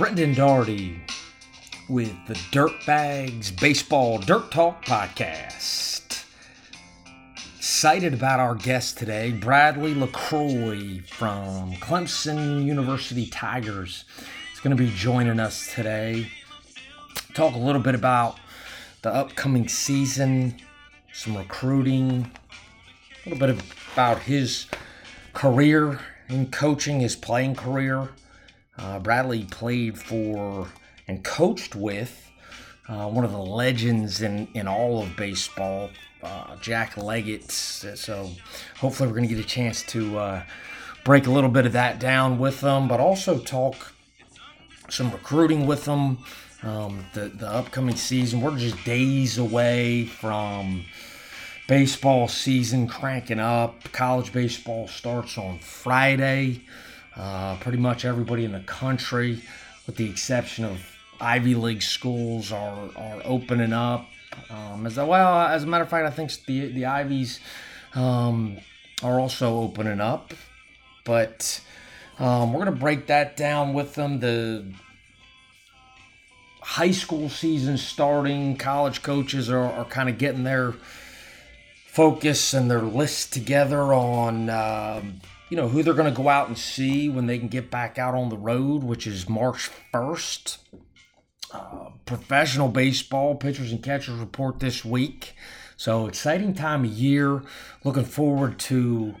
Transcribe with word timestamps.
Brendan 0.00 0.32
Doherty 0.32 0.98
with 1.90 2.16
the 2.26 2.32
Dirtbags 2.32 3.60
Baseball 3.60 4.16
Dirt 4.16 4.50
Talk 4.50 4.82
Podcast. 4.82 6.24
Excited 7.58 8.14
about 8.14 8.40
our 8.40 8.54
guest 8.54 8.96
today, 8.96 9.30
Bradley 9.30 9.92
LeCroy 9.92 11.06
from 11.06 11.74
Clemson 11.74 12.64
University 12.64 13.26
Tigers. 13.26 14.06
He's 14.50 14.60
going 14.60 14.74
to 14.74 14.82
be 14.82 14.90
joining 14.90 15.38
us 15.38 15.70
today. 15.74 16.28
Talk 17.34 17.54
a 17.54 17.58
little 17.58 17.82
bit 17.82 17.94
about 17.94 18.38
the 19.02 19.14
upcoming 19.14 19.68
season, 19.68 20.56
some 21.12 21.36
recruiting, 21.36 22.30
a 23.26 23.28
little 23.28 23.46
bit 23.46 23.62
about 23.92 24.20
his 24.20 24.66
career 25.34 26.00
in 26.30 26.50
coaching, 26.50 27.00
his 27.00 27.16
playing 27.16 27.54
career. 27.54 28.08
Uh, 28.80 28.98
Bradley 28.98 29.44
played 29.44 29.98
for 29.98 30.68
and 31.06 31.22
coached 31.22 31.74
with 31.74 32.30
uh, 32.88 33.08
one 33.08 33.24
of 33.24 33.32
the 33.32 33.38
legends 33.38 34.22
in, 34.22 34.48
in 34.54 34.66
all 34.66 35.02
of 35.02 35.16
baseball, 35.16 35.90
uh, 36.22 36.56
Jack 36.56 36.96
Leggett. 36.96 37.50
So 37.50 38.30
hopefully, 38.78 39.08
we're 39.08 39.16
going 39.16 39.28
to 39.28 39.34
get 39.34 39.44
a 39.44 39.48
chance 39.48 39.82
to 39.84 40.18
uh, 40.18 40.42
break 41.04 41.26
a 41.26 41.30
little 41.30 41.50
bit 41.50 41.66
of 41.66 41.72
that 41.72 42.00
down 42.00 42.38
with 42.38 42.60
them, 42.60 42.88
but 42.88 43.00
also 43.00 43.38
talk 43.38 43.92
some 44.88 45.10
recruiting 45.12 45.66
with 45.66 45.84
them. 45.84 46.18
Um, 46.62 47.06
the, 47.14 47.28
the 47.28 47.48
upcoming 47.48 47.96
season, 47.96 48.40
we're 48.40 48.56
just 48.56 48.84
days 48.84 49.38
away 49.38 50.06
from 50.06 50.84
baseball 51.68 52.28
season 52.28 52.86
cranking 52.86 53.40
up. 53.40 53.90
College 53.92 54.32
baseball 54.32 54.88
starts 54.88 55.38
on 55.38 55.58
Friday. 55.58 56.62
Uh, 57.20 57.54
pretty 57.58 57.76
much 57.76 58.06
everybody 58.06 58.46
in 58.46 58.52
the 58.52 58.60
country, 58.60 59.42
with 59.86 59.94
the 59.96 60.08
exception 60.08 60.64
of 60.64 60.80
Ivy 61.20 61.54
League 61.54 61.82
schools, 61.82 62.50
are, 62.50 62.88
are 62.96 63.20
opening 63.26 63.74
up. 63.74 64.06
Um, 64.48 64.86
as 64.86 64.96
well, 64.96 65.38
as 65.38 65.64
a 65.64 65.66
matter 65.66 65.84
of 65.84 65.90
fact, 65.90 66.06
I 66.06 66.10
think 66.10 66.32
the 66.46 66.72
the 66.72 66.86
Ivies 66.86 67.40
um, 67.94 68.56
are 69.02 69.20
also 69.20 69.58
opening 69.58 70.00
up. 70.00 70.32
But 71.04 71.60
um, 72.18 72.54
we're 72.54 72.60
gonna 72.60 72.72
break 72.72 73.08
that 73.08 73.36
down 73.36 73.74
with 73.74 73.96
them. 73.96 74.20
The 74.20 74.72
high 76.62 76.92
school 76.92 77.28
season 77.28 77.76
starting, 77.76 78.56
college 78.56 79.02
coaches 79.02 79.50
are, 79.50 79.58
are 79.58 79.84
kind 79.84 80.08
of 80.08 80.16
getting 80.16 80.44
their 80.44 80.72
focus 81.86 82.54
and 82.54 82.70
their 82.70 82.80
list 82.80 83.34
together 83.34 83.92
on 83.92 84.48
um, 84.48 85.20
you 85.50 85.56
know 85.56 85.68
who 85.68 85.82
they're 85.82 85.94
going 85.94 86.12
to 86.12 86.16
go 86.16 86.28
out 86.28 86.48
and 86.48 86.56
see 86.56 87.08
when 87.08 87.26
they 87.26 87.38
can 87.38 87.48
get 87.48 87.70
back 87.70 87.98
out 87.98 88.14
on 88.14 88.28
the 88.28 88.38
road, 88.38 88.82
which 88.82 89.06
is 89.06 89.28
March 89.28 89.68
first. 89.92 90.58
Uh, 91.52 91.90
professional 92.06 92.68
baseball 92.68 93.34
pitchers 93.34 93.72
and 93.72 93.82
catchers 93.82 94.20
report 94.20 94.60
this 94.60 94.84
week, 94.84 95.34
so 95.76 96.06
exciting 96.06 96.54
time 96.54 96.84
of 96.84 96.90
year. 96.90 97.42
Looking 97.82 98.04
forward 98.04 98.60
to 98.60 99.16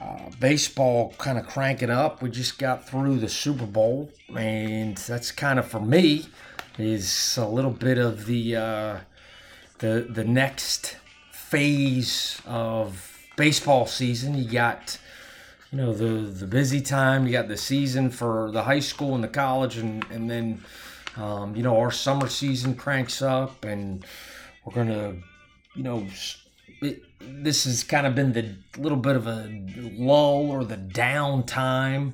uh, 0.00 0.30
baseball 0.40 1.14
kind 1.18 1.38
of 1.38 1.46
cranking 1.46 1.90
up. 1.90 2.22
We 2.22 2.30
just 2.30 2.58
got 2.58 2.88
through 2.88 3.18
the 3.18 3.28
Super 3.28 3.66
Bowl, 3.66 4.10
and 4.34 4.96
that's 4.96 5.30
kind 5.30 5.58
of 5.58 5.68
for 5.68 5.80
me 5.80 6.26
is 6.78 7.36
a 7.38 7.46
little 7.46 7.70
bit 7.70 7.98
of 7.98 8.26
the 8.26 8.56
uh, 8.56 8.98
the 9.78 10.06
the 10.08 10.24
next 10.24 10.96
phase 11.30 12.40
of 12.46 13.12
baseball 13.36 13.86
season. 13.86 14.36
You 14.36 14.50
got 14.50 14.98
you 15.70 15.78
know 15.78 15.92
the 15.92 16.30
the 16.30 16.46
busy 16.46 16.80
time. 16.80 17.26
You 17.26 17.32
got 17.32 17.48
the 17.48 17.56
season 17.56 18.10
for 18.10 18.50
the 18.50 18.62
high 18.62 18.80
school 18.80 19.14
and 19.14 19.22
the 19.22 19.28
college, 19.28 19.76
and 19.76 20.04
and 20.10 20.30
then 20.30 20.62
um, 21.16 21.56
you 21.56 21.62
know 21.62 21.76
our 21.78 21.90
summer 21.90 22.28
season 22.28 22.74
cranks 22.74 23.22
up, 23.22 23.64
and 23.64 24.04
we're 24.64 24.74
gonna 24.74 25.16
you 25.74 25.82
know. 25.82 26.06
It, 26.82 27.02
this 27.20 27.64
has 27.64 27.82
kind 27.82 28.06
of 28.06 28.14
been 28.14 28.32
the 28.34 28.54
little 28.78 28.98
bit 28.98 29.16
of 29.16 29.26
a 29.26 29.48
lull 29.96 30.50
or 30.50 30.64
the 30.64 30.76
downtime 30.76 32.12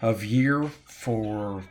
of 0.00 0.24
year 0.24 0.70
for 0.86 1.62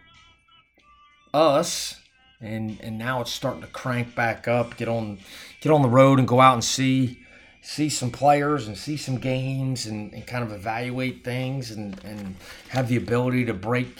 us 1.34 2.00
and 2.42 2.80
and 2.82 2.98
now 2.98 3.22
it's 3.22 3.32
starting 3.32 3.62
to 3.62 3.68
crank 3.68 4.16
back 4.16 4.48
up 4.48 4.78
get 4.78 4.88
on 4.88 5.20
get 5.62 5.72
on 5.72 5.82
the 5.82 5.90
road 5.90 6.20
and 6.20 6.28
go 6.28 6.40
out 6.40 6.54
and 6.54 6.64
see 6.64 7.19
see 7.70 7.88
some 7.88 8.10
players 8.10 8.68
and 8.68 8.76
see 8.76 8.98
some 8.98 9.20
games 9.20 9.86
and, 9.86 10.12
and 10.12 10.26
kind 10.26 10.44
of 10.44 10.52
evaluate 10.52 11.24
things 11.24 11.70
and, 11.70 12.04
and 12.04 12.36
have 12.70 12.88
the 12.88 12.98
ability 12.98 13.46
to 13.46 13.54
break 13.54 13.96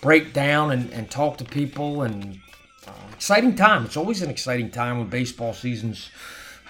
break 0.00 0.32
down 0.32 0.70
and, 0.70 0.92
and 0.92 1.10
talk 1.10 1.36
to 1.36 1.44
people 1.44 2.02
and 2.02 2.38
uh, 2.86 2.92
exciting 3.12 3.56
time. 3.56 3.84
It's 3.84 3.96
always 3.96 4.22
an 4.22 4.30
exciting 4.30 4.70
time 4.70 4.98
when 4.98 5.08
baseball 5.08 5.52
season's 5.52 6.08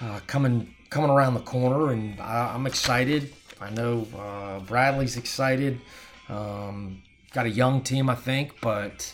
uh, 0.01 0.19
coming 0.25 0.73
coming 0.89 1.11
around 1.11 1.35
the 1.35 1.41
corner, 1.41 1.91
and 1.91 2.19
I, 2.19 2.55
am 2.55 2.65
excited. 2.65 3.31
I 3.61 3.69
know 3.69 4.07
uh, 4.17 4.61
Bradley's 4.61 5.17
excited. 5.17 5.79
Um, 6.27 7.03
got 7.33 7.45
a 7.45 7.51
young 7.51 7.81
team, 7.81 8.09
I 8.09 8.15
think, 8.15 8.59
but 8.61 9.13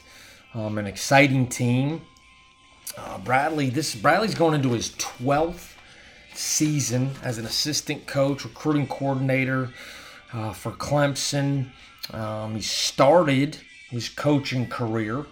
um, 0.54 0.78
an 0.78 0.88
exciting 0.88 1.48
team. 1.48 2.04
Uh, 2.98 3.18
Bradley, 3.18 3.70
this 3.70 3.96
Bradley's 3.96 4.34
going 4.34 4.54
into 4.54 4.70
his 4.70 4.92
12th 4.92 5.77
season 6.38 7.12
as 7.24 7.38
an 7.38 7.46
assistant 7.46 8.08
coach, 8.08 8.44
recruiting 8.44 8.88
coordinator 8.88 9.70
uh, 10.34 10.54
for 10.54 10.72
Clemson. 10.72 11.70
Um, 12.14 12.56
he 12.56 12.62
started 12.62 13.58
his 13.90 14.10
coaching 14.10 14.68
career 14.68 15.26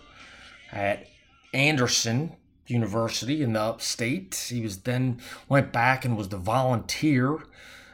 at 0.72 1.08
Anderson 1.54 2.36
University 2.68 3.42
in 3.42 3.54
the 3.54 3.62
upstate. 3.62 4.48
He 4.50 4.62
was 4.62 4.80
then 4.80 5.22
went 5.48 5.72
back 5.72 6.06
and 6.06 6.18
was 6.18 6.30
the 6.30 6.38
volunteer 6.38 7.40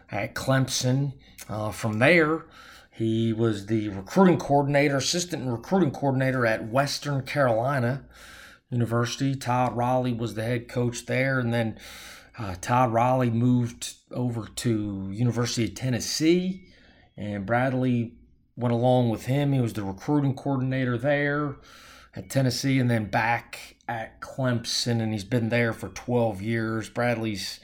at 0.09 0.33
Clemson. 0.33 1.13
Uh, 1.49 1.71
from 1.71 1.99
there, 1.99 2.45
he 2.91 3.33
was 3.33 3.65
the 3.65 3.89
recruiting 3.89 4.37
coordinator, 4.37 4.97
assistant 4.97 5.47
recruiting 5.47 5.91
coordinator 5.91 6.45
at 6.45 6.67
Western 6.67 7.23
Carolina 7.23 8.03
University. 8.69 9.35
Todd 9.35 9.75
Raley 9.75 10.13
was 10.13 10.35
the 10.35 10.43
head 10.43 10.67
coach 10.67 11.05
there, 11.05 11.39
and 11.39 11.53
then 11.53 11.77
uh, 12.41 12.55
Todd 12.59 12.91
Raley 12.91 13.29
moved 13.29 13.93
over 14.09 14.47
to 14.47 15.09
University 15.11 15.65
of 15.65 15.75
Tennessee, 15.75 16.65
and 17.15 17.45
Bradley 17.45 18.15
went 18.55 18.73
along 18.73 19.09
with 19.09 19.27
him. 19.27 19.53
He 19.53 19.61
was 19.61 19.73
the 19.73 19.83
recruiting 19.83 20.33
coordinator 20.33 20.97
there 20.97 21.57
at 22.15 22.31
Tennessee, 22.31 22.79
and 22.79 22.89
then 22.89 23.05
back 23.05 23.75
at 23.87 24.21
Clemson, 24.21 25.01
and 25.01 25.13
he's 25.13 25.23
been 25.23 25.49
there 25.49 25.71
for 25.71 25.89
12 25.89 26.41
years. 26.41 26.89
Bradley's 26.89 27.59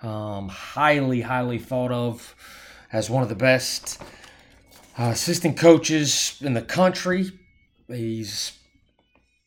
um, 0.00 0.48
highly, 0.48 1.20
highly 1.20 1.58
thought 1.58 1.92
of 1.92 2.34
as 2.90 3.10
one 3.10 3.22
of 3.22 3.28
the 3.28 3.34
best 3.34 4.02
uh, 4.98 5.10
assistant 5.12 5.58
coaches 5.58 6.38
in 6.40 6.54
the 6.54 6.62
country. 6.62 7.30
He's 7.86 8.58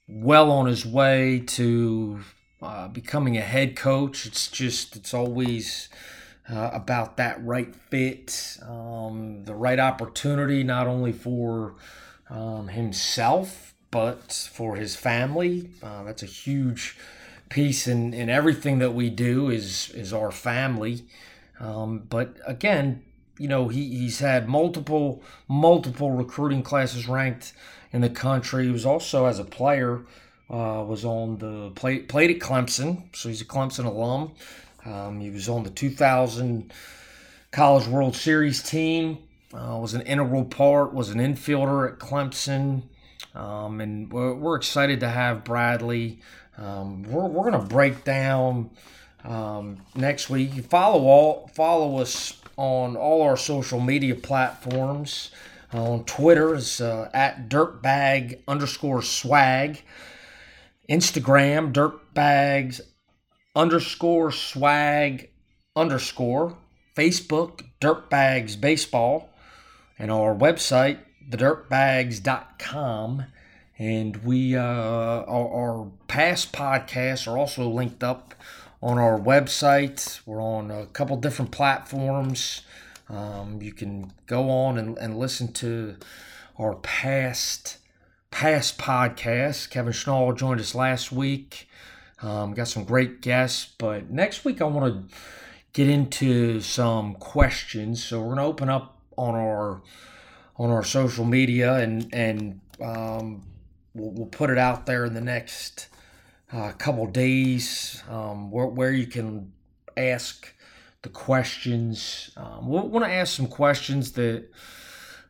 well 0.08 0.52
on 0.52 0.68
his 0.68 0.86
way 0.86 1.40
to 1.40 2.20
uh, 2.62 2.88
becoming 2.88 3.38
a 3.38 3.42
head 3.42 3.76
coach. 3.76 4.26
It's 4.26 4.48
just, 4.50 4.96
it's 4.96 5.14
always 5.14 5.90
uh, 6.50 6.70
about 6.74 7.18
that 7.18 7.44
right 7.44 7.76
fit, 7.76 8.58
um, 8.68 9.44
the 9.46 9.56
right 9.56 9.80
opportunity, 9.80 10.64
not 10.64 10.88
only 10.88 11.12
for 11.12 11.76
um, 12.30 12.68
himself, 12.68 13.74
but 13.92 14.50
for 14.52 14.76
his 14.76 14.96
family. 14.96 15.70
Uh, 15.82 16.04
that's 16.04 16.24
a 16.24 16.28
huge 16.28 16.98
piece 17.50 17.88
in, 17.88 18.14
in 18.14 18.30
everything 18.30 18.80
that 18.80 18.92
we 18.92 19.10
do 19.10 19.50
is, 19.50 19.92
is 19.92 20.14
our 20.14 20.32
family. 20.32 21.06
Um, 21.60 22.00
but 22.10 22.38
again, 22.46 23.04
you 23.38 23.48
know, 23.48 23.68
he, 23.68 23.90
he's 23.98 24.20
had 24.20 24.48
multiple, 24.48 25.22
multiple 25.48 26.12
recruiting 26.12 26.64
classes 26.64 27.08
ranked 27.08 27.54
in 27.92 28.02
the 28.02 28.10
country. 28.10 28.66
He 28.66 28.72
was 28.72 28.86
also, 28.86 29.26
as 29.26 29.40
a 29.40 29.44
player, 29.44 30.06
uh, 30.50 30.84
was 30.88 31.06
on 31.06 31.38
the 31.38 31.72
play, 31.72 32.00
played 32.00 32.32
at 32.32 32.40
Clemson, 32.40 33.04
so 33.16 33.30
he's 33.30 33.42
a 33.42 33.46
Clemson 33.46 33.86
alum. 33.86 34.32
Um, 34.86 35.20
he 35.20 35.32
was 35.32 35.50
on 35.50 35.64
the 35.64 35.70
2000 35.72 36.72
College 37.52 37.88
World 37.88 38.16
Series 38.16 38.62
team. 38.62 39.18
Uh, 39.54 39.78
was 39.80 39.94
an 39.94 40.02
integral 40.02 40.44
part. 40.44 40.94
Was 40.94 41.10
an 41.10 41.20
infielder 41.20 41.90
at 41.90 42.00
Clemson, 42.00 42.84
um, 43.34 43.80
and 43.80 44.12
we're, 44.12 44.34
we're, 44.34 44.58
excited 44.58 45.00
to 45.00 45.10
have 45.10 45.46
Bradley. 45.46 46.20
Um, 46.58 47.04
we're 47.04 47.26
we're 47.28 47.50
going 47.50 47.62
to 47.62 47.74
break 47.74 48.04
down 48.04 48.72
um, 49.24 49.78
next 49.96 50.30
week. 50.30 50.56
You 50.56 50.64
follow 50.64 51.06
all 51.06 51.50
follow 51.54 51.98
us 52.00 52.42
on 52.58 52.98
all 52.98 53.22
our 53.22 53.38
social 53.38 53.80
media 53.80 54.16
platforms. 54.16 55.32
Uh, 55.74 55.92
on 55.92 56.04
Twitter 56.04 56.56
is 56.56 56.82
uh, 56.82 57.10
at 57.14 57.48
dirtbag 57.50 58.40
underscore 58.48 59.02
swag. 59.02 59.82
Instagram, 60.90 61.74
dirtbags 61.74 62.82
underscore 63.56 64.32
swag 64.32 65.30
underscore. 65.76 66.58
Facebook, 66.96 67.62
dirtbags 67.82 68.60
baseball. 68.60 69.30
And 69.98 70.12
our 70.12 70.36
website, 70.36 71.00
thedirtbags.com. 71.30 73.26
And 73.78 74.18
we 74.24 74.56
uh, 74.56 74.62
our, 74.62 75.26
our 75.28 75.92
past 76.08 76.54
podcasts 76.54 77.28
are 77.28 77.38
also 77.38 77.68
linked 77.70 78.04
up 78.04 78.34
on 78.82 78.98
our 78.98 79.20
website. 79.20 80.22
We're 80.26 80.42
on 80.42 80.72
a 80.72 80.86
couple 80.88 81.18
different 81.18 81.52
platforms. 81.52 82.62
Um, 83.10 83.62
you 83.62 83.74
can 83.74 84.14
go 84.28 84.50
on 84.50 84.78
and, 84.78 84.98
and 84.98 85.18
listen 85.18 85.52
to 85.54 85.98
our 86.58 86.76
past 86.76 87.78
past 88.36 88.78
podcasts. 88.78 89.70
Kevin 89.70 89.94
Schnall 89.94 90.38
joined 90.38 90.60
us 90.60 90.76
last 90.76 91.10
week. 91.10 91.70
Um, 92.22 92.54
got 92.54 92.68
some 92.68 92.84
great 92.84 93.22
guests, 93.22 93.74
but 93.78 94.10
next 94.10 94.44
week 94.44 94.62
I 94.62 94.66
want 94.66 95.10
to 95.10 95.16
get 95.72 95.88
into 95.88 96.60
some 96.60 97.14
questions. 97.14 98.04
So 98.04 98.20
we're 98.20 98.36
going 98.36 98.40
to 98.40 98.44
open 98.44 98.68
up 98.68 99.00
on 99.18 99.36
our 99.36 99.82
on 100.58 100.70
our 100.70 100.84
social 100.84 101.24
media 101.24 101.76
and 101.76 102.14
and 102.14 102.60
um, 102.82 103.44
we'll, 103.94 104.12
we'll, 104.12 104.28
put 104.28 104.50
it 104.50 104.58
out 104.58 104.86
there 104.86 105.06
in 105.06 105.14
the 105.14 105.22
next 105.22 105.88
uh, 106.52 106.74
couple 106.74 107.08
days 107.08 108.04
um, 108.10 108.52
where, 108.52 108.66
where 108.66 108.92
you 108.92 109.08
can 109.08 109.54
ask 109.96 110.54
the 111.04 111.10
questions. 111.10 112.32
Um, 112.36 112.68
we 112.68 112.82
want 112.82 113.06
to 113.06 113.12
ask 113.12 113.34
some 113.34 113.48
questions 113.48 114.12
that 114.14 114.50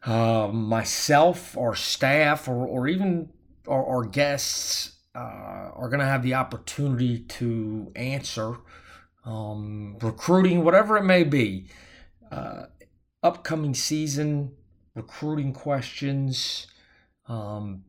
uh, 0.05 0.49
myself 0.51 1.57
or 1.57 1.75
staff 1.75 2.47
or, 2.47 2.65
or 2.67 2.87
even 2.87 3.29
our, 3.67 3.85
our 3.85 4.03
guests 4.03 4.97
uh, 5.15 5.71
are 5.73 5.89
going 5.89 5.99
to 5.99 6.05
have 6.05 6.23
the 6.23 6.33
opportunity 6.33 7.19
to 7.19 7.91
answer. 7.95 8.57
Um, 9.25 9.97
recruiting, 10.01 10.63
whatever 10.63 10.97
it 10.97 11.03
may 11.03 11.23
be, 11.23 11.67
uh, 12.31 12.65
upcoming 13.23 13.73
season, 13.73 14.51
recruiting 14.93 15.51
questions, 15.51 16.67
um, 17.27 17.85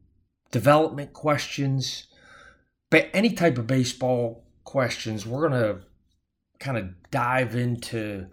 development 0.51 1.13
questions, 1.13 2.07
any 3.13 3.31
type 3.31 3.59
of 3.59 3.67
baseball 3.67 4.47
questions, 4.65 5.27
we're 5.27 5.49
gonna 5.49 5.81
kind 6.59 6.79
of 6.79 7.11
dive 7.11 7.55
into 7.55 8.27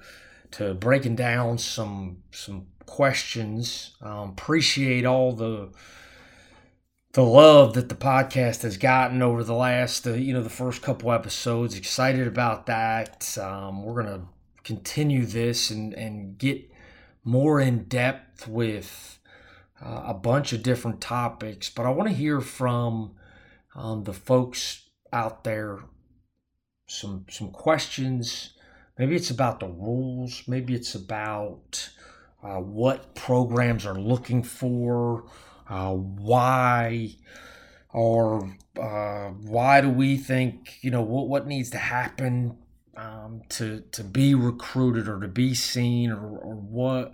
to 0.51 0.73
breaking 0.73 1.15
down 1.15 1.57
some 1.57 2.17
some 2.31 2.67
questions. 2.85 3.95
Um, 4.01 4.29
appreciate 4.29 5.05
all 5.05 5.33
the 5.33 5.71
the 7.13 7.23
love 7.23 7.75
that 7.75 7.89
the 7.89 7.95
podcast 7.95 8.63
has 8.63 8.77
gotten 8.77 9.21
over 9.21 9.43
the 9.43 9.53
last 9.53 10.07
uh, 10.07 10.13
you 10.13 10.33
know 10.33 10.43
the 10.43 10.49
first 10.49 10.81
couple 10.81 11.11
episodes. 11.11 11.77
Excited 11.77 12.27
about 12.27 12.65
that. 12.65 13.37
Um, 13.37 13.83
we're 13.83 14.03
gonna 14.03 14.27
continue 14.63 15.25
this 15.25 15.69
and 15.69 15.93
and 15.93 16.37
get 16.37 16.69
more 17.23 17.59
in 17.59 17.83
depth 17.85 18.47
with 18.47 19.19
uh, 19.83 20.03
a 20.07 20.13
bunch 20.13 20.53
of 20.53 20.63
different 20.63 21.01
topics, 21.01 21.69
but 21.69 21.85
I 21.85 21.89
want 21.89 22.09
to 22.09 22.15
hear 22.15 22.41
from 22.41 23.15
um, 23.75 24.03
the 24.03 24.13
folks 24.13 24.89
out 25.11 25.43
there 25.43 25.79
some 26.87 27.25
some 27.29 27.51
questions. 27.51 28.53
Maybe 28.97 29.15
it's 29.15 29.31
about 29.31 29.59
the 29.59 29.67
rules. 29.67 30.43
Maybe 30.47 30.73
it's 30.75 30.95
about 30.95 31.89
uh, 32.43 32.59
what 32.59 33.15
programs 33.15 33.85
are 33.85 33.97
looking 33.97 34.43
for, 34.43 35.23
uh, 35.69 35.93
why, 35.93 37.15
or 37.93 38.53
uh, 38.79 39.29
why 39.29 39.81
do 39.81 39.89
we 39.89 40.17
think 40.17 40.77
you 40.81 40.91
know 40.91 41.01
what 41.01 41.27
what 41.27 41.47
needs 41.47 41.69
to 41.69 41.77
happen 41.77 42.57
um, 42.97 43.41
to 43.49 43.81
to 43.91 44.03
be 44.03 44.35
recruited 44.35 45.07
or 45.07 45.19
to 45.19 45.27
be 45.27 45.53
seen 45.53 46.11
or, 46.11 46.37
or 46.37 46.55
what 46.55 47.13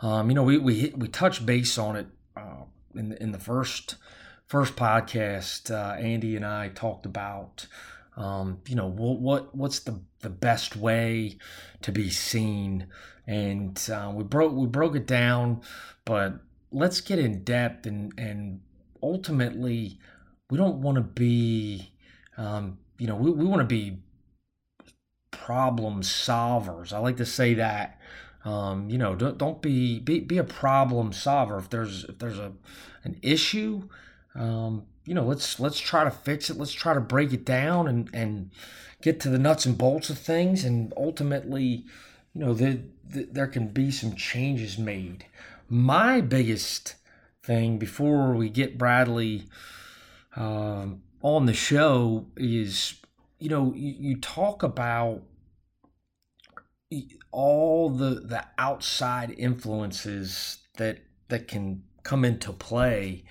um, 0.00 0.28
you 0.28 0.34
know 0.34 0.42
we 0.42 0.58
we 0.58 0.74
hit, 0.74 0.98
we 0.98 1.08
touch 1.08 1.44
base 1.46 1.78
on 1.78 1.96
it 1.96 2.06
uh, 2.36 2.64
in 2.94 3.10
the, 3.10 3.22
in 3.22 3.32
the 3.32 3.38
first 3.38 3.96
first 4.46 4.76
podcast. 4.76 5.70
Uh, 5.70 5.94
Andy 5.96 6.36
and 6.36 6.44
I 6.44 6.68
talked 6.68 7.06
about 7.06 7.66
um, 8.16 8.60
you 8.66 8.74
know 8.74 8.86
what, 8.86 9.20
what 9.20 9.54
what's 9.54 9.80
the 9.80 10.00
the 10.20 10.30
best 10.30 10.76
way 10.76 11.38
to 11.82 11.92
be 11.92 12.10
seen, 12.10 12.86
and 13.26 13.78
uh, 13.92 14.10
we 14.14 14.24
broke 14.24 14.54
we 14.54 14.66
broke 14.66 14.96
it 14.96 15.06
down, 15.06 15.60
but 16.04 16.40
let's 16.72 17.00
get 17.00 17.18
in 17.18 17.44
depth 17.44 17.86
and 17.86 18.12
and 18.18 18.60
ultimately 19.02 19.98
we 20.50 20.58
don't 20.58 20.80
want 20.80 20.96
to 20.96 21.02
be 21.02 21.92
um, 22.36 22.78
you 22.98 23.06
know 23.06 23.16
we, 23.16 23.30
we 23.30 23.44
want 23.44 23.60
to 23.60 23.66
be 23.66 23.98
problem 25.30 26.02
solvers. 26.02 26.92
I 26.92 26.98
like 26.98 27.18
to 27.18 27.26
say 27.26 27.54
that. 27.54 28.00
Um, 28.44 28.88
you 28.88 28.96
know, 28.96 29.16
don't, 29.16 29.36
don't 29.38 29.60
be, 29.60 29.98
be 29.98 30.20
be 30.20 30.38
a 30.38 30.44
problem 30.44 31.12
solver. 31.12 31.58
If 31.58 31.68
there's 31.68 32.04
if 32.04 32.18
there's 32.18 32.38
a 32.38 32.52
an 33.04 33.18
issue, 33.22 33.88
um, 34.34 34.86
you 35.06 35.14
know, 35.14 35.24
let's 35.24 35.60
let's 35.60 35.78
try 35.78 36.04
to 36.04 36.10
fix 36.10 36.50
it. 36.50 36.58
Let's 36.58 36.72
try 36.72 36.92
to 36.92 37.00
break 37.00 37.32
it 37.32 37.44
down 37.44 37.86
and 37.86 38.10
and 38.12 38.50
get 39.00 39.20
to 39.20 39.30
the 39.30 39.38
nuts 39.38 39.64
and 39.64 39.78
bolts 39.78 40.10
of 40.10 40.18
things. 40.18 40.64
And 40.64 40.92
ultimately, 40.96 41.84
you 42.34 42.40
know, 42.40 42.52
the, 42.52 42.80
the, 43.08 43.24
there 43.30 43.46
can 43.46 43.68
be 43.68 43.90
some 43.90 44.16
changes 44.16 44.76
made. 44.76 45.26
My 45.68 46.20
biggest 46.20 46.96
thing 47.42 47.78
before 47.78 48.34
we 48.34 48.50
get 48.50 48.76
Bradley 48.78 49.44
um, 50.34 51.02
on 51.22 51.46
the 51.46 51.54
show 51.54 52.26
is, 52.36 52.94
you 53.38 53.48
know, 53.48 53.72
you, 53.76 53.94
you 53.98 54.16
talk 54.16 54.64
about 54.64 55.22
all 57.30 57.90
the 57.90 58.20
the 58.20 58.44
outside 58.58 59.34
influences 59.38 60.58
that 60.78 60.98
that 61.28 61.46
can 61.46 61.84
come 62.02 62.24
into 62.24 62.52
play 62.52 63.24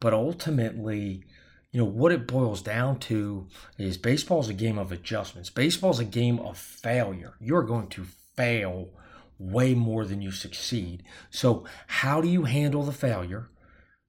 but 0.00 0.14
ultimately 0.14 1.24
you 1.72 1.80
know 1.80 1.86
what 1.86 2.10
it 2.10 2.26
boils 2.26 2.62
down 2.62 2.98
to 2.98 3.46
is 3.78 3.96
baseball 3.96 4.40
is 4.40 4.48
a 4.48 4.54
game 4.54 4.78
of 4.78 4.90
adjustments. 4.90 5.50
Baseball 5.50 5.92
is 5.92 6.00
a 6.00 6.04
game 6.04 6.40
of 6.40 6.58
failure. 6.58 7.34
You're 7.40 7.62
going 7.62 7.86
to 7.88 8.06
fail 8.36 8.88
way 9.38 9.74
more 9.74 10.04
than 10.04 10.20
you 10.20 10.32
succeed. 10.32 11.04
So 11.30 11.64
how 11.86 12.20
do 12.20 12.28
you 12.28 12.44
handle 12.44 12.82
the 12.82 12.92
failure? 12.92 13.50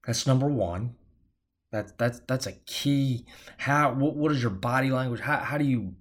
That's 0.05 0.25
number 0.25 0.47
one. 0.47 0.95
That 1.71 1.97
that's 1.97 2.19
that's 2.27 2.47
a 2.47 2.53
key. 2.65 3.25
How 3.57 3.93
what, 3.93 4.15
what 4.15 4.31
is 4.31 4.41
your 4.41 4.51
body 4.51 4.89
language? 4.89 5.21
How, 5.21 5.37
how 5.37 5.57
do 5.57 5.65
you 5.65 5.93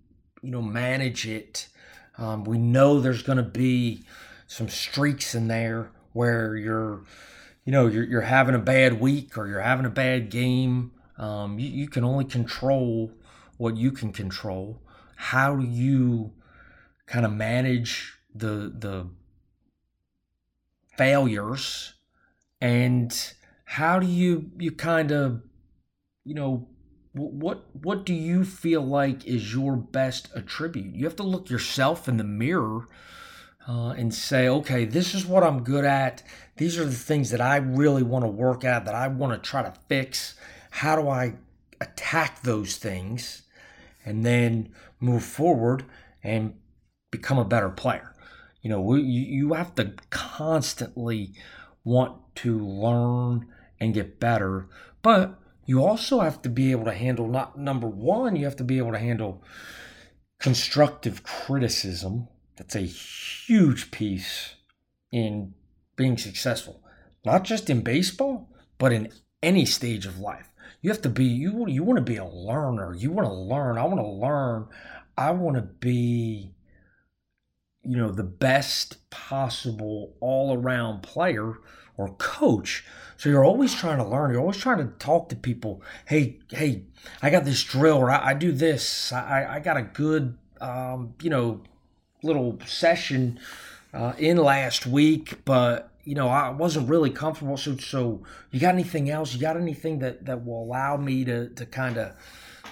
you 0.42 0.50
know 0.50 0.62
manage 0.62 1.26
it? 1.26 1.68
Um, 2.16 2.44
we 2.44 2.58
know 2.58 3.00
there's 3.00 3.22
going 3.22 3.38
to 3.38 3.44
be 3.44 4.02
some 4.46 4.68
streaks 4.68 5.34
in 5.34 5.48
there 5.48 5.90
where 6.12 6.56
you're, 6.56 7.04
you 7.64 7.72
know, 7.72 7.86
you're, 7.86 8.04
you're 8.04 8.20
having 8.22 8.54
a 8.54 8.60
bad 8.60 9.00
week 9.00 9.36
or 9.36 9.46
you're 9.46 9.60
having 9.60 9.86
a 9.86 9.90
bad 9.90 10.30
game. 10.30 10.92
Um, 11.18 11.58
you, 11.58 11.68
you 11.68 11.88
can 11.88 12.04
only 12.04 12.24
control 12.24 13.12
what 13.58 13.76
you 13.76 13.92
can 13.92 14.12
control. 14.12 14.80
How 15.16 15.56
do 15.56 15.64
you 15.64 16.32
kind 17.06 17.26
of 17.26 17.32
manage 17.32 18.14
the 18.34 18.72
the 18.78 19.08
failures 20.96 21.94
and 22.60 23.34
how 23.64 23.98
do 23.98 24.06
you 24.06 24.50
you 24.58 24.70
kind 24.70 25.10
of 25.10 25.42
you 26.24 26.34
know 26.34 26.68
what 27.12 27.64
what 27.74 28.06
do 28.06 28.14
you 28.14 28.44
feel 28.44 28.82
like 28.82 29.26
is 29.26 29.52
your 29.52 29.76
best 29.76 30.28
attribute? 30.34 30.94
You 30.94 31.04
have 31.04 31.16
to 31.16 31.22
look 31.24 31.50
yourself 31.50 32.08
in 32.08 32.16
the 32.18 32.24
mirror 32.24 32.86
uh, 33.68 33.90
and 33.90 34.14
say, 34.14 34.48
okay, 34.48 34.84
this 34.84 35.14
is 35.14 35.26
what 35.26 35.42
I'm 35.42 35.64
good 35.64 35.84
at. 35.84 36.22
These 36.60 36.78
are 36.78 36.84
the 36.84 36.92
things 36.92 37.30
that 37.30 37.40
I 37.40 37.56
really 37.56 38.02
want 38.02 38.26
to 38.26 38.30
work 38.30 38.66
at, 38.66 38.84
that 38.84 38.94
I 38.94 39.08
want 39.08 39.32
to 39.32 39.38
try 39.38 39.62
to 39.62 39.72
fix. 39.88 40.34
How 40.68 40.94
do 40.94 41.08
I 41.08 41.36
attack 41.80 42.42
those 42.42 42.76
things 42.76 43.44
and 44.04 44.26
then 44.26 44.68
move 45.00 45.24
forward 45.24 45.86
and 46.22 46.52
become 47.10 47.38
a 47.38 47.46
better 47.46 47.70
player? 47.70 48.14
You 48.60 48.68
know, 48.68 48.94
you 48.94 49.54
have 49.54 49.74
to 49.76 49.94
constantly 50.10 51.32
want 51.82 52.18
to 52.36 52.58
learn 52.58 53.46
and 53.80 53.94
get 53.94 54.20
better, 54.20 54.68
but 55.00 55.40
you 55.64 55.82
also 55.82 56.20
have 56.20 56.42
to 56.42 56.50
be 56.50 56.72
able 56.72 56.84
to 56.84 56.92
handle 56.92 57.26
not 57.26 57.58
number 57.58 57.88
one, 57.88 58.36
you 58.36 58.44
have 58.44 58.56
to 58.56 58.64
be 58.64 58.76
able 58.76 58.92
to 58.92 58.98
handle 58.98 59.42
constructive 60.38 61.22
criticism. 61.22 62.28
That's 62.58 62.76
a 62.76 62.80
huge 62.80 63.90
piece 63.90 64.56
in 65.10 65.54
being 66.00 66.16
successful, 66.16 66.80
not 67.26 67.44
just 67.44 67.68
in 67.68 67.82
baseball, 67.82 68.48
but 68.78 68.90
in 68.90 69.12
any 69.42 69.66
stage 69.66 70.06
of 70.06 70.18
life. 70.18 70.50
You 70.80 70.88
have 70.88 71.02
to 71.02 71.10
be 71.10 71.26
you 71.26 71.68
you 71.68 71.82
want 71.84 71.98
to 71.98 72.12
be 72.12 72.16
a 72.16 72.24
learner. 72.24 72.94
You 72.94 73.10
want 73.10 73.28
to 73.28 73.34
learn. 73.34 73.76
I 73.76 73.84
want 73.84 74.00
to 74.00 74.08
learn. 74.08 74.68
I 75.18 75.32
want 75.32 75.56
to 75.56 75.62
be 75.62 76.54
you 77.82 77.96
know 77.98 78.10
the 78.10 78.22
best 78.22 79.10
possible 79.10 80.16
all-around 80.20 81.02
player 81.02 81.58
or 81.98 82.14
coach 82.14 82.82
so 83.20 83.28
you're 83.28 83.44
always 83.44 83.74
trying 83.74 83.98
to 83.98 84.04
learn. 84.04 84.30
You're 84.30 84.40
always 84.40 84.56
trying 84.56 84.78
to 84.78 84.94
talk 84.98 85.28
to 85.28 85.36
people. 85.36 85.82
Hey, 86.06 86.38
hey, 86.48 86.84
I 87.20 87.28
got 87.28 87.44
this 87.44 87.62
drill, 87.62 87.98
or 87.98 88.10
I, 88.10 88.28
I 88.28 88.32
do 88.32 88.50
this. 88.50 89.12
I, 89.12 89.56
I 89.56 89.60
got 89.60 89.76
a 89.76 89.82
good, 89.82 90.38
um, 90.58 91.12
you 91.20 91.28
know, 91.28 91.60
little 92.22 92.58
session 92.64 93.38
uh, 93.92 94.14
in 94.16 94.38
last 94.38 94.86
week, 94.86 95.44
but 95.44 95.89
you 96.04 96.14
know, 96.14 96.28
I 96.28 96.50
wasn't 96.50 96.88
really 96.88 97.10
comfortable. 97.10 97.56
So, 97.56 97.76
so 97.76 98.22
you 98.50 98.60
got 98.60 98.74
anything 98.74 99.10
else? 99.10 99.34
You 99.34 99.40
got 99.40 99.56
anything 99.56 99.98
that 100.00 100.26
that 100.26 100.44
will 100.44 100.62
allow 100.62 100.96
me 100.96 101.24
to 101.24 101.48
to 101.50 101.66
kind 101.66 101.98
of 101.98 102.14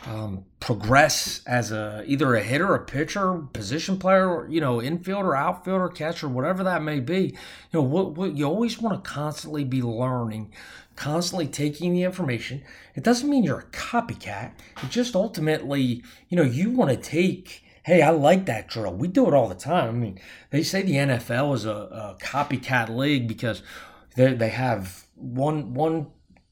um, 0.07 0.45
progress 0.61 1.43
as 1.47 1.73
a 1.73 2.05
either 2.07 2.35
a 2.35 2.43
hitter, 2.43 2.75
a 2.75 2.81
pitcher, 2.81 3.35
position 3.53 3.99
player, 3.99 4.47
you 4.49 4.61
know, 4.61 4.79
infielder, 4.79 5.37
outfielder, 5.37 5.89
catcher, 5.89 6.29
whatever 6.29 6.65
that 6.65 6.83
may 6.83 7.01
be. 7.01 7.37
You 7.73 7.81
know, 7.81 7.83
what, 7.83 8.13
what 8.13 8.37
you 8.37 8.45
always 8.45 8.81
want 8.81 9.03
to 9.03 9.11
constantly 9.11 9.65
be 9.65 9.83
learning, 9.83 10.53
constantly 10.97 11.47
taking 11.47 11.93
the 11.93 12.05
information. 12.05 12.63
It 12.95 13.05
doesn't 13.05 13.29
mean 13.29 13.45
you're 13.45 13.61
a 13.61 13.65
copycat. 13.65 14.53
It 14.83 14.91
just 14.91 15.15
ultimately, 15.15 16.03
you 16.29 16.37
know, 16.37 16.43
you 16.45 16.71
want 16.71 16.91
to 16.91 16.97
take. 16.97 17.65
Hey, 17.89 18.03
I 18.03 18.11
like 18.11 18.45
that 18.45 18.69
drill. 18.69 18.93
We 18.93 19.09
do 19.09 19.27
it 19.29 19.33
all 19.33 19.49
the 19.49 19.55
time. 19.55 19.89
I 19.89 19.93
mean, 19.93 20.21
they 20.51 20.63
say 20.63 20.83
the 20.83 20.97
NFL 20.97 21.55
is 21.55 21.65
a, 21.65 21.71
a 21.71 22.17
copycat 22.21 22.95
league 22.95 23.27
because 23.27 23.63
they, 24.15 24.35
they 24.35 24.51
have 24.51 25.07
one 25.15 25.73
one 25.73 26.09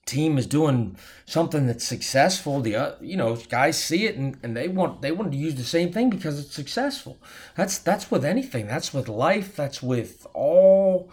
team 0.06 0.38
is 0.38 0.46
doing 0.46 0.96
something 1.26 1.66
that's 1.66 1.84
successful. 1.84 2.62
The 2.62 2.76
uh, 2.76 2.94
you 3.02 3.18
know 3.18 3.36
guys 3.36 3.76
see 3.78 4.06
it 4.06 4.16
and, 4.16 4.38
and 4.42 4.56
they 4.56 4.66
want 4.66 5.02
they 5.02 5.12
want 5.12 5.30
to 5.30 5.36
use 5.36 5.56
the 5.56 5.64
same 5.64 5.92
thing 5.92 6.08
because 6.08 6.40
it's 6.40 6.54
successful. 6.54 7.18
That's 7.54 7.76
that's 7.76 8.10
with 8.10 8.24
anything. 8.24 8.66
That's 8.66 8.94
with 8.94 9.06
life. 9.06 9.54
That's 9.56 9.82
with 9.82 10.26
all 10.32 11.10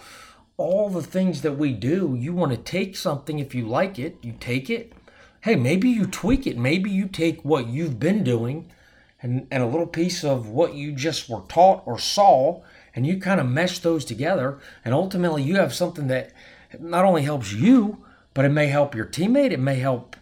all 0.55 0.89
the 0.89 1.03
things 1.03 1.41
that 1.41 1.57
we 1.57 1.73
do. 1.73 2.15
You 2.17 2.31
want 2.31 2.53
to 2.53 2.57
take 2.57 2.95
something 2.95 3.39
if 3.39 3.53
you 3.53 3.67
like 3.67 3.99
it 3.99 4.19
you 4.21 4.31
take 4.39 4.69
it. 4.69 4.93
Hey 5.41 5.57
maybe 5.57 5.89
you 5.89 6.05
tweak 6.05 6.47
it. 6.47 6.57
Maybe 6.57 6.89
you 6.89 7.09
take 7.09 7.43
what 7.43 7.67
you've 7.67 7.99
been 7.99 8.23
doing 8.23 8.71
and, 9.23 9.47
and 9.49 9.63
a 9.63 9.67
little 9.67 9.87
piece 9.87 10.23
of 10.23 10.49
what 10.49 10.75
you 10.75 10.91
just 10.91 11.27
were 11.27 11.41
taught 11.47 11.81
or 11.87 11.97
saw 11.97 12.61
and 12.95 13.07
you 13.07 13.17
kind 13.17 13.39
of 13.39 13.49
mesh 13.49 13.79
those 13.79 14.05
together 14.05 14.59
and 14.85 14.93
ultimately 14.93 15.41
you 15.41 15.55
have 15.55 15.73
something 15.73 16.05
that 16.07 16.31
not 16.79 17.05
only 17.05 17.23
helps 17.23 17.51
you 17.51 18.03
but 18.33 18.45
it 18.45 18.49
may 18.49 18.67
help 18.67 18.95
your 18.95 19.05
teammate. 19.05 19.51
It 19.51 19.59
may 19.59 19.75
help 19.75 20.15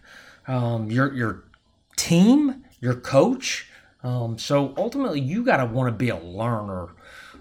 um, 0.46 0.90
your 0.90 1.12
your 1.14 1.44
team, 1.96 2.64
your 2.80 2.94
coach. 2.94 3.68
Um, 4.02 4.38
so 4.38 4.74
ultimately, 4.76 5.20
you 5.20 5.44
got 5.44 5.58
to 5.58 5.66
want 5.66 5.88
to 5.88 5.92
be 5.92 6.08
a 6.08 6.18
learner 6.18 6.88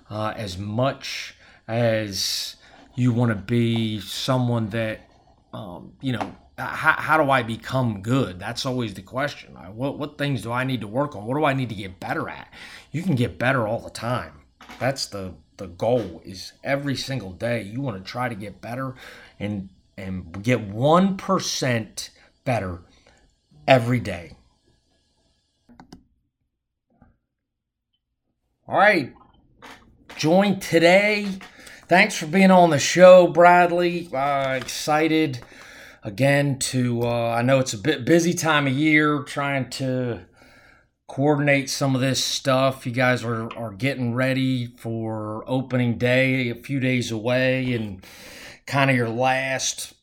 uh, 0.09 0.33
as 0.35 0.57
much 0.57 1.35
as 1.67 2.55
you 2.95 3.11
want 3.11 3.29
to 3.29 3.35
be 3.35 3.99
someone 3.99 4.69
that 4.69 5.09
um, 5.53 5.93
you 6.01 6.13
know. 6.13 6.35
How, 6.67 6.93
how 6.93 7.17
do 7.17 7.29
I 7.29 7.43
become 7.43 8.01
good? 8.01 8.39
That's 8.39 8.65
always 8.65 8.93
the 8.93 9.01
question. 9.01 9.53
What 9.53 9.97
what 9.97 10.17
things 10.17 10.41
do 10.41 10.51
I 10.51 10.63
need 10.63 10.81
to 10.81 10.87
work 10.87 11.15
on? 11.15 11.25
What 11.25 11.37
do 11.37 11.45
I 11.45 11.53
need 11.53 11.69
to 11.69 11.75
get 11.75 11.99
better 11.99 12.29
at? 12.29 12.51
You 12.91 13.03
can 13.03 13.15
get 13.15 13.37
better 13.37 13.67
all 13.67 13.79
the 13.79 13.89
time. 13.89 14.41
That's 14.79 15.05
the 15.05 15.33
the 15.57 15.67
goal. 15.67 16.21
Is 16.25 16.53
every 16.63 16.95
single 16.95 17.31
day 17.31 17.61
you 17.63 17.81
want 17.81 17.97
to 17.97 18.03
try 18.03 18.29
to 18.29 18.35
get 18.35 18.61
better 18.61 18.95
and 19.39 19.69
and 19.97 20.43
get 20.43 20.69
1% 20.69 22.09
better 22.43 22.81
every 23.67 23.99
day. 23.99 24.35
All 28.67 28.77
right. 28.77 29.13
Join 30.15 30.59
today. 30.59 31.27
Thanks 31.87 32.15
for 32.15 32.25
being 32.25 32.51
on 32.51 32.69
the 32.69 32.79
show, 32.79 33.27
Bradley. 33.27 34.09
Uh, 34.13 34.57
excited 34.59 35.41
again 36.03 36.57
to, 36.59 37.03
uh, 37.03 37.35
I 37.37 37.41
know 37.41 37.59
it's 37.59 37.73
a 37.73 37.77
bit 37.77 38.05
busy 38.05 38.33
time 38.33 38.67
of 38.67 38.73
year 38.73 39.23
trying 39.23 39.69
to 39.71 40.21
coordinate 41.07 41.69
some 41.69 41.93
of 41.93 42.01
this 42.01 42.23
stuff. 42.23 42.85
You 42.85 42.91
guys 42.91 43.23
are, 43.23 43.53
are 43.57 43.71
getting 43.71 44.13
ready 44.13 44.67
for 44.77 45.43
opening 45.47 45.97
day 45.97 46.49
a 46.49 46.55
few 46.55 46.79
days 46.79 47.11
away 47.11 47.73
and 47.73 48.03
kind 48.65 48.89
of 48.89 48.95
your 48.95 49.09
last 49.09 49.93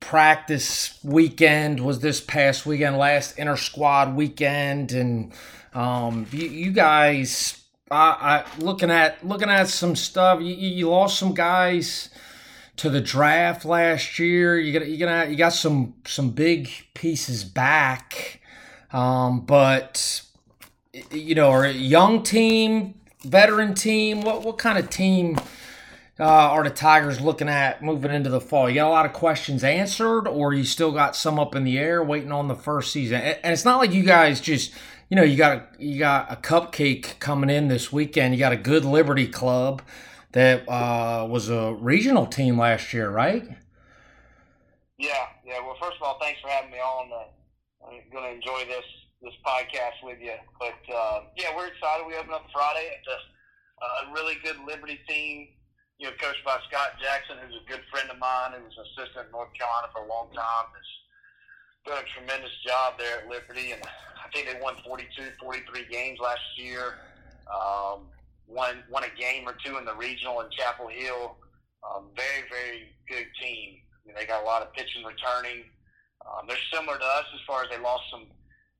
practice 0.00 0.98
weekend 1.02 1.80
was 1.80 2.00
this 2.00 2.20
past 2.20 2.66
weekend, 2.66 2.98
last 2.98 3.38
inter 3.38 3.56
squad 3.56 4.14
weekend, 4.14 4.92
and 4.92 5.32
um, 5.72 6.26
you, 6.30 6.46
you, 6.46 6.72
guys, 6.72 7.64
I, 7.90 8.44
I, 8.44 8.62
looking 8.62 8.90
at 8.90 9.26
looking 9.26 9.48
at 9.48 9.68
some 9.68 9.96
stuff. 9.96 10.40
You, 10.42 10.54
you 10.54 10.90
lost 10.90 11.18
some 11.18 11.32
guys 11.32 12.10
to 12.76 12.90
the 12.90 13.00
draft 13.00 13.64
last 13.64 14.18
year. 14.18 14.58
You 14.58 14.78
got 14.78 14.88
you 14.88 14.96
got 14.96 15.30
you 15.30 15.36
got 15.36 15.52
some 15.52 15.94
some 16.06 16.30
big 16.30 16.70
pieces 16.94 17.44
back, 17.44 18.40
um, 18.92 19.40
but 19.40 20.22
you 21.10 21.34
know, 21.34 21.50
are 21.50 21.64
a 21.64 21.72
young 21.72 22.22
team, 22.22 22.94
veteran 23.24 23.74
team. 23.74 24.22
What 24.22 24.42
what 24.42 24.58
kind 24.58 24.78
of 24.78 24.90
team? 24.90 25.38
uh, 26.18 26.24
are 26.24 26.62
the 26.62 26.70
Tigers 26.70 27.20
looking 27.20 27.48
at 27.48 27.82
moving 27.82 28.12
into 28.12 28.30
the 28.30 28.40
fall? 28.40 28.68
You 28.68 28.76
got 28.76 28.88
a 28.88 28.90
lot 28.90 29.06
of 29.06 29.12
questions 29.12 29.64
answered, 29.64 30.28
or 30.28 30.54
you 30.54 30.64
still 30.64 30.92
got 30.92 31.16
some 31.16 31.38
up 31.38 31.54
in 31.54 31.64
the 31.64 31.78
air 31.78 32.02
waiting 32.04 32.32
on 32.32 32.48
the 32.48 32.54
first 32.54 32.92
season? 32.92 33.20
And 33.20 33.52
it's 33.52 33.64
not 33.64 33.78
like 33.78 33.92
you 33.92 34.04
guys 34.04 34.40
just, 34.40 34.72
you 35.08 35.16
know, 35.16 35.24
you 35.24 35.36
got 35.36 35.56
a, 35.56 35.66
you 35.78 35.98
got 35.98 36.30
a 36.30 36.36
cupcake 36.36 37.18
coming 37.18 37.50
in 37.50 37.68
this 37.68 37.92
weekend. 37.92 38.34
You 38.34 38.38
got 38.38 38.52
a 38.52 38.56
good 38.56 38.84
Liberty 38.84 39.26
club 39.26 39.82
that 40.34 40.68
uh, 40.68 41.26
was 41.30 41.48
a 41.48 41.74
regional 41.74 42.26
team 42.26 42.58
last 42.58 42.92
year, 42.92 43.08
right? 43.10 43.48
Yeah, 44.98 45.26
yeah. 45.46 45.60
Well, 45.62 45.76
first 45.80 45.96
of 45.96 46.02
all, 46.02 46.18
thanks 46.20 46.40
for 46.40 46.48
having 46.48 46.70
me 46.70 46.78
on. 46.78 47.10
Uh, 47.10 47.86
I'm 47.86 48.02
going 48.12 48.24
to 48.24 48.34
enjoy 48.34 48.66
this 48.68 48.84
this 49.22 49.34
podcast 49.46 50.04
with 50.04 50.18
you. 50.20 50.34
But 50.60 50.76
uh, 50.94 51.20
yeah, 51.38 51.56
we're 51.56 51.68
excited. 51.68 52.06
We 52.06 52.14
open 52.14 52.34
up 52.34 52.44
Friday. 52.52 52.90
It's 52.98 53.08
a, 53.08 54.10
a 54.10 54.12
really 54.12 54.36
good 54.44 54.56
Liberty 54.66 55.00
team 55.08 55.48
you 55.98 56.10
know, 56.10 56.16
coached 56.20 56.44
by 56.44 56.58
Scott 56.68 56.98
Jackson, 57.00 57.38
who's 57.40 57.54
a 57.54 57.70
good 57.70 57.82
friend 57.90 58.10
of 58.10 58.18
mine, 58.18 58.58
who 58.58 58.64
was 58.64 58.74
an 58.76 58.84
assistant 58.92 59.26
in 59.26 59.32
North 59.32 59.54
Carolina 59.54 59.88
for 59.94 60.02
a 60.02 60.08
long 60.10 60.28
time. 60.34 60.66
Has 60.74 60.90
done 61.86 62.02
a 62.02 62.08
tremendous 62.18 62.52
job 62.66 62.98
there 62.98 63.22
at 63.22 63.28
Liberty, 63.30 63.72
and 63.72 63.80
I 63.86 64.26
think 64.34 64.50
they 64.50 64.58
won 64.60 64.74
42, 64.84 65.38
43 65.38 65.86
games 65.90 66.18
last 66.18 66.42
year. 66.56 66.98
Um, 67.46 68.10
won 68.46 68.82
won 68.90 69.04
a 69.04 69.12
game 69.18 69.48
or 69.48 69.54
two 69.64 69.78
in 69.78 69.84
the 69.84 69.94
regional 69.94 70.40
in 70.40 70.50
Chapel 70.50 70.88
Hill. 70.88 71.36
Um, 71.84 72.08
very, 72.16 72.48
very 72.48 72.80
good 73.08 73.26
team. 73.40 73.80
I 73.80 74.00
mean, 74.06 74.16
they 74.16 74.26
got 74.26 74.42
a 74.42 74.46
lot 74.46 74.62
of 74.62 74.72
pitching 74.72 75.04
returning. 75.04 75.64
Um, 76.24 76.46
they're 76.48 76.56
similar 76.72 76.96
to 76.98 77.04
us 77.04 77.26
as 77.34 77.40
far 77.46 77.64
as 77.64 77.68
they 77.70 77.78
lost 77.78 78.04
some 78.10 78.24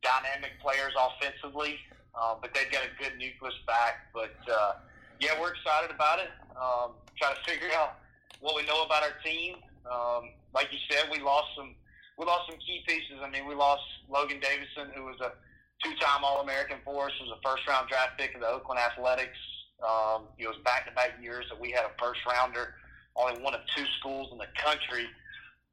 dynamic 0.03 0.57
players 0.61 0.93
offensively, 0.97 1.77
uh, 2.17 2.37
but 2.41 2.53
they've 2.55 2.71
got 2.73 2.85
a 2.85 2.93
good 2.97 3.19
nucleus 3.19 3.57
back. 3.67 4.09
But 4.13 4.37
uh, 4.49 4.81
yeah, 5.21 5.37
we're 5.41 5.53
excited 5.53 5.91
about 5.91 6.21
it. 6.21 6.33
Um, 6.57 6.97
try 7.17 7.33
to 7.33 7.41
figure 7.45 7.69
out 7.77 8.01
what 8.41 8.57
we 8.57 8.65
know 8.65 8.85
about 8.85 9.03
our 9.03 9.17
team. 9.25 9.57
Um, 9.85 10.33
like 10.55 10.73
you 10.73 10.79
said, 10.89 11.09
we 11.13 11.21
lost 11.21 11.49
some 11.57 11.75
we 12.17 12.25
lost 12.25 12.49
some 12.49 12.59
key 12.59 12.85
pieces. 12.87 13.19
I 13.23 13.29
mean, 13.29 13.47
we 13.47 13.55
lost 13.55 13.83
Logan 14.09 14.39
Davidson, 14.41 14.95
who 14.95 15.05
was 15.05 15.21
a 15.21 15.33
two-time 15.83 16.23
All-American 16.23 16.79
for 16.85 17.07
us, 17.07 17.13
was 17.21 17.35
a 17.37 17.41
first-round 17.43 17.89
draft 17.89 18.17
pick 18.19 18.35
of 18.35 18.41
the 18.41 18.47
Oakland 18.47 18.79
Athletics. 18.79 19.37
Um, 19.83 20.29
it 20.39 20.47
was 20.47 20.57
back-to-back 20.65 21.19
years 21.23 21.47
that 21.51 21.59
we 21.61 21.71
had 21.71 21.85
a 21.85 21.93
first-rounder, 21.99 22.75
only 23.17 23.43
one 23.43 23.55
of 23.55 23.61
two 23.77 23.85
schools 23.99 24.29
in 24.33 24.39
the 24.39 24.49
country, 24.57 25.07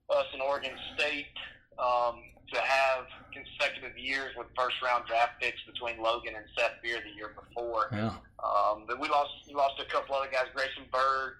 us 0.09 0.25
in 0.33 0.41
Oregon 0.41 0.73
State, 0.95 1.35
um, 1.79 2.21
to 2.53 2.59
have 2.59 3.07
consecutive 3.31 3.97
years 3.97 4.35
with 4.35 4.47
first-round 4.57 5.07
draft 5.07 5.39
picks 5.39 5.61
between 5.63 6.01
Logan 6.01 6.35
and 6.35 6.45
Seth 6.57 6.81
Beer 6.83 6.99
the 6.99 7.15
year 7.15 7.31
before. 7.31 7.87
Yeah. 7.91 8.11
Um, 8.43 8.83
but 8.87 8.99
we 8.99 9.07
lost 9.07 9.31
we 9.47 9.53
lost 9.53 9.79
a 9.79 9.85
couple 9.85 10.15
other 10.15 10.29
guys, 10.31 10.49
Grayson 10.53 10.89
Byrd 10.91 11.37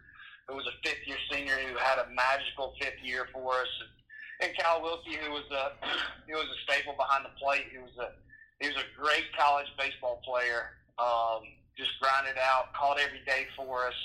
who 0.51 0.56
was 0.60 0.68
a 0.68 0.75
fifth 0.84 1.08
year 1.08 1.18
senior 1.32 1.56
who 1.56 1.77
had 1.77 2.00
a 2.00 2.12
magical 2.12 2.74
fifth 2.80 3.00
year 3.01 3.27
for 3.32 3.53
us, 3.56 3.72
and, 3.80 4.50
and 4.50 4.58
Cal 4.58 4.82
Wilkie 4.82 5.15
who 5.15 5.32
was 5.32 5.48
a 5.51 5.72
he 6.27 6.34
was 6.34 6.46
a 6.46 6.60
staple 6.68 6.94
behind 7.00 7.25
the 7.25 7.34
plate. 7.39 7.72
He 7.72 7.80
was 7.80 7.96
a 8.00 8.12
he 8.60 8.68
was 8.68 8.77
a 8.77 8.88
great 9.00 9.25
college 9.38 9.68
baseball 9.80 10.22
player. 10.27 10.75
Um, 11.00 11.48
just 11.81 11.97
grinded 11.97 12.38
out, 12.38 12.73
called 12.77 13.01
every 13.01 13.25
day 13.25 13.50
for 13.57 13.89
us. 13.89 13.97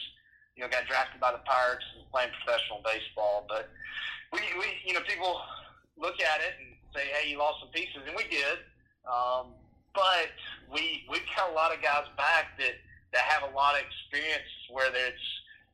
You 0.57 0.65
know, 0.65 0.73
got 0.73 0.89
drafted 0.89 1.21
by 1.21 1.37
the 1.37 1.45
Pirates 1.45 1.85
and 1.93 2.09
playing 2.09 2.33
professional 2.41 2.81
baseball. 2.81 3.45
But 3.45 3.69
we, 4.33 4.41
we 4.57 4.81
you 4.89 4.97
know, 4.97 5.05
people 5.05 5.37
look 6.01 6.17
at 6.17 6.41
it 6.41 6.57
and 6.57 6.73
say, 6.97 7.13
"Hey, 7.13 7.29
you 7.29 7.37
lost 7.37 7.61
some 7.61 7.69
pieces," 7.77 8.01
and 8.09 8.17
we 8.17 8.25
did. 8.33 8.65
Um, 9.05 9.53
but 9.93 10.33
we 10.73 11.05
we've 11.13 11.29
got 11.37 11.53
a 11.53 11.55
lot 11.55 11.77
of 11.77 11.85
guys 11.85 12.09
back 12.17 12.57
that 12.57 12.81
that 13.13 13.25
have 13.29 13.45
a 13.45 13.53
lot 13.53 13.77
of 13.77 13.85
experience, 13.85 14.49
whether 14.73 14.97
it's 14.97 15.29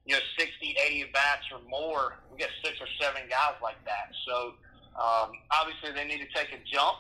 you 0.05 0.15
know, 0.15 0.21
60, 0.39 0.75
80 0.75 1.11
bats 1.15 1.47
or 1.53 1.61
more. 1.69 2.19
We 2.33 2.39
got 2.39 2.51
six 2.65 2.75
or 2.81 2.91
seven 3.01 3.23
guys 3.31 3.55
like 3.63 3.79
that. 3.85 4.11
So 4.27 4.55
um, 4.99 5.39
obviously 5.51 5.93
they 5.95 6.05
need 6.05 6.27
to 6.27 6.31
take 6.35 6.51
a 6.51 6.59
jump 6.67 6.99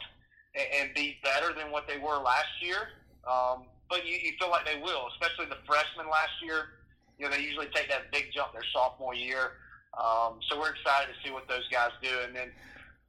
and, 0.54 0.66
and 0.78 0.94
be 0.94 1.18
better 1.23 1.52
than 1.52 1.73
what 1.73 1.88
they 1.88 1.99
were 1.99 2.18
last 2.18 2.54
year. 2.61 2.94
Um, 3.26 3.66
but 3.92 4.08
you, 4.08 4.16
you 4.16 4.32
feel 4.40 4.49
like 4.49 4.64
they 4.64 4.80
will, 4.80 5.12
especially 5.12 5.52
the 5.52 5.61
freshmen 5.68 6.08
last 6.08 6.32
year. 6.40 6.80
You 7.20 7.28
know, 7.28 7.37
they 7.37 7.44
usually 7.44 7.68
take 7.76 7.92
that 7.92 8.08
big 8.08 8.32
jump 8.32 8.56
their 8.56 8.64
sophomore 8.72 9.12
year. 9.12 9.61
Um, 9.92 10.40
so 10.49 10.56
we're 10.56 10.72
excited 10.72 11.12
to 11.12 11.16
see 11.20 11.28
what 11.28 11.44
those 11.44 11.68
guys 11.68 11.92
do. 12.00 12.25
And 12.25 12.32
then 12.32 12.49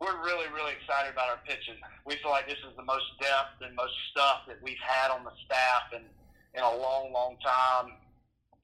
we're 0.04 0.20
really, 0.20 0.52
really 0.52 0.76
excited 0.76 1.16
about 1.16 1.32
our 1.32 1.40
pitching. 1.48 1.80
We 2.04 2.20
feel 2.20 2.36
like 2.36 2.52
this 2.52 2.60
is 2.68 2.76
the 2.76 2.84
most 2.84 3.08
depth 3.24 3.64
and 3.64 3.72
most 3.80 3.96
stuff 4.12 4.44
that 4.52 4.60
we've 4.60 4.84
had 4.84 5.08
on 5.08 5.24
the 5.24 5.32
staff 5.48 5.96
in, 5.96 6.04
in 6.52 6.62
a 6.68 6.76
long, 6.76 7.16
long 7.16 7.40
time 7.40 7.96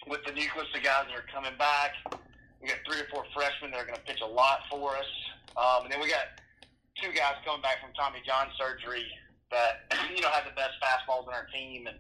with 0.08 0.24
the 0.24 0.32
nucleus 0.32 0.70
of 0.76 0.84
guys 0.84 1.06
that 1.10 1.16
are 1.16 1.28
coming 1.34 1.56
back, 1.58 1.92
We 2.62 2.68
got 2.68 2.80
three 2.88 3.02
or 3.02 3.08
four 3.12 3.26
freshmen 3.36 3.72
that 3.72 3.80
are 3.80 3.88
going 3.88 4.00
to 4.00 4.08
pitch 4.08 4.22
a 4.24 4.28
lot 4.28 4.64
for 4.72 4.96
us, 4.96 5.12
um, 5.58 5.84
and 5.84 5.92
then 5.92 6.00
we 6.00 6.08
got 6.08 6.40
two 6.96 7.12
guys 7.12 7.36
coming 7.44 7.62
back 7.62 7.80
from 7.84 7.92
Tommy 7.96 8.20
John 8.24 8.48
surgery 8.56 9.08
that 9.52 9.92
you 10.16 10.22
know 10.22 10.30
had 10.30 10.48
the 10.48 10.56
best 10.56 10.80
fastballs 10.80 11.28
in 11.28 11.34
our 11.34 11.48
team, 11.52 11.88
and 11.88 11.98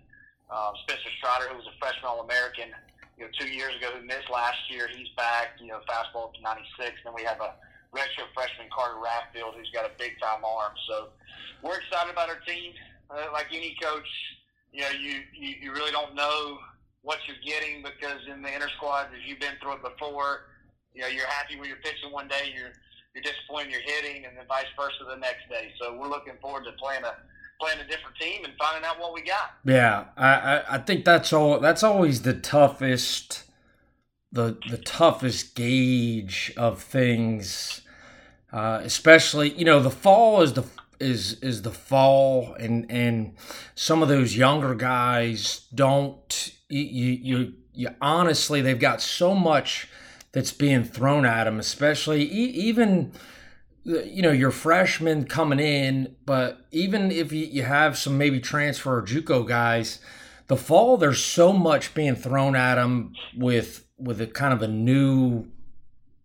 um, 0.50 0.74
Spencer 0.84 1.14
Strider, 1.18 1.50
who 1.50 1.58
was 1.58 1.70
a 1.70 1.76
freshman 1.78 2.10
All 2.10 2.22
American, 2.26 2.74
you 3.18 3.26
know, 3.26 3.32
two 3.38 3.50
years 3.50 3.76
ago, 3.78 3.94
who 3.94 4.06
missed 4.06 4.30
last 4.34 4.58
year, 4.70 4.90
he's 4.90 5.10
back. 5.16 5.58
You 5.62 5.68
know, 5.68 5.80
fastball 5.86 6.34
to 6.34 6.42
96. 6.42 7.06
Then 7.06 7.14
we 7.14 7.24
have 7.24 7.42
a 7.42 7.54
redshirt 7.94 8.34
freshman 8.34 8.70
Carter 8.74 8.98
Raffield, 8.98 9.58
who's 9.58 9.70
got 9.72 9.86
a 9.86 9.94
big 9.98 10.20
time 10.20 10.42
arm. 10.46 10.74
So 10.88 11.10
we're 11.62 11.78
excited 11.78 12.12
about 12.12 12.30
our 12.30 12.42
team. 12.48 12.74
Uh, 13.10 13.30
like 13.34 13.48
any 13.52 13.76
coach, 13.82 14.08
you 14.72 14.82
know, 14.82 14.94
you, 14.94 15.22
you 15.34 15.56
you 15.62 15.74
really 15.74 15.92
don't 15.92 16.14
know 16.14 16.60
what 17.02 17.18
you're 17.28 17.42
getting 17.42 17.82
because 17.82 18.22
in 18.30 18.42
the 18.42 18.54
inter 18.54 18.70
squad, 18.78 19.10
if 19.14 19.28
you've 19.28 19.40
been 19.40 19.58
through 19.62 19.82
it 19.82 19.84
before, 19.84 20.54
you 20.94 21.02
know, 21.02 21.08
you're 21.08 21.28
happy 21.28 21.58
when 21.58 21.68
you're 21.68 21.82
pitching 21.82 22.12
one 22.12 22.28
day, 22.28 22.54
you're 22.54 22.74
you're 23.14 23.26
disappointed 23.26 23.74
you're 23.74 23.82
hitting, 23.82 24.26
and 24.26 24.38
then 24.38 24.46
vice 24.48 24.70
versa 24.78 25.10
the 25.10 25.18
next 25.18 25.50
day. 25.50 25.74
So 25.82 25.98
we're 25.98 26.10
looking 26.10 26.38
forward 26.42 26.66
to 26.66 26.72
playing 26.74 27.04
a 27.04 27.18
playing 27.60 27.80
a 27.80 27.88
different 27.88 28.16
team 28.18 28.44
and 28.46 28.54
finding 28.58 28.86
out 28.86 29.00
what 29.00 29.14
we 29.14 29.22
got. 29.22 29.52
Yeah, 29.66 30.06
I, 30.18 30.34
I, 30.34 30.76
I 30.76 30.78
think 30.80 31.06
that's 31.06 31.34
all. 31.34 31.60
That's 31.60 31.84
always 31.84 32.22
the 32.22 32.34
toughest, 32.34 33.44
the 34.32 34.58
the 34.70 34.78
toughest 34.78 35.56
gauge 35.56 36.54
of 36.58 36.82
things. 36.82 37.82
Uh, 38.52 38.82
especially, 38.84 39.52
you 39.52 39.66
know, 39.66 39.80
the 39.80 39.92
fall 39.92 40.42
is 40.42 40.54
the 40.54 40.66
is 41.00 41.34
is 41.42 41.62
the 41.62 41.72
fall, 41.72 42.56
and 42.60 42.90
and 42.90 43.36
some 43.76 44.02
of 44.02 44.10
those 44.10 44.36
younger 44.36 44.76
guys 44.76 45.68
don't. 45.74 46.54
You 46.70 46.82
you 46.82 47.54
you 47.74 47.90
honestly, 48.02 48.62
they've 48.62 48.80
got 48.80 49.02
so 49.02 49.36
much 49.36 49.88
that's 50.32 50.52
being 50.52 50.84
thrown 50.84 51.26
at 51.26 51.46
them, 51.46 51.60
especially 51.60 52.24
even 52.24 53.12
you 53.90 54.22
know 54.22 54.32
your 54.32 54.52
freshmen 54.52 55.26
coming 55.26 55.60
in, 55.60 56.16
but 56.26 56.66
even 56.72 57.12
if 57.12 57.32
you, 57.32 57.64
have 57.64 57.98
some 57.98 58.18
maybe 58.18 58.40
transfer 58.40 58.98
or 58.98 59.02
JUCO 59.02 59.48
guys, 59.48 60.00
the 60.48 60.56
fall 60.56 60.98
there's 60.98 61.24
so 61.24 61.52
much 61.52 61.94
being 61.94 62.16
thrown 62.16 62.56
at 62.56 62.76
them 62.76 63.14
with 63.36 63.86
with 63.98 64.22
a 64.22 64.28
kind 64.28 64.54
of 64.54 64.62
a 64.62 64.68
new, 64.68 65.48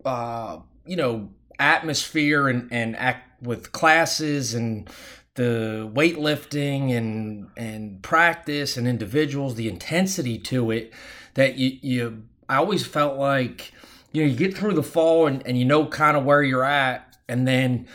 uh, 0.04 0.58
you 0.86 0.96
know, 0.96 1.30
atmosphere 1.58 2.48
and 2.48 2.68
and 2.70 2.96
act 2.96 3.42
with 3.42 3.72
classes 3.72 4.54
and 4.54 4.90
the 5.34 5.90
weightlifting 5.94 6.94
and 6.94 7.48
and 7.56 8.02
practice 8.02 8.76
and 8.76 8.86
individuals, 8.86 9.54
the 9.54 9.68
intensity 9.68 10.38
to 10.38 10.70
it 10.70 10.92
that 11.32 11.56
you 11.56 11.78
you 11.80 12.24
I 12.48 12.56
always 12.56 12.86
felt 12.86 13.18
like 13.18 13.72
you 14.12 14.22
know 14.22 14.28
you 14.28 14.36
get 14.36 14.54
through 14.54 14.74
the 14.74 14.82
fall 14.82 15.26
and, 15.26 15.46
and 15.46 15.58
you 15.58 15.64
know 15.64 15.86
kind 15.86 16.16
of 16.16 16.24
where 16.24 16.42
you're 16.42 16.64
at 16.64 17.13
and 17.28 17.46
then 17.46 17.86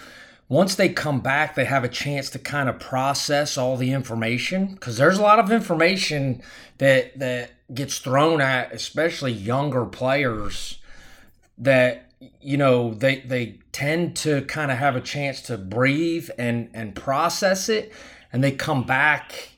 once 0.49 0.73
they 0.73 0.89
come 0.89 1.19
back, 1.21 1.53
they 1.53 1.65
have 1.65 1.83
a 1.83 1.89
chance 1.89 2.31
to 2.31 2.39
kind 2.39 2.67
of 2.67 2.79
process 2.79 3.55
all 3.55 3.77
the 3.77 3.91
information 3.91 4.73
because 4.73 4.97
there's 4.97 5.19
a 5.19 5.21
lot 5.21 5.37
of 5.37 5.51
information 5.51 6.41
that 6.79 7.17
that 7.19 7.51
gets 7.73 7.99
thrown 7.99 8.41
at, 8.41 8.73
especially 8.73 9.31
younger 9.31 9.85
players. 9.85 10.79
That 11.59 12.11
you 12.41 12.57
know 12.57 12.95
they 12.95 13.17
they 13.19 13.59
tend 13.71 14.15
to 14.17 14.41
kind 14.43 14.71
of 14.71 14.77
have 14.79 14.95
a 14.95 15.01
chance 15.01 15.41
to 15.43 15.57
breathe 15.57 16.29
and 16.39 16.69
and 16.73 16.95
process 16.95 17.69
it, 17.69 17.93
and 18.33 18.43
they 18.43 18.51
come 18.51 18.83
back 18.83 19.51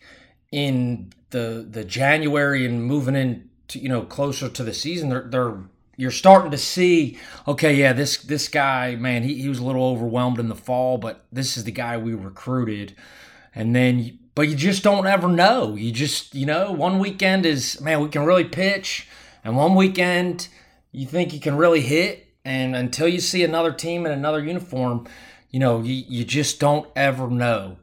in 0.52 1.14
the 1.30 1.66
the 1.70 1.86
January 1.86 2.66
and 2.66 2.84
moving 2.84 3.16
in 3.16 3.50
to 3.70 3.80
you 3.80 3.88
know 3.88 4.02
closer 4.02 4.50
to 4.50 4.64
the 4.64 4.74
season. 4.74 5.08
They're 5.08 5.28
they're 5.30 5.58
you're 6.02 6.10
starting 6.10 6.50
to 6.50 6.58
see, 6.58 7.20
okay, 7.48 7.76
yeah, 7.76 7.94
this 7.94 8.18
this 8.18 8.48
guy, 8.48 8.96
man, 8.96 9.22
he, 9.22 9.36
he 9.36 9.48
was 9.48 9.60
a 9.60 9.64
little 9.64 9.86
overwhelmed 9.86 10.40
in 10.40 10.50
the 10.50 10.56
fall, 10.56 10.98
but 10.98 11.26
this 11.32 11.58
is 11.58 11.64
the 11.64 11.72
guy 11.72 11.96
we 11.96 12.16
recruited. 12.16 12.96
And 13.54 13.76
then, 13.76 14.18
but 14.34 14.48
you 14.50 14.56
just 14.56 14.82
don't 14.82 15.06
ever 15.06 15.28
know. 15.28 15.76
You 15.76 15.92
just, 15.92 16.34
you 16.34 16.48
know, 16.48 16.72
one 16.72 16.98
weekend 16.98 17.46
is, 17.46 17.80
man, 17.82 18.02
we 18.02 18.10
can 18.10 18.26
really 18.26 18.46
pitch, 18.46 19.08
and 19.44 19.56
one 19.56 19.76
weekend 19.76 20.48
you 20.92 21.06
think 21.06 21.34
you 21.34 21.40
can 21.40 21.56
really 21.56 21.82
hit, 21.82 22.28
and 22.44 22.76
until 22.76 23.08
you 23.08 23.20
see 23.20 23.44
another 23.44 23.72
team 23.72 24.08
in 24.08 24.12
another 24.12 24.44
uniform, 24.44 25.08
you 25.52 25.60
know, 25.60 25.82
you, 25.82 26.04
you 26.08 26.24
just 26.24 26.60
don't 26.60 26.90
ever 26.96 27.30
know. 27.30 27.78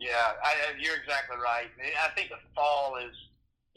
Yeah, 0.00 0.08
I, 0.44 0.54
you're 0.80 0.96
exactly 0.96 1.36
right. 1.36 1.68
I 2.04 2.08
think 2.16 2.30
the 2.30 2.36
fall 2.56 2.96
is 2.96 3.14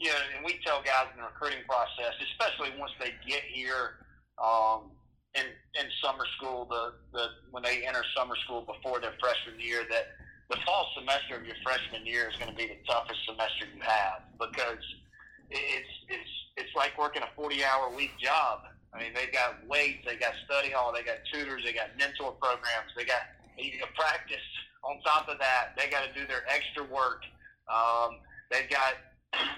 you 0.02 0.10
know, 0.10 0.18
and 0.34 0.42
we 0.42 0.58
tell 0.66 0.82
guys 0.82 1.06
in 1.14 1.22
the 1.22 1.30
recruiting 1.30 1.62
process, 1.62 2.10
especially 2.34 2.74
once 2.74 2.90
they 2.98 3.14
get 3.22 3.46
here 3.46 4.02
um, 4.34 4.90
in 5.38 5.46
in 5.78 5.86
summer 6.02 6.26
school, 6.34 6.66
the 6.66 6.98
the 7.14 7.24
when 7.54 7.62
they 7.62 7.86
enter 7.86 8.02
summer 8.18 8.34
school 8.42 8.66
before 8.66 8.98
their 8.98 9.14
freshman 9.22 9.62
year, 9.62 9.86
that 9.86 10.18
the 10.50 10.58
fall 10.66 10.90
semester 10.98 11.38
of 11.38 11.46
your 11.46 11.54
freshman 11.62 12.02
year 12.02 12.26
is 12.26 12.34
going 12.34 12.50
to 12.50 12.58
be 12.58 12.66
the 12.66 12.82
toughest 12.82 13.22
semester 13.30 13.70
you 13.70 13.78
have 13.78 14.26
because 14.42 14.82
it's 15.54 15.94
it's 16.10 16.32
it's 16.58 16.74
like 16.74 16.98
working 16.98 17.22
a 17.22 17.30
forty 17.38 17.62
hour 17.62 17.94
week 17.94 18.10
job. 18.18 18.66
I 18.90 18.98
mean, 18.98 19.14
they've 19.14 19.32
got 19.32 19.62
weights, 19.70 20.02
they 20.04 20.18
got 20.18 20.34
study 20.44 20.74
hall, 20.74 20.92
they 20.92 21.06
got 21.06 21.22
tutors, 21.32 21.62
they 21.64 21.72
got 21.72 21.96
mentor 21.96 22.36
programs, 22.42 22.90
they 22.98 23.06
got 23.06 23.22
you 23.56 23.78
know, 23.78 23.88
practice. 23.94 24.44
On 24.82 25.00
top 25.06 25.30
of 25.30 25.38
that, 25.38 25.78
they 25.78 25.88
got 25.88 26.04
to 26.04 26.12
do 26.12 26.26
their 26.26 26.42
extra 26.50 26.82
work. 26.90 27.22
Um, 27.70 28.18
they've 28.50 28.68
got 28.68 28.98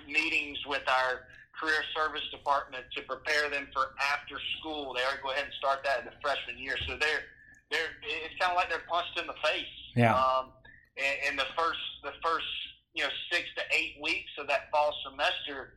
meetings 0.06 0.58
with 0.66 0.82
our 0.88 1.26
career 1.58 1.82
service 1.94 2.24
department 2.30 2.84
to 2.94 3.02
prepare 3.02 3.48
them 3.50 3.68
for 3.72 3.94
after 4.12 4.36
school. 4.58 4.94
They 4.94 5.02
are 5.02 5.18
go 5.22 5.30
ahead 5.30 5.44
and 5.44 5.54
start 5.58 5.84
that 5.84 6.02
in 6.02 6.06
the 6.06 6.16
freshman 6.20 6.58
year. 6.58 6.76
So 6.86 6.98
they're 6.98 7.24
they're 7.70 7.94
it's 8.02 8.34
kind 8.38 8.52
of 8.52 8.56
like 8.56 8.68
they're 8.68 8.86
punched 8.90 9.18
in 9.18 9.26
the 9.26 9.38
face. 9.42 9.74
Yeah. 9.94 10.14
Um, 10.14 10.52
in, 10.96 11.32
in 11.32 11.34
the 11.36 11.48
first 11.56 11.82
the 12.02 12.14
first 12.22 12.46
you 12.94 13.02
know 13.02 13.12
six 13.30 13.46
to 13.56 13.62
eight 13.74 13.98
weeks 14.02 14.30
of 14.38 14.46
that 14.48 14.70
fall 14.70 14.94
semester, 15.06 15.74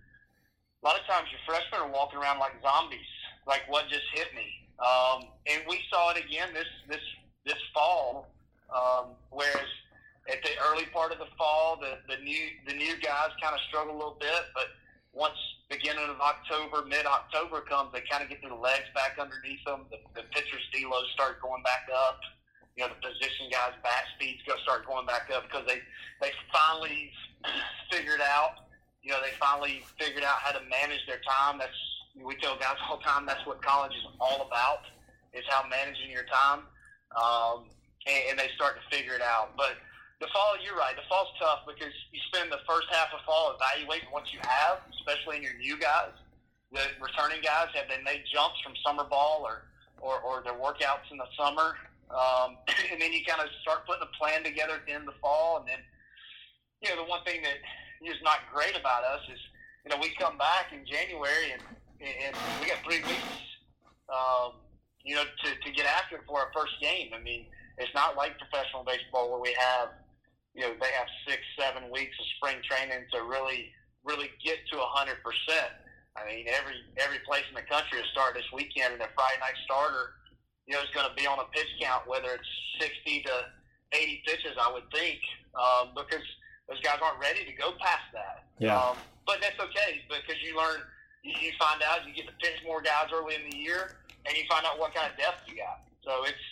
a 0.81 0.83
lot 0.85 0.97
of 0.99 1.05
times 1.05 1.29
your 1.29 1.41
freshmen 1.45 1.81
are 1.81 1.93
walking 1.93 2.19
around 2.19 2.39
like 2.39 2.57
zombies. 2.61 3.11
Like 3.45 3.63
what 3.69 3.87
just 3.89 4.05
hit 4.13 4.33
me? 4.35 4.45
Um, 4.77 5.29
and 5.49 5.63
we 5.69 5.81
saw 5.89 6.11
it 6.11 6.17
again 6.17 6.53
this 6.53 6.69
this 6.89 7.05
this 7.45 7.61
fall. 7.73 8.29
Um, 8.67 9.15
whereas 9.31 9.71
at 10.29 10.43
the 10.43 10.51
early 10.69 10.85
part 10.91 11.11
of 11.11 11.19
the 11.19 11.31
fall, 11.37 11.79
the, 11.79 11.97
the 12.07 12.21
new 12.21 12.43
the 12.67 12.73
new 12.73 12.99
guys 12.99 13.31
kind 13.41 13.55
of 13.55 13.61
struggle 13.67 13.95
a 13.95 13.97
little 13.97 14.17
bit, 14.19 14.51
but 14.53 14.67
once 15.13 15.37
beginning 15.69 16.07
of 16.09 16.19
October, 16.19 16.85
mid 16.87 17.05
October 17.05 17.61
comes, 17.61 17.91
they 17.91 18.03
kind 18.09 18.23
of 18.23 18.29
get 18.29 18.41
their 18.41 18.53
legs 18.53 18.87
back 18.93 19.17
underneath 19.19 19.63
them. 19.65 19.87
The, 19.89 19.97
the 20.13 20.27
pitchers' 20.31 20.63
velos 20.75 21.07
start 21.13 21.41
going 21.41 21.63
back 21.63 21.87
up. 21.91 22.19
You 22.75 22.85
know, 22.85 22.93
the 22.93 23.09
position 23.09 23.49
guys' 23.51 23.73
bat 23.81 24.05
speeds 24.15 24.39
go 24.45 24.53
start 24.61 24.85
going 24.85 25.05
back 25.07 25.31
up 25.33 25.49
because 25.49 25.65
they 25.65 25.81
they 26.21 26.31
finally 26.51 27.11
figured 27.91 28.21
out. 28.21 28.67
You 29.01 29.15
know, 29.15 29.19
they 29.23 29.33
finally 29.39 29.83
figured 29.97 30.23
out 30.23 30.43
how 30.43 30.51
to 30.51 30.63
manage 30.67 31.01
their 31.07 31.23
time. 31.23 31.57
That's 31.57 31.79
we 32.19 32.35
tell 32.37 32.57
guys 32.57 32.75
all 32.89 32.97
the 32.97 33.03
time. 33.03 33.25
That's 33.25 33.45
what 33.45 33.61
college 33.63 33.93
is 33.95 34.05
all 34.19 34.45
about. 34.45 34.85
Is 35.33 35.43
how 35.49 35.67
managing 35.69 36.09
your 36.09 36.25
time, 36.25 36.65
um, 37.13 37.65
and, 38.07 38.21
and 38.31 38.39
they 38.39 38.49
start 38.55 38.77
to 38.77 38.95
figure 38.95 39.13
it 39.13 39.21
out. 39.21 39.55
But 39.55 39.77
the 40.19 40.27
fall, 40.33 40.57
you're 40.65 40.75
right. 40.75 40.95
The 40.95 41.05
fall's 41.05 41.29
tough 41.37 41.61
because 41.69 41.93
you 42.11 42.19
spend 42.33 42.51
the 42.51 42.61
first 42.65 42.89
half 42.89 43.13
of 43.13 43.21
fall 43.21 43.53
evaluating 43.53 44.09
what 44.09 44.33
you 44.33 44.39
have, 44.41 44.81
especially 44.97 45.37
in 45.37 45.43
your 45.43 45.57
new 45.61 45.77
guys. 45.77 46.13
The 46.73 46.81
returning 46.99 47.39
guys 47.45 47.69
have 47.77 47.85
they 47.87 48.01
made 48.03 48.25
jumps 48.33 48.57
from 48.65 48.73
summer 48.83 49.05
ball 49.05 49.45
or 49.45 49.69
or, 50.01 50.19
or 50.21 50.43
their 50.43 50.53
workouts 50.53 51.09
in 51.09 51.17
the 51.17 51.29
summer, 51.37 51.73
um, 52.13 52.57
and 52.91 53.01
then 53.01 53.13
you 53.13 53.25
kind 53.25 53.41
of 53.41 53.49
start 53.61 53.85
putting 53.87 54.05
a 54.05 54.11
plan 54.17 54.43
together 54.43 54.77
at 54.77 54.85
the 54.85 54.93
end 54.93 55.09
of 55.09 55.13
the 55.13 55.19
fall. 55.19 55.57
And 55.57 55.65
then, 55.67 55.81
you 56.81 56.89
know, 56.89 57.01
the 57.01 57.09
one 57.09 57.23
thing 57.25 57.41
that 57.41 57.57
is 58.05 58.21
not 58.21 58.45
great 58.53 58.77
about 58.77 59.03
us 59.03 59.21
is, 59.31 59.39
you 59.85 59.89
know, 59.89 59.97
we 59.97 60.13
come 60.19 60.37
back 60.37 60.69
in 60.73 60.85
January 60.85 61.53
and 61.53 61.61
and 61.97 62.35
we 62.61 62.69
got 62.69 62.77
three 62.85 63.01
weeks, 63.09 63.41
um, 64.13 64.53
you 65.01 65.15
know, 65.15 65.23
to, 65.25 65.49
to 65.65 65.69
get 65.73 65.85
after 65.85 66.17
it 66.17 66.21
for 66.27 66.37
our 66.37 66.51
first 66.53 66.73
game. 66.79 67.09
I 67.09 67.17
mean, 67.17 67.45
it's 67.79 67.93
not 67.95 68.15
like 68.15 68.37
professional 68.37 68.83
baseball 68.83 69.31
where 69.31 69.41
we 69.41 69.55
have 69.57 69.89
you 70.53 70.61
know 70.61 70.73
they 70.79 70.91
have 70.93 71.07
six, 71.27 71.41
seven 71.59 71.89
weeks 71.91 72.15
of 72.19 72.25
spring 72.37 72.61
training 72.63 73.05
to 73.13 73.23
really, 73.23 73.71
really 74.03 74.29
get 74.43 74.57
to 74.71 74.77
a 74.79 74.89
hundred 74.95 75.17
percent. 75.23 75.73
I 76.17 76.25
mean, 76.25 76.45
every 76.49 76.77
every 76.97 77.19
place 77.25 77.45
in 77.49 77.55
the 77.55 77.67
country 77.67 77.99
is 77.99 78.07
starting 78.11 78.41
this 78.41 78.49
weekend, 78.51 78.93
and 78.93 79.01
their 79.01 79.13
Friday 79.13 79.39
night 79.39 79.57
starter, 79.65 80.17
you 80.65 80.73
know, 80.73 80.81
is 80.81 80.89
going 80.93 81.07
to 81.07 81.15
be 81.15 81.27
on 81.27 81.37
a 81.39 81.47
pitch 81.53 81.69
count, 81.79 82.07
whether 82.07 82.33
it's 82.33 82.51
sixty 82.81 83.21
to 83.23 83.35
eighty 83.93 84.23
pitches, 84.25 84.57
I 84.59 84.71
would 84.71 84.89
think, 84.91 85.19
um, 85.55 85.93
because 85.95 86.25
those 86.67 86.81
guys 86.81 86.99
aren't 87.01 87.19
ready 87.19 87.45
to 87.45 87.53
go 87.53 87.71
past 87.79 88.07
that. 88.13 88.49
Yeah. 88.59 88.75
Um, 88.75 88.97
but 89.25 89.39
that's 89.41 89.59
okay 89.59 90.03
because 90.07 90.39
you 90.43 90.57
learn, 90.57 90.83
you, 91.23 91.31
you 91.39 91.51
find 91.59 91.79
out, 91.83 92.07
you 92.07 92.13
get 92.13 92.27
to 92.27 92.35
pitch 92.39 92.59
more 92.65 92.81
guys 92.81 93.07
early 93.13 93.35
in 93.35 93.47
the 93.49 93.55
year, 93.55 93.95
and 94.25 94.35
you 94.35 94.43
find 94.49 94.65
out 94.65 94.79
what 94.79 94.93
kind 94.93 95.11
of 95.11 95.15
depth 95.17 95.47
you 95.47 95.55
got. 95.55 95.87
So 96.03 96.23
it's 96.23 96.47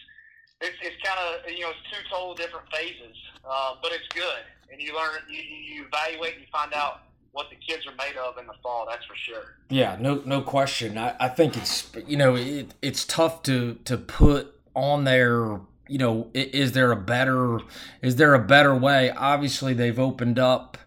it's, 0.62 0.78
it's 0.82 0.96
kind 1.04 1.20
of 1.20 1.52
you 1.52 1.62
know 1.62 1.70
it's 1.70 1.80
two 1.92 2.02
total 2.10 2.34
different 2.36 2.66
phases, 2.72 3.16
uh, 3.50 3.76
but 3.82 3.92
it's 3.92 4.08
good, 4.10 4.44
and 4.72 4.82
you 4.82 4.96
learn 4.96 5.22
you, 5.30 5.42
you 5.42 5.86
evaluate 5.86 6.34
and 6.34 6.42
you 6.42 6.48
find 6.52 6.74
out 6.74 7.02
what 7.32 7.50
the 7.50 7.56
kids 7.58 7.86
are 7.86 7.96
made 7.98 8.18
of 8.18 8.38
in 8.38 8.48
the 8.48 8.54
fall. 8.64 8.88
That's 8.90 9.06
for 9.06 9.16
sure. 9.16 9.56
Yeah, 9.70 9.98
no 10.00 10.22
no 10.26 10.42
question. 10.42 10.98
I, 10.98 11.16
I 11.20 11.28
think 11.28 11.58
it's 11.58 11.92
you 12.08 12.18
know 12.18 12.36
it, 12.36 12.74
it's 12.82 13.06
tough 13.06 13.44
to 13.44 13.76
to 13.86 13.98
put 13.98 14.54
on 14.74 15.04
there. 15.04 15.60
You 15.88 16.00
know, 16.00 16.32
is 16.34 16.72
there 16.72 16.92
a 16.92 16.96
better 16.96 17.60
is 18.02 18.16
there 18.16 18.34
a 18.34 18.40
better 18.40 18.74
way? 18.74 19.12
Obviously, 19.12 19.74
they've 19.74 20.00
opened 20.00 20.40
up. 20.40 20.78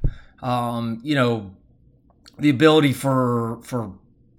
Um, 0.42 1.00
you 1.02 1.14
know, 1.14 1.54
the 2.38 2.48
ability 2.48 2.92
for 2.92 3.60
for 3.62 3.92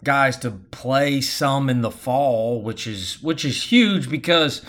guys 0.03 0.37
to 0.37 0.51
play 0.51 1.21
some 1.21 1.69
in 1.69 1.81
the 1.81 1.91
fall, 1.91 2.61
which 2.61 2.87
is 2.87 3.21
which 3.21 3.45
is 3.45 3.71
huge 3.71 4.09
because 4.09 4.63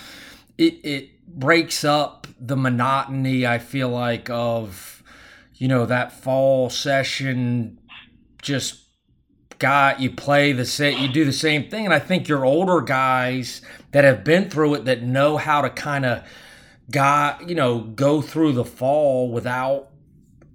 it 0.60 0.84
it 0.84 1.26
breaks 1.26 1.84
up 1.84 2.26
the 2.38 2.56
monotony. 2.56 3.46
I 3.46 3.58
feel 3.58 3.88
like 3.88 4.28
of 4.30 5.02
you 5.54 5.68
know 5.68 5.86
that 5.86 6.12
fall 6.12 6.70
session 6.70 7.78
just 8.42 8.86
got 9.58 10.00
you 10.00 10.10
play 10.10 10.52
the 10.52 10.64
same 10.64 10.98
you 10.98 11.06
do 11.06 11.22
the 11.26 11.32
same 11.34 11.68
thing 11.68 11.84
and 11.84 11.92
i 11.92 11.98
think 11.98 12.26
your 12.26 12.46
older 12.46 12.80
guys 12.80 13.60
that 13.92 14.04
have 14.04 14.24
been 14.24 14.48
through 14.48 14.72
it 14.72 14.86
that 14.86 15.02
know 15.02 15.36
how 15.36 15.60
to 15.60 15.68
kind 15.68 16.06
of 16.06 16.24
got 16.90 17.46
you 17.46 17.54
know 17.54 17.80
go 17.80 18.22
through 18.22 18.52
the 18.54 18.64
fall 18.64 19.30
without 19.30 19.90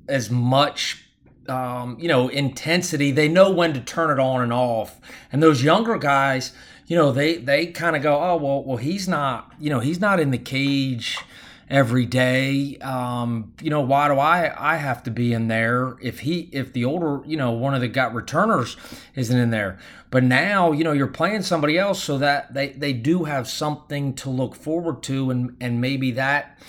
as 0.09 0.31
much 0.31 1.05
um, 1.47 1.95
you 1.99 2.07
know 2.07 2.27
intensity 2.29 3.11
they 3.11 3.27
know 3.27 3.51
when 3.51 3.73
to 3.73 3.79
turn 3.79 4.09
it 4.09 4.19
on 4.19 4.41
and 4.41 4.51
off 4.51 4.99
and 5.31 5.43
those 5.43 5.61
younger 5.61 5.99
guys 5.99 6.51
you 6.87 6.95
know 6.95 7.11
they 7.11 7.37
they 7.37 7.67
kind 7.67 7.95
of 7.95 8.03
go 8.03 8.15
oh 8.15 8.37
well 8.37 8.63
well 8.63 8.77
he's 8.77 9.07
not 9.07 9.53
you 9.59 9.69
know 9.69 9.79
he's 9.79 9.99
not 9.99 10.19
in 10.19 10.31
the 10.31 10.37
cage 10.37 11.19
every 11.67 12.05
day 12.05 12.77
um, 12.77 13.51
you 13.59 13.69
know 13.69 13.81
why 13.81 14.07
do 14.07 14.19
i 14.19 14.73
i 14.73 14.77
have 14.77 15.01
to 15.01 15.09
be 15.09 15.33
in 15.33 15.47
there 15.47 15.95
if 16.01 16.19
he 16.19 16.41
if 16.51 16.73
the 16.73 16.85
older 16.85 17.21
you 17.25 17.35
know 17.35 17.51
one 17.51 17.73
of 17.73 17.81
the 17.81 17.87
got 17.87 18.13
returners 18.13 18.77
isn't 19.15 19.37
in 19.37 19.49
there 19.49 19.79
but 20.11 20.23
now 20.23 20.71
you 20.71 20.83
know 20.83 20.91
you're 20.91 21.07
playing 21.07 21.41
somebody 21.41 21.77
else 21.77 22.03
so 22.03 22.17
that 22.19 22.53
they 22.53 22.69
they 22.69 22.93
do 22.93 23.23
have 23.23 23.47
something 23.47 24.13
to 24.13 24.29
look 24.29 24.55
forward 24.55 25.01
to 25.01 25.31
and 25.31 25.57
and 25.59 25.81
maybe 25.81 26.11
that 26.11 26.59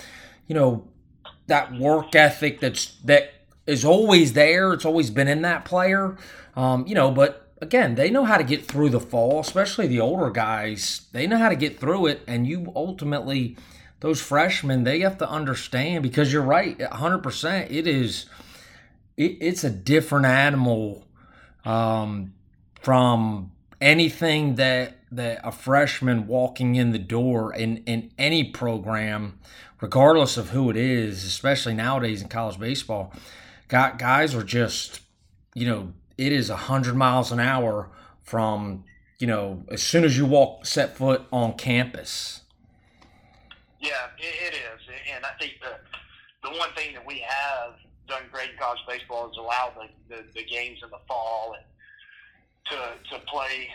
you 0.47 0.55
know 0.55 0.89
that 1.47 1.73
work 1.79 2.15
ethic 2.15 2.61
that's 2.61 2.97
that 3.05 3.33
is 3.67 3.85
always 3.85 4.33
there. 4.33 4.73
It's 4.73 4.85
always 4.85 5.11
been 5.11 5.29
in 5.29 5.43
that 5.43 5.65
player. 5.65 6.17
Um, 6.55 6.87
you 6.87 6.95
know, 6.95 7.11
but 7.11 7.46
again, 7.61 7.95
they 7.95 8.11
know 8.11 8.25
how 8.25 8.37
to 8.37 8.45
get 8.45 8.66
through 8.66 8.90
the 8.90 9.01
fall, 9.01 9.40
especially 9.40 9.87
the 9.87 10.01
older 10.01 10.31
guys. 10.31 11.07
They 11.12 11.27
know 11.27 11.38
how 11.38 11.49
to 11.49 11.57
get 11.57 11.79
through 11.79 12.07
it, 12.07 12.23
and 12.27 12.47
you 12.47 12.73
ultimately, 12.75 13.57
those 14.01 14.21
freshmen, 14.21 14.85
they 14.85 15.01
have 15.01 15.19
to 15.19 15.29
understand 15.29 16.03
because 16.03 16.33
you're 16.33 16.42
right, 16.42 16.79
100%. 16.79 17.71
It 17.71 17.87
is, 17.87 18.27
it, 19.16 19.38
it's 19.40 19.64
a 19.64 19.71
different 19.71 20.27
animal 20.27 21.07
um, 21.64 22.35
from 22.81 23.53
anything 23.81 24.55
that 24.57 24.95
that 25.12 25.40
a 25.45 25.53
freshman 25.53 26.27
walking 26.27 26.75
in 26.75 26.90
the 26.90 26.99
door 26.99 27.55
in 27.55 27.79
in 27.79 28.11
any 28.19 28.42
program, 28.45 29.38
regardless 29.81 30.37
of 30.37 30.51
who 30.51 30.69
it 30.69 30.77
is, 30.77 31.25
especially 31.25 31.75
nowadays 31.75 32.21
in 32.21 32.29
college 32.29 32.59
baseball 32.59 33.12
got 33.69 33.99
guys 33.99 34.35
are 34.35 34.45
just, 34.45 35.01
you 35.55 35.66
know, 35.66 35.92
it 36.19 36.33
is 36.33 36.51
a 36.51 36.57
hundred 36.57 36.97
miles 36.97 37.33
an 37.33 37.41
hour 37.41 37.91
from, 38.23 38.85
you 39.19 39.27
know, 39.27 39.65
as 39.71 39.83
soon 39.83 40.05
as 40.05 40.17
you 40.17 40.27
walk 40.27 40.67
set 40.67 40.97
foot 40.97 41.23
on 41.33 41.55
campus. 41.55 42.43
Yeah, 43.81 43.93
it, 44.19 44.53
it 44.53 44.55
is, 44.55 44.81
and 45.15 45.25
I 45.25 45.31
think 45.39 45.55
the 45.61 45.77
the 46.49 46.57
one 46.59 46.71
thing 46.77 46.95
that 46.95 47.05
we 47.05 47.25
have 47.27 47.75
done 48.09 48.23
great 48.33 48.51
in 48.51 48.57
college 48.57 48.79
baseball 48.89 49.29
is 49.31 49.37
allow 49.37 49.73
the, 49.77 50.15
the, 50.15 50.23
the 50.35 50.45
games 50.45 50.79
in 50.83 50.91
the 50.91 51.01
fall 51.09 51.55
and 51.57 51.65
to 52.71 53.17
to 53.17 53.25
play 53.27 53.69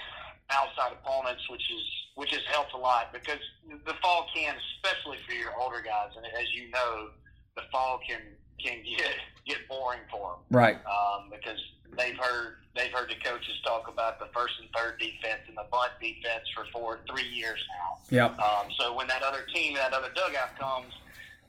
outside 0.50 0.92
opponents, 0.94 1.48
which 1.50 1.62
is 1.62 1.84
which 2.16 2.32
has 2.32 2.42
helped 2.48 2.74
a 2.74 2.78
lot 2.78 3.14
because 3.14 3.40
the 3.86 3.94
fall 4.02 4.28
can, 4.36 4.56
especially 4.76 5.18
for 5.26 5.34
your 5.34 5.52
older 5.60 5.82
guys, 5.82 6.12
and 6.16 6.26
as 6.26 6.54
you 6.54 6.70
know, 6.72 7.10
the 7.56 7.64
fall 7.72 8.00
can 8.08 8.22
can 8.60 8.84
get 8.84 9.16
get 9.46 9.68
boring 9.68 10.02
for 10.12 10.32
them. 10.32 10.40
Right. 10.50 10.76
Um, 10.86 11.30
because 11.30 11.60
they've 11.98 12.18
heard 12.18 12.56
they've 12.76 12.92
heard 12.92 13.10
the 13.10 13.16
coaches 13.24 13.60
talk 13.64 13.88
about 13.88 14.20
the 14.20 14.28
first 14.34 14.54
and 14.60 14.70
third 14.76 15.00
defense 15.00 15.42
and 15.48 15.58
the 15.58 15.66
bunt 15.72 15.92
defense 16.00 16.48
for 16.56 16.66
four 16.72 17.00
three 17.10 17.28
years 17.28 17.60
now. 17.70 17.98
Yep. 18.10 18.40
Um, 18.40 18.72
so 18.80 18.96
when 18.96 19.08
that 19.08 19.24
other 19.24 19.46
team, 19.54 19.76
that 19.76 19.94
other 19.94 20.10
dugout 20.16 20.58
comes, 20.58 20.94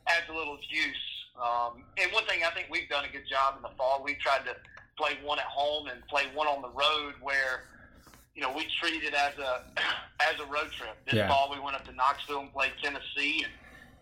adds 0.06 0.26
a 0.30 0.34
little 0.34 0.56
juice. 0.56 1.04
Um, 1.40 1.84
and 1.96 2.12
one 2.12 2.24
thing 2.26 2.40
I 2.46 2.50
think 2.50 2.68
we've 2.70 2.88
done 2.88 3.04
a 3.04 3.12
good 3.12 3.26
job 3.28 3.54
in 3.56 3.62
the 3.62 3.74
fall, 3.76 4.02
we've 4.04 4.18
tried 4.18 4.44
to 4.44 4.56
play 4.96 5.16
one 5.24 5.38
at 5.38 5.46
home 5.46 5.86
and 5.86 6.06
play 6.08 6.24
one 6.34 6.46
on 6.46 6.60
the 6.60 6.68
road 6.68 7.14
where 7.20 7.64
you 8.34 8.42
know, 8.42 8.52
we 8.52 8.66
treat 8.80 9.04
it 9.04 9.14
as 9.14 9.36
a 9.38 9.62
as 10.20 10.40
a 10.40 10.46
road 10.46 10.70
trip. 10.72 10.96
This 11.04 11.14
yeah. 11.14 11.28
fall, 11.28 11.50
we 11.52 11.60
went 11.60 11.76
up 11.76 11.84
to 11.86 11.92
Knoxville 11.92 12.40
and 12.40 12.52
played 12.52 12.72
Tennessee, 12.82 13.44
and 13.44 13.52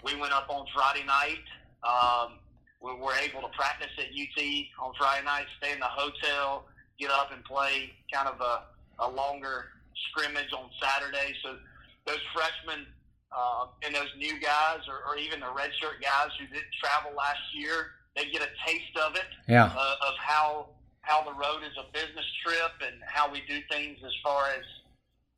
we 0.04 0.18
went 0.20 0.32
up 0.32 0.48
on 0.48 0.66
Friday 0.74 1.04
night. 1.04 1.42
Um, 1.82 2.38
we 2.80 2.92
were 2.94 3.14
able 3.14 3.42
to 3.42 3.52
practice 3.56 3.92
at 3.98 4.06
UT 4.06 4.38
on 4.80 4.92
Friday 4.98 5.24
night, 5.24 5.46
stay 5.58 5.72
in 5.72 5.80
the 5.80 5.90
hotel, 5.90 6.64
get 6.98 7.10
up 7.10 7.30
and 7.32 7.44
play 7.44 7.92
kind 8.12 8.28
of 8.28 8.40
a, 8.40 8.62
a 9.04 9.08
longer 9.08 9.66
scrimmage 10.08 10.52
on 10.52 10.70
Saturday. 10.80 11.34
So 11.42 11.56
those 12.06 12.20
freshmen 12.34 12.86
uh, 13.36 13.66
and 13.84 13.94
those 13.94 14.10
new 14.18 14.40
guys, 14.40 14.80
or, 14.88 15.04
or 15.06 15.18
even 15.18 15.40
the 15.40 15.46
redshirt 15.46 16.00
guys 16.02 16.30
who 16.38 16.46
didn't 16.46 16.72
travel 16.82 17.12
last 17.16 17.40
year, 17.54 17.92
they 18.16 18.24
get 18.30 18.42
a 18.42 18.50
taste 18.66 18.96
of 18.96 19.14
it. 19.14 19.28
Yeah. 19.46 19.66
Uh, 19.76 20.08
of 20.08 20.14
how 20.18 20.66
how 21.02 21.24
the 21.24 21.32
road 21.32 21.62
is 21.64 21.72
a 21.78 21.90
business 21.92 22.26
trip 22.44 22.72
and 22.86 22.96
how 23.06 23.30
we 23.30 23.42
do 23.48 23.58
things 23.70 23.98
as 24.04 24.12
far 24.22 24.48
as 24.48 24.64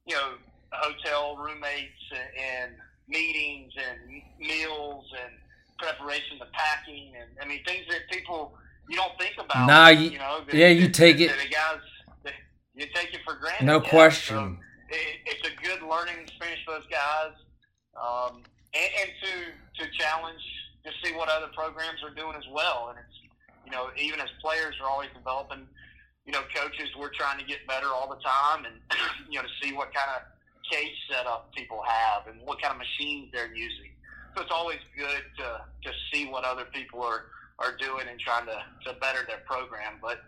you 0.06 0.14
know 0.14 0.34
hotel 0.72 1.36
roommates 1.36 2.02
and, 2.10 2.30
and 2.36 2.72
meetings 3.08 3.72
and 3.76 4.22
meals 4.40 5.04
and 5.22 5.32
preparation, 5.82 6.38
the 6.38 6.46
packing, 6.52 7.12
and 7.18 7.28
I 7.42 7.46
mean 7.46 7.62
things 7.64 7.84
that 7.90 8.08
people 8.10 8.54
you 8.88 8.96
don't 8.96 9.18
think 9.18 9.34
about. 9.38 9.66
Nah, 9.66 9.88
you, 9.88 10.10
you 10.10 10.18
know, 10.18 10.40
yeah, 10.52 10.68
you 10.68 10.88
take 10.88 11.20
it. 11.20 11.30
The 11.30 11.48
guys, 11.50 11.82
you 12.74 12.86
take 12.94 13.12
it 13.14 13.20
for 13.24 13.34
granted. 13.34 13.66
No 13.66 13.82
yeah. 13.82 13.88
question. 13.88 14.58
So 14.90 14.96
it, 14.96 15.18
it's 15.26 15.48
a 15.48 15.54
good 15.62 15.82
learning 15.82 16.22
experience 16.22 16.60
for 16.64 16.74
those 16.74 16.86
guys, 16.86 17.34
um, 17.98 18.42
and, 18.74 18.90
and 19.00 19.10
to 19.22 19.82
to 19.82 19.90
challenge 19.98 20.42
to 20.84 20.90
see 21.02 21.14
what 21.14 21.28
other 21.28 21.48
programs 21.54 22.02
are 22.04 22.14
doing 22.14 22.34
as 22.36 22.46
well. 22.52 22.90
And 22.90 22.98
it's 22.98 23.18
you 23.66 23.72
know 23.72 23.90
even 23.96 24.20
as 24.20 24.28
players 24.40 24.74
are 24.82 24.88
always 24.88 25.10
developing. 25.14 25.66
You 26.24 26.30
know, 26.30 26.42
coaches, 26.54 26.86
we're 26.96 27.10
trying 27.18 27.40
to 27.40 27.44
get 27.44 27.66
better 27.66 27.88
all 27.88 28.06
the 28.08 28.22
time, 28.22 28.64
and 28.64 28.78
you 29.28 29.42
know 29.42 29.42
to 29.42 29.54
see 29.60 29.74
what 29.74 29.92
kind 29.92 30.06
of 30.14 30.22
cage 30.70 30.94
setup 31.10 31.52
people 31.52 31.82
have 31.84 32.32
and 32.32 32.40
what 32.46 32.62
kind 32.62 32.70
of 32.70 32.78
machines 32.78 33.28
they're 33.32 33.52
using 33.52 33.90
so 34.34 34.42
it's 34.42 34.52
always 34.52 34.78
good 34.96 35.22
to 35.38 35.60
to 35.84 35.90
see 36.12 36.26
what 36.26 36.44
other 36.44 36.64
people 36.72 37.02
are 37.02 37.26
are 37.58 37.76
doing 37.76 38.06
and 38.10 38.18
trying 38.18 38.46
to 38.46 38.58
to 38.86 38.98
better 39.00 39.24
their 39.26 39.42
program. 39.46 39.98
But 40.00 40.20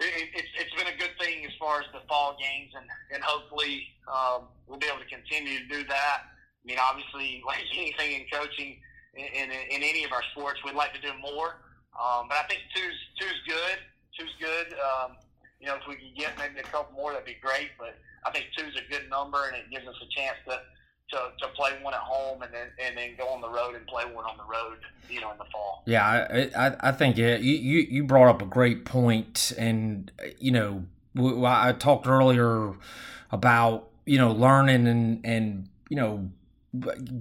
it, 0.00 0.28
it's 0.34 0.48
it's 0.58 0.74
been 0.74 0.92
a 0.92 0.96
good 0.98 1.14
thing 1.18 1.44
as 1.44 1.52
far 1.58 1.80
as 1.80 1.86
the 1.92 2.00
fall 2.08 2.36
games, 2.40 2.72
and 2.76 2.86
and 3.14 3.22
hopefully 3.22 3.86
um, 4.08 4.48
we'll 4.66 4.78
be 4.78 4.86
able 4.86 5.00
to 5.00 5.08
continue 5.08 5.58
to 5.60 5.68
do 5.68 5.84
that. 5.88 6.22
I 6.26 6.64
mean, 6.64 6.78
obviously, 6.82 7.42
like 7.46 7.62
anything 7.76 8.20
in 8.20 8.26
coaching, 8.32 8.76
in, 9.14 9.24
in, 9.24 9.50
in 9.50 9.80
any 9.82 10.04
of 10.04 10.12
our 10.12 10.22
sports, 10.34 10.60
we'd 10.64 10.74
like 10.74 10.92
to 10.94 11.00
do 11.00 11.12
more. 11.20 11.62
Um, 11.96 12.28
but 12.28 12.36
I 12.36 12.44
think 12.48 12.60
two's 12.74 12.98
two's 13.18 13.40
good. 13.46 13.78
Two's 14.18 14.34
good. 14.40 14.74
Um, 14.80 15.16
you 15.60 15.66
know, 15.66 15.76
if 15.76 15.88
we 15.88 15.96
can 15.96 16.12
get 16.16 16.36
maybe 16.36 16.60
a 16.60 16.68
couple 16.68 16.92
more, 16.96 17.12
that'd 17.12 17.24
be 17.24 17.36
great. 17.40 17.72
But 17.78 17.96
I 18.24 18.30
think 18.30 18.46
two's 18.56 18.76
a 18.76 18.84
good 18.90 19.08
number, 19.08 19.48
and 19.48 19.56
it 19.56 19.70
gives 19.70 19.86
us 19.86 19.96
a 19.96 20.08
chance 20.12 20.36
to 20.48 20.60
to, 21.10 21.16
to 21.38 21.48
play 21.54 21.70
one 21.82 21.94
at 21.94 22.00
home 22.00 22.42
and 22.42 22.52
then 22.52 22.66
and 22.84 22.96
then 22.96 23.10
go 23.16 23.28
on 23.28 23.40
the 23.40 23.48
road 23.48 23.74
and 23.74 23.86
play 23.86 24.04
one 24.04 24.24
on 24.24 24.36
the 24.36 24.44
road, 24.44 24.78
you 25.08 25.20
know, 25.20 25.30
in 25.30 25.38
the 25.38 25.44
fall. 25.52 25.82
Yeah, 25.86 26.04
I 26.04 26.50
I, 26.56 26.76
I 26.88 26.92
think 26.92 27.16
yeah, 27.16 27.36
you, 27.36 27.54
you 27.54 27.78
you 27.88 28.04
brought 28.04 28.28
up 28.28 28.42
a 28.42 28.46
great 28.46 28.84
point, 28.84 29.52
and 29.56 30.10
you 30.38 30.50
know, 30.50 30.84
I 31.44 31.72
talked 31.72 32.06
earlier 32.06 32.74
about 33.30 33.88
you 34.04 34.18
know 34.18 34.32
learning 34.32 34.86
and 34.86 35.20
and 35.24 35.68
you 35.88 35.96
know 35.96 36.30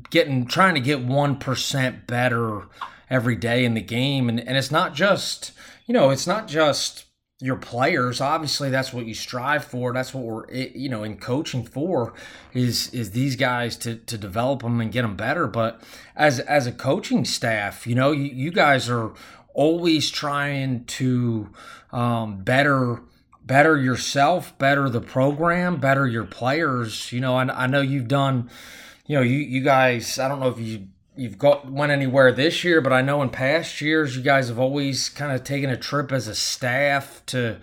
getting 0.10 0.46
trying 0.46 0.76
to 0.76 0.82
get 0.82 1.02
one 1.02 1.38
percent 1.38 2.08
better 2.08 2.64
every 3.10 3.36
day 3.36 3.66
in 3.66 3.76
the 3.76 3.82
game, 3.82 4.30
and 4.30 4.40
and 4.40 4.58
it's 4.58 4.72
not 4.72 4.96
just 4.96 5.52
you 5.86 5.94
know 5.94 6.10
it's 6.10 6.28
not 6.28 6.48
just 6.48 7.06
your 7.42 7.58
players 7.58 8.22
obviously 8.22 8.70
that's 8.70 8.94
what 8.94 9.06
you 9.06 9.14
strive 9.14 9.66
for. 9.66 9.92
That's 9.92 10.14
what 10.14 10.24
we're 10.24 10.50
you 10.52 10.90
know 10.90 11.04
in 11.04 11.18
coaching 11.18 11.66
for 11.66 12.14
is 12.54 12.94
is 12.94 13.12
these 13.12 13.36
guys 13.36 13.76
to 13.78 13.96
to 13.96 14.18
develop 14.18 14.62
them 14.62 14.80
and 14.80 14.92
get 14.92 15.02
them 15.02 15.16
better. 15.16 15.48
But 15.48 15.82
as 16.16 16.40
as 16.40 16.66
a 16.66 16.72
coaching 16.72 17.26
staff 17.26 17.86
you 17.86 17.96
know 17.96 18.12
you, 18.12 18.32
you 18.32 18.52
guys 18.52 18.90
are 18.90 19.14
always 19.54 20.12
trying 20.12 20.86
to 20.86 21.50
um, 21.92 22.44
better 22.44 23.02
better 23.44 23.78
yourself 23.78 24.58
better 24.58 24.90
the 24.90 25.02
program 25.02 25.78
better 25.80 26.08
your 26.08 26.26
players 26.26 27.12
you 27.12 27.22
know 27.22 27.36
I, 27.36 27.64
I 27.64 27.68
know 27.68 27.82
you've 27.82 28.08
done 28.08 28.50
you 29.06 29.16
know 29.16 29.22
you 29.22 29.38
you 29.38 29.62
guys 29.62 30.18
i 30.18 30.28
don't 30.28 30.40
know 30.40 30.50
if 30.50 30.60
you 30.60 30.88
you've 31.18 31.38
got 31.38 31.72
went 31.72 31.92
anywhere 31.92 32.32
this 32.32 32.64
year, 32.64 32.82
but 32.82 32.94
I 32.94 33.02
know 33.02 33.22
in 33.22 33.30
past 33.30 33.82
years 33.82 34.16
you 34.16 34.24
guys 34.24 34.50
have 34.50 34.60
always 34.60 35.10
kind 35.10 35.32
of 35.32 35.44
taken 35.44 35.70
a 35.70 35.78
trip 35.78 36.12
as 36.12 36.28
a 36.28 36.36
staff 36.36 37.22
to 37.28 37.58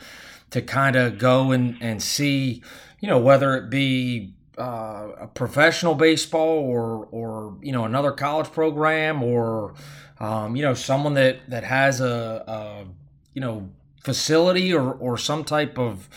to 0.50 0.62
kind 0.62 0.96
of 0.96 1.18
go 1.18 1.52
and 1.52 1.76
and 1.80 2.02
see, 2.02 2.62
you 3.00 3.08
know, 3.08 3.18
whether 3.18 3.54
it 3.56 3.70
be 3.70 4.34
uh, 4.58 5.08
a 5.20 5.26
professional 5.26 5.94
baseball 5.94 6.58
or 6.58 7.08
or 7.10 7.56
you 7.62 7.72
know 7.72 7.84
another 7.84 8.12
college 8.12 8.50
program 8.52 9.22
or 9.22 9.74
um, 10.20 10.56
you 10.56 10.62
know 10.62 10.74
someone 10.74 11.14
that 11.14 11.38
that 11.48 11.64
has 11.64 12.00
a, 12.00 12.44
a 12.46 12.84
you 13.34 13.40
know 13.40 13.70
facility 14.02 14.72
or 14.72 14.92
or 14.92 15.16
some 15.16 15.44
type 15.44 15.78
of 15.78 16.08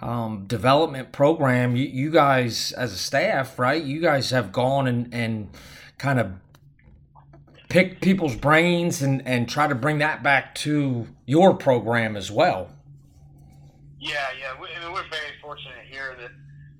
um, 0.00 0.44
development 0.46 1.12
program. 1.12 1.76
You, 1.76 1.86
you 1.86 2.10
guys 2.10 2.72
as 2.72 2.92
a 2.92 2.98
staff, 2.98 3.58
right? 3.58 3.82
You 3.82 4.00
guys 4.00 4.30
have 4.30 4.52
gone 4.52 4.86
and 4.86 5.12
and 5.12 5.48
kind 5.96 6.20
of 6.20 6.32
pick 7.68 8.00
people's 8.00 8.36
brains 8.36 9.02
and 9.02 9.26
and 9.26 9.48
try 9.48 9.66
to 9.66 9.74
bring 9.74 9.98
that 9.98 10.22
back 10.22 10.54
to 10.54 11.06
your 11.26 11.54
program 11.54 12.16
as 12.16 12.30
well. 12.30 12.70
Yeah, 14.00 14.26
yeah, 14.40 14.52
we, 14.60 14.68
I 14.76 14.84
mean, 14.84 14.92
we're 14.92 15.08
very 15.10 15.34
fortunate 15.42 15.84
here 15.90 16.16
that 16.20 16.30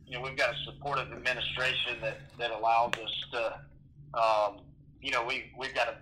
you 0.07 0.15
know 0.15 0.23
we've 0.23 0.37
got 0.37 0.51
a 0.51 0.57
supportive 0.65 1.13
administration 1.13 2.01
that 2.01 2.19
that 2.39 2.51
allows 2.51 2.93
us 2.95 3.25
to, 3.33 4.19
um, 4.19 4.61
you 5.01 5.11
know, 5.11 5.25
we 5.25 5.51
we've 5.59 5.75
got 5.75 5.89
a 5.89 5.97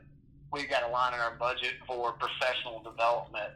we've 0.53 0.71
got 0.71 0.85
a 0.85 0.89
line 0.89 1.15
in 1.15 1.21
our 1.21 1.35
budget 1.37 1.75
for 1.87 2.13
professional 2.13 2.83
development. 2.83 3.53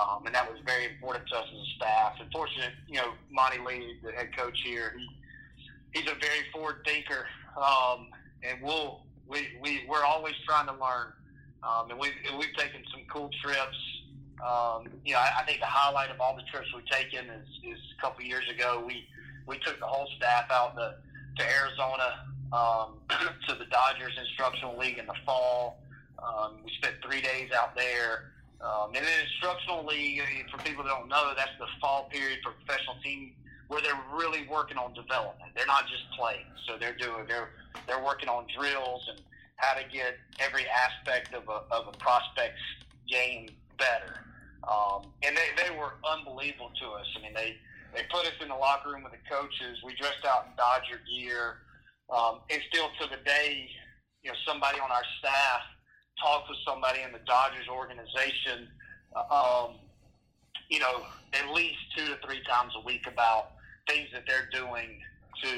Um, 0.00 0.24
and 0.24 0.34
that 0.34 0.50
was 0.50 0.58
very 0.64 0.86
important 0.86 1.28
to 1.28 1.36
us 1.36 1.44
as 1.52 1.54
a 1.54 1.76
staff. 1.76 2.14
And 2.18 2.32
fortunate, 2.32 2.72
you 2.88 2.96
know, 2.96 3.12
Monte 3.30 3.58
Lee, 3.58 3.98
the 4.02 4.10
head 4.12 4.34
coach 4.34 4.58
here, 4.64 4.94
he, 4.96 5.06
he's 5.92 6.10
a 6.10 6.14
very 6.14 6.48
forward 6.50 6.76
thinker, 6.86 7.26
um, 7.58 8.08
and 8.42 8.62
we'll 8.62 9.02
we, 9.32 9.48
we 9.60 9.84
we're 9.88 10.04
always 10.04 10.34
trying 10.46 10.66
to 10.66 10.72
learn. 10.72 11.12
Um, 11.62 11.90
and 11.90 11.98
we've 11.98 12.12
we've 12.38 12.54
taken 12.56 12.82
some 12.92 13.00
cool 13.10 13.30
trips. 13.42 13.76
Um, 14.44 14.88
you 15.04 15.14
know, 15.14 15.20
I, 15.20 15.40
I 15.40 15.44
think 15.44 15.60
the 15.60 15.66
highlight 15.66 16.10
of 16.10 16.20
all 16.20 16.36
the 16.36 16.42
trips 16.42 16.66
we've 16.74 16.86
taken 16.86 17.26
is, 17.30 17.48
is 17.64 17.78
a 17.96 18.00
couple 18.00 18.24
years 18.24 18.44
ago. 18.50 18.82
We 18.86 19.06
we 19.46 19.58
took 19.58 19.78
the 19.80 19.86
whole 19.86 20.08
staff 20.16 20.50
out 20.50 20.76
to 20.76 20.96
to 21.38 21.44
Arizona 21.44 22.26
um, 22.52 22.98
to 23.48 23.54
the 23.54 23.64
Dodgers 23.66 24.12
Instructional 24.18 24.76
League 24.76 24.98
in 24.98 25.06
the 25.06 25.16
fall. 25.24 25.78
Um, 26.18 26.58
we 26.64 26.70
spent 26.76 26.96
three 27.02 27.20
days 27.20 27.50
out 27.52 27.74
there. 27.74 28.28
Um, 28.60 28.94
and 28.94 29.04
the 29.04 29.20
instructional 29.24 29.84
league, 29.84 30.20
for 30.48 30.62
people 30.62 30.84
that 30.84 30.90
don't 30.90 31.08
know, 31.08 31.32
that's 31.36 31.50
the 31.58 31.66
fall 31.80 32.08
period 32.12 32.38
for 32.44 32.52
professional 32.52 32.94
team 33.02 33.32
where 33.72 33.80
they're 33.80 34.04
really 34.12 34.46
working 34.48 34.76
on 34.76 34.92
development. 34.92 35.50
They're 35.56 35.66
not 35.66 35.88
just 35.88 36.04
playing. 36.12 36.44
So 36.68 36.76
they're 36.78 36.96
doing 36.96 37.24
they're 37.26 37.48
they're 37.86 38.04
working 38.04 38.28
on 38.28 38.44
drills 38.54 39.08
and 39.08 39.18
how 39.56 39.72
to 39.72 39.84
get 39.88 40.20
every 40.38 40.66
aspect 40.68 41.32
of 41.32 41.48
a 41.48 41.64
of 41.72 41.88
a 41.88 41.96
prospect's 41.96 42.60
game 43.08 43.48
better. 43.78 44.20
Um, 44.68 45.10
and 45.24 45.34
they, 45.34 45.48
they 45.56 45.74
were 45.74 45.94
unbelievable 46.04 46.70
to 46.80 46.86
us. 47.00 47.06
I 47.16 47.22
mean, 47.22 47.32
they 47.34 47.56
they 47.96 48.02
put 48.12 48.26
us 48.26 48.36
in 48.42 48.48
the 48.48 48.54
locker 48.54 48.90
room 48.90 49.02
with 49.04 49.12
the 49.12 49.24
coaches. 49.24 49.80
We 49.82 49.96
dressed 49.96 50.24
out 50.28 50.46
in 50.46 50.52
Dodger 50.56 51.00
gear, 51.08 51.64
um, 52.12 52.40
and 52.50 52.60
still 52.68 52.88
to 53.00 53.08
the 53.08 53.24
day, 53.24 53.70
you 54.22 54.30
know, 54.30 54.36
somebody 54.46 54.80
on 54.80 54.90
our 54.90 55.06
staff 55.18 55.64
talks 56.20 56.48
with 56.48 56.58
somebody 56.68 57.00
in 57.00 57.10
the 57.10 57.24
Dodgers 57.24 57.68
organization. 57.72 58.68
Um, 59.16 59.80
you 60.68 60.78
know, 60.78 61.04
at 61.32 61.52
least 61.52 61.80
two 61.96 62.06
to 62.06 62.16
three 62.24 62.40
times 62.48 62.72
a 62.76 62.84
week 62.84 63.06
about 63.06 63.52
things 63.88 64.08
that 64.12 64.24
they're 64.26 64.48
doing 64.52 65.00
to 65.42 65.52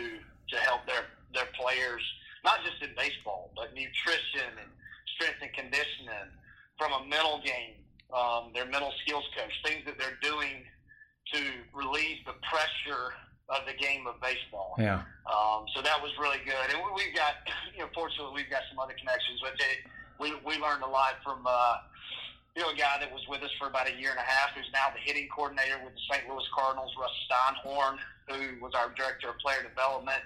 to 0.50 0.56
help 0.62 0.86
their 0.86 1.06
their 1.34 1.50
players, 1.58 2.02
not 2.44 2.62
just 2.64 2.80
in 2.82 2.94
baseball, 2.96 3.50
but 3.56 3.74
nutrition 3.74 4.54
and 4.60 4.70
strength 5.16 5.42
and 5.42 5.52
conditioning, 5.52 6.30
from 6.78 6.92
a 6.92 7.02
mental 7.06 7.42
game, 7.42 7.78
um, 8.14 8.54
their 8.54 8.66
mental 8.66 8.92
skills 9.04 9.24
coach, 9.36 9.52
things 9.66 9.82
that 9.86 9.98
they're 9.98 10.18
doing 10.22 10.62
to 11.34 11.40
relieve 11.74 12.22
the 12.26 12.34
pressure 12.46 13.14
of 13.48 13.66
the 13.66 13.74
game 13.76 14.06
of 14.06 14.16
baseball. 14.22 14.74
Yeah. 14.78 15.02
Um, 15.26 15.66
so 15.74 15.82
that 15.82 16.00
was 16.00 16.12
really 16.18 16.40
good, 16.44 16.66
and 16.70 16.78
we, 16.80 17.04
we've 17.04 17.16
got, 17.16 17.42
you 17.74 17.82
know, 17.82 17.90
fortunately 17.94 18.32
we've 18.34 18.50
got 18.50 18.62
some 18.70 18.78
other 18.78 18.94
connections, 18.94 19.40
but 19.42 19.58
they, 19.58 19.82
we 20.20 20.36
we 20.46 20.60
learned 20.62 20.82
a 20.82 20.90
lot 20.90 21.18
from. 21.24 21.42
Uh, 21.46 21.90
you 22.54 22.62
know, 22.62 22.70
a 22.70 22.78
guy 22.78 23.02
that 23.02 23.10
was 23.10 23.26
with 23.26 23.42
us 23.42 23.50
for 23.58 23.66
about 23.66 23.90
a 23.90 23.94
year 23.98 24.14
and 24.14 24.18
a 24.22 24.22
half, 24.22 24.54
who's 24.54 24.70
now 24.70 24.86
the 24.94 25.02
hitting 25.02 25.26
coordinator 25.26 25.74
with 25.82 25.90
the 25.90 26.04
St. 26.06 26.22
Louis 26.30 26.46
Cardinals, 26.54 26.94
Russ 26.94 27.10
Steinhorn, 27.26 27.98
who 28.28 28.60
was 28.60 28.72
our 28.74 28.92
director 28.94 29.28
of 29.30 29.38
player 29.38 29.62
development. 29.62 30.20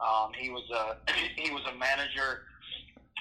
Um, 0.00 0.32
he 0.36 0.50
was 0.50 0.64
a 0.70 0.96
he 1.36 1.50
was 1.50 1.62
a 1.70 1.76
manager 1.76 2.42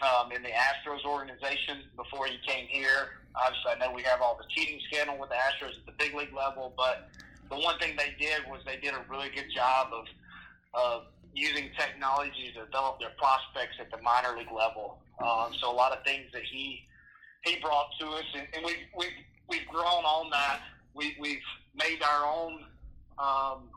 um, 0.01 0.31
in 0.31 0.41
the 0.41 0.49
Astros 0.49 1.05
organization 1.05 1.83
before 1.95 2.27
he 2.27 2.37
came 2.45 2.67
here. 2.67 3.21
Obviously, 3.35 3.71
I 3.71 3.77
know 3.79 3.93
we 3.93 4.03
have 4.03 4.21
all 4.21 4.37
the 4.37 4.45
cheating 4.49 4.79
scandal 4.91 5.17
with 5.17 5.29
the 5.29 5.35
Astros 5.35 5.77
at 5.77 5.85
the 5.85 5.93
big 5.97 6.13
league 6.13 6.33
level, 6.33 6.73
but 6.77 7.09
the 7.49 7.57
one 7.57 7.77
thing 7.79 7.95
they 7.97 8.15
did 8.19 8.41
was 8.49 8.61
they 8.65 8.77
did 8.77 8.93
a 8.93 9.05
really 9.09 9.29
good 9.29 9.49
job 9.53 9.89
of 9.93 10.05
of 10.73 11.03
using 11.35 11.69
technology 11.77 12.51
to 12.53 12.65
develop 12.65 12.99
their 12.99 13.13
prospects 13.17 13.77
at 13.79 13.89
the 13.91 14.01
minor 14.01 14.37
league 14.37 14.51
level. 14.51 14.97
Um, 15.19 15.53
so 15.59 15.71
a 15.71 15.73
lot 15.73 15.91
of 15.91 16.03
things 16.03 16.25
that 16.33 16.43
he 16.43 16.85
he 17.43 17.59
brought 17.61 17.87
to 17.99 18.07
us, 18.07 18.23
and, 18.33 18.47
and 18.55 18.65
we've 18.65 18.85
we've 18.97 19.19
we've 19.49 19.67
grown 19.67 20.03
on 20.05 20.29
that. 20.31 20.61
We 20.93 21.15
we've 21.19 21.41
made 21.75 22.01
our 22.03 22.25
own, 22.25 22.65
um, 23.17 23.69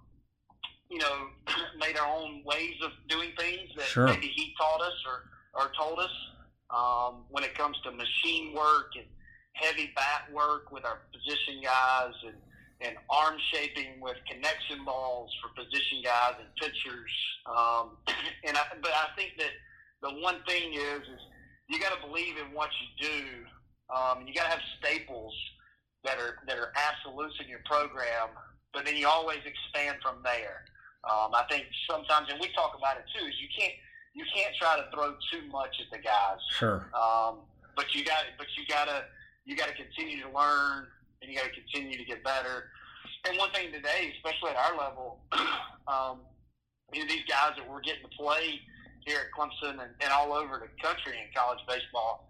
you 0.91 0.99
know, 0.99 1.29
made 1.79 1.97
our 1.99 2.07
own 2.15 2.43
ways 2.45 2.75
of 2.85 2.91
doing 3.09 3.31
things 3.39 3.69
that 3.77 3.87
Sure. 3.87 4.07
maybe 4.07 4.29
he 4.29 4.55
taught 4.59 4.81
us 4.83 4.95
or 5.07 5.31
or 5.63 5.71
told 5.79 5.99
us. 5.99 6.11
Um, 6.69 7.25
when 7.31 7.45
it 7.45 7.55
comes 7.55 7.77
to 7.85 7.93
machine 7.93 8.53
work 8.53 8.91
and 8.97 9.07
heavy 9.53 9.93
bat 9.95 10.27
work 10.35 10.73
with 10.73 10.85
our 10.85 10.99
position 11.13 11.63
guys 11.63 12.13
and 12.27 12.35
and 12.83 12.97
arm 13.09 13.37
shaping 13.53 14.01
with 14.01 14.17
connection 14.31 14.85
balls 14.85 15.33
for 15.41 15.49
position 15.55 16.03
guys 16.05 16.35
and 16.39 16.49
pitchers. 16.61 17.11
Um, 17.47 17.97
and 18.45 18.57
I, 18.57 18.65
but 18.83 18.91
I 18.91 19.15
think 19.17 19.33
that 19.39 19.53
the 20.03 20.11
one 20.21 20.43
thing 20.47 20.75
is 20.75 21.01
is 21.03 21.21
you 21.69 21.81
got 21.81 21.99
to 21.99 22.07
believe 22.07 22.35
in 22.37 22.55
what 22.55 22.69
you 22.83 23.09
do. 23.09 23.25
Um, 23.95 24.27
you 24.27 24.35
got 24.35 24.45
to 24.45 24.51
have 24.51 24.61
staples 24.79 25.33
that 26.05 26.19
are 26.19 26.37
that 26.47 26.59
are 26.59 26.73
absolutes 26.77 27.35
in 27.41 27.49
your 27.49 27.61
program, 27.65 28.29
but 28.75 28.85
then 28.85 28.97
you 28.97 29.09
always 29.09 29.39
expand 29.47 29.99
from 30.03 30.17
there. 30.23 30.65
Um, 31.07 31.31
I 31.35 31.45
think 31.49 31.67
sometimes, 31.89 32.29
and 32.31 32.41
we 32.41 32.49
talk 32.55 32.75
about 32.77 32.99
it 32.99 33.05
too, 33.15 33.25
is 33.27 33.35
you 33.41 33.49
can't 33.57 33.75
you 34.15 34.25
can't 34.35 34.55
try 34.57 34.77
to 34.77 34.89
throw 34.91 35.15
too 35.31 35.47
much 35.53 35.77
at 35.79 35.87
the 35.93 36.03
guys. 36.03 36.41
Sure. 36.59 36.91
Um, 36.97 37.45
but 37.77 37.95
you 37.95 38.05
got 38.05 38.25
but 38.39 38.47
you 38.57 38.65
gotta 38.69 39.05
you 39.45 39.57
gotta 39.57 39.75
continue 39.75 40.23
to 40.23 40.31
learn 40.33 40.87
and 41.21 41.31
you 41.31 41.37
gotta 41.37 41.53
continue 41.53 41.97
to 41.97 42.05
get 42.05 42.25
better. 42.25 42.73
And 43.29 43.39
one 43.39 43.51
thing 43.53 43.71
today, 43.73 44.13
especially 44.17 44.51
at 44.51 44.57
our 44.57 44.77
level, 44.77 45.21
um, 45.87 46.21
you 46.93 47.03
know, 47.03 47.09
these 47.09 47.25
guys 47.29 47.53
that 47.57 47.69
we're 47.69 47.83
getting 47.83 48.03
to 48.03 48.17
play 48.17 48.61
here 49.05 49.19
at 49.21 49.31
Clemson 49.31 49.79
and, 49.79 49.95
and 50.01 50.11
all 50.11 50.33
over 50.33 50.59
the 50.59 50.71
country 50.83 51.15
in 51.19 51.31
college 51.35 51.61
baseball, 51.69 52.29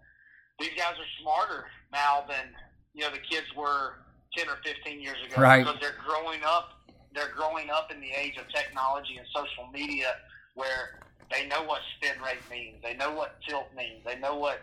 these 0.59 0.75
guys 0.77 0.93
are 0.99 1.11
smarter 1.21 1.65
now 1.91 2.25
than 2.27 2.53
you 2.93 3.01
know 3.01 3.11
the 3.11 3.23
kids 3.29 3.47
were 3.55 4.05
ten 4.37 4.47
or 4.49 4.57
fifteen 4.63 5.01
years 5.01 5.17
ago. 5.25 5.41
Right. 5.41 5.63
Because 5.63 5.79
they're 5.81 5.97
growing 6.05 6.41
up 6.45 6.76
they're 7.17 7.33
growing 7.33 7.71
up 7.71 7.91
in 7.91 7.99
the 7.99 8.11
age 8.13 8.37
of 8.37 8.45
technology 8.53 9.17
and 9.17 9.25
social 9.33 9.65
media 9.73 10.13
where 10.53 11.01
they 11.33 11.47
know 11.47 11.63
what 11.63 11.81
spin 11.97 12.21
rate 12.21 12.45
means, 12.49 12.77
they 12.83 12.93
know 12.93 13.11
what 13.11 13.41
tilt 13.49 13.65
means, 13.75 14.05
they 14.05 14.19
know 14.19 14.35
what 14.35 14.61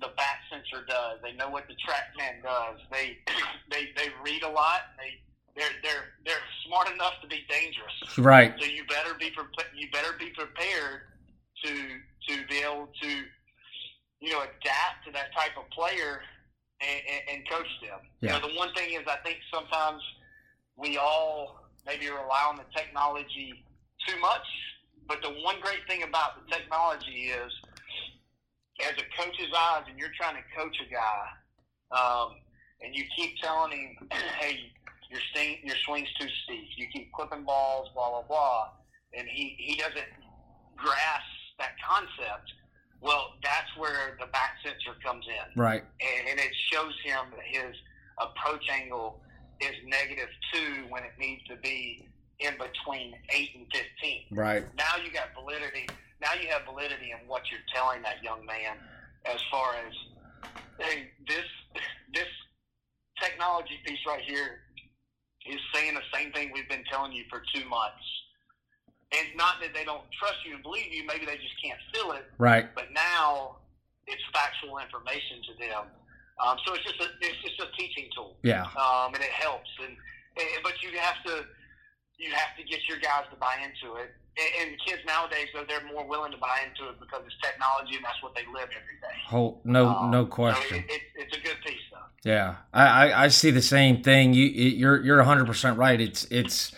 the 0.00 0.08
bat 0.16 0.40
sensor 0.50 0.84
does, 0.88 1.20
they 1.22 1.32
know 1.32 1.50
what 1.50 1.68
the 1.68 1.76
TrackMan 1.84 2.42
does. 2.42 2.80
They 2.90 3.18
they 3.70 3.92
they 3.96 4.08
read 4.24 4.42
a 4.42 4.48
lot. 4.48 4.96
They 4.96 5.20
they're 5.54 5.76
they're 5.82 6.04
they're 6.24 6.46
smart 6.66 6.92
enough 6.92 7.20
to 7.20 7.28
be 7.28 7.44
dangerous. 7.48 8.18
Right. 8.18 8.54
So 8.58 8.64
you 8.64 8.84
better 8.88 9.14
be 9.20 9.30
pre- 9.30 9.78
you 9.78 9.90
better 9.92 10.16
be 10.18 10.30
prepared 10.30 11.12
to 11.64 11.72
to 12.28 12.46
be 12.48 12.58
able 12.58 12.88
to 13.02 13.08
you 14.20 14.32
know 14.32 14.40
adapt 14.40 15.04
to 15.06 15.12
that 15.12 15.32
type 15.36 15.52
of 15.58 15.68
player 15.70 16.20
and, 16.80 17.00
and, 17.08 17.36
and 17.36 17.48
coach 17.48 17.68
them. 17.82 18.00
Yeah. 18.20 18.36
You 18.36 18.40
know, 18.40 18.48
the 18.48 18.54
one 18.56 18.72
thing 18.74 18.92
is 18.92 19.06
I 19.06 19.16
think 19.24 19.38
sometimes 19.52 20.02
we 20.76 20.98
all 20.98 21.65
maybe 21.86 22.08
rely 22.08 22.44
on 22.48 22.56
the 22.56 22.66
technology 22.76 23.64
too 24.06 24.18
much, 24.20 24.44
but 25.08 25.22
the 25.22 25.30
one 25.46 25.56
great 25.62 25.86
thing 25.88 26.02
about 26.02 26.34
the 26.36 26.52
technology 26.52 27.30
is 27.30 27.52
as 28.82 28.92
a 28.98 29.06
coach's 29.16 29.52
eyes, 29.56 29.84
and 29.88 29.98
you're 29.98 30.12
trying 30.18 30.34
to 30.36 30.42
coach 30.54 30.76
a 30.84 30.92
guy, 30.92 31.24
um, 31.96 32.34
and 32.82 32.94
you 32.94 33.04
keep 33.16 33.38
telling 33.40 33.72
him, 33.72 34.08
"Hey, 34.38 34.72
your 35.08 35.20
sting, 35.30 35.58
your 35.62 35.76
swing's 35.86 36.12
too 36.20 36.28
steep. 36.44 36.68
You 36.76 36.86
keep 36.92 37.12
clipping 37.12 37.44
balls, 37.44 37.88
blah 37.94 38.10
blah 38.10 38.22
blah," 38.22 38.68
and 39.16 39.26
he 39.28 39.54
he 39.58 39.76
doesn't 39.76 40.10
grasp 40.76 41.24
that 41.58 41.72
concept. 41.88 42.52
Well, 43.00 43.32
that's 43.42 43.68
where 43.78 44.16
the 44.20 44.26
bat 44.26 44.50
sensor 44.64 44.98
comes 45.04 45.24
in, 45.28 45.60
Right. 45.60 45.84
and, 46.00 46.28
and 46.28 46.40
it 46.40 46.50
shows 46.72 46.92
him 47.04 47.26
his 47.44 47.74
approach 48.18 48.64
angle 48.70 49.20
is 49.60 49.74
negative 49.86 50.28
two 50.52 50.84
when 50.88 51.02
it 51.04 51.12
needs 51.18 51.42
to 51.48 51.56
be 51.56 52.06
in 52.40 52.52
between 52.58 53.14
eight 53.30 53.50
and 53.56 53.66
fifteen 53.72 54.22
Right. 54.30 54.64
now 54.76 55.02
you 55.04 55.10
got 55.12 55.28
validity. 55.34 55.86
Now 56.20 56.32
you 56.40 56.48
have 56.48 56.62
validity 56.64 57.12
in 57.12 57.26
what 57.28 57.42
you're 57.50 57.64
telling 57.74 58.02
that 58.02 58.22
young 58.22 58.44
man. 58.44 58.76
as 59.24 59.40
far 59.50 59.74
as 59.86 59.92
hey, 60.78 61.08
this 61.26 61.44
this 62.14 62.28
technology 63.20 63.78
piece 63.86 63.98
right 64.06 64.22
here 64.22 64.60
is 65.46 65.60
saying 65.74 65.94
the 65.94 66.04
same 66.12 66.32
thing 66.32 66.50
we've 66.52 66.68
been 66.68 66.84
telling 66.90 67.12
you 67.12 67.24
for 67.30 67.42
two 67.54 67.66
months. 67.68 68.04
And 69.16 69.28
not 69.36 69.54
that 69.62 69.72
they 69.72 69.84
don't 69.84 70.02
trust 70.18 70.36
you 70.44 70.54
and 70.54 70.62
believe 70.62 70.92
you, 70.92 71.06
maybe 71.06 71.24
they 71.26 71.36
just 71.36 71.54
can't 71.62 71.78
feel 71.94 72.12
it. 72.12 72.24
Right. 72.38 72.66
But 72.74 72.92
now 72.92 73.58
it's 74.06 74.22
factual 74.34 74.78
information 74.78 75.42
to 75.48 75.52
them. 75.58 75.84
Um, 76.38 76.58
so 76.66 76.74
it's 76.74 76.84
just 76.84 77.00
a 77.00 77.08
it's 77.20 77.40
just 77.42 77.60
a 77.60 77.68
teaching 77.76 78.08
tool. 78.14 78.36
Yeah. 78.42 78.62
Um, 78.76 79.14
and 79.14 79.22
it 79.22 79.30
helps. 79.30 79.70
And, 79.80 79.96
and 80.36 80.62
but 80.62 80.74
you 80.82 80.90
have 80.98 81.22
to 81.24 81.44
you 82.18 82.30
have 82.32 82.56
to 82.56 82.64
get 82.64 82.80
your 82.88 82.98
guys 82.98 83.24
to 83.30 83.36
buy 83.36 83.56
into 83.64 83.96
it. 83.96 84.10
And, 84.38 84.70
and 84.70 84.80
kids 84.86 85.00
nowadays, 85.06 85.48
though, 85.54 85.64
they're 85.68 85.86
more 85.92 86.06
willing 86.06 86.32
to 86.32 86.38
buy 86.38 86.60
into 86.68 86.90
it 86.90 87.00
because 87.00 87.22
it's 87.24 87.34
technology 87.42 87.96
and 87.96 88.04
that's 88.04 88.22
what 88.22 88.34
they 88.34 88.42
live 88.52 88.68
every 88.68 89.00
day. 89.00 89.16
Oh, 89.32 89.60
no, 89.64 89.88
Um, 89.88 90.10
no 90.10 90.24
so 90.24 90.30
question. 90.30 90.78
it, 90.78 90.90
it, 90.90 91.02
it's 91.14 91.36
a 91.36 91.40
good 91.40 91.56
piece, 91.64 91.80
though. 91.90 92.30
Yeah, 92.30 92.56
I, 92.72 92.86
I, 93.10 93.24
I 93.24 93.28
see 93.28 93.50
the 93.50 93.62
same 93.62 94.02
thing. 94.02 94.34
You 94.34 94.44
you're 94.46 95.02
you're 95.02 95.16
100 95.18 95.46
percent 95.46 95.78
right. 95.78 96.00
It's 96.00 96.24
it's 96.30 96.72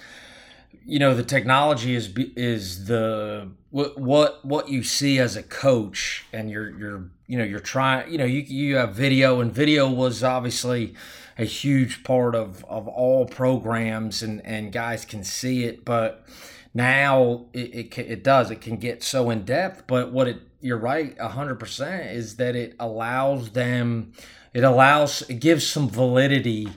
you 0.88 0.98
know 0.98 1.14
the 1.14 1.22
technology 1.22 1.94
is 1.94 2.11
is 2.35 2.87
the 2.87 3.51
what 3.70 3.98
what 3.98 4.42
what 4.42 4.70
you 4.70 4.83
see 4.83 5.18
as 5.18 5.37
a 5.37 5.42
coach, 5.42 6.24
and 6.33 6.51
you're 6.51 6.70
you're 6.70 7.11
you 7.27 7.37
know 7.37 7.44
you're 7.44 7.61
trying 7.61 8.11
you 8.11 8.16
know 8.16 8.24
you 8.24 8.40
you 8.40 8.77
have 8.77 8.94
video, 8.94 9.40
and 9.40 9.53
video 9.53 9.90
was 9.90 10.24
obviously 10.24 10.94
a 11.37 11.44
huge 11.44 12.03
part 12.05 12.35
of 12.35 12.64
of 12.64 12.88
all 12.88 13.27
programs, 13.27 14.22
and 14.22 14.44
and 14.46 14.72
guys 14.72 15.05
can 15.05 15.22
see 15.22 15.64
it, 15.64 15.85
but 15.85 16.27
now 16.72 17.44
it 17.53 17.74
it, 17.74 17.98
it 17.98 18.24
does 18.24 18.51
it 18.51 18.62
can 18.62 18.77
get 18.77 19.03
so 19.03 19.29
in 19.29 19.44
depth. 19.44 19.87
But 19.87 20.11
what 20.11 20.27
it 20.27 20.40
you're 20.62 20.79
right 20.79 21.16
100 21.18 21.57
percent 21.57 22.11
is 22.12 22.37
that 22.37 22.57
it 22.57 22.74
allows 22.81 23.51
them 23.51 24.14
it 24.55 24.64
allows 24.64 25.20
it 25.29 25.35
gives 25.35 25.66
some 25.66 25.88
validity 25.90 26.68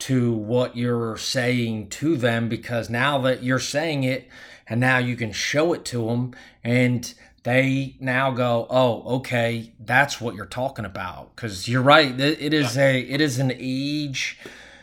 to 0.00 0.32
what 0.32 0.76
you're 0.76 1.16
saying 1.16 1.88
to 1.88 2.16
them 2.16 2.48
because 2.48 2.90
now 2.90 3.18
that 3.18 3.42
you're 3.42 3.58
saying 3.58 4.04
it 4.04 4.28
and 4.66 4.80
now 4.80 4.98
you 4.98 5.16
can 5.16 5.32
show 5.32 5.72
it 5.72 5.84
to 5.84 6.06
them 6.06 6.34
and 6.64 7.14
they 7.42 7.96
now 8.00 8.30
go 8.30 8.66
oh 8.68 9.16
okay 9.16 9.72
that's 9.80 10.20
what 10.20 10.34
you're 10.34 10.46
talking 10.46 10.84
about. 10.84 11.34
Because 11.34 11.68
you're 11.68 11.82
right 11.82 12.18
it 12.18 12.54
is 12.54 12.76
a 12.76 13.00
it 13.00 13.20
is 13.20 13.38
an 13.38 13.52
age 13.56 14.38